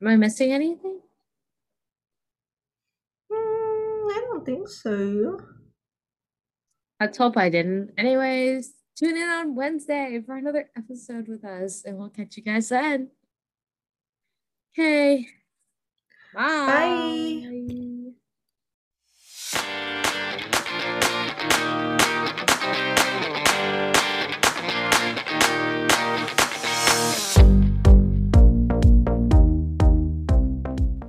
Am 0.00 0.08
I 0.08 0.16
missing 0.16 0.52
anything? 0.52 1.00
Mm, 3.30 3.36
I 4.10 4.20
don't 4.22 4.46
think 4.46 4.68
so. 4.68 5.38
Let's 6.98 7.18
hope 7.18 7.36
I 7.36 7.50
didn't. 7.50 7.92
Anyways, 7.98 8.72
tune 8.96 9.18
in 9.18 9.28
on 9.28 9.54
Wednesday 9.54 10.22
for 10.24 10.36
another 10.36 10.70
episode 10.78 11.28
with 11.28 11.44
us, 11.44 11.84
and 11.84 11.98
we'll 11.98 12.08
catch 12.08 12.38
you 12.38 12.42
guys 12.42 12.70
then. 12.70 13.10
Okay. 14.72 15.26
Bye. 16.32 17.44
Bye. 17.44 17.79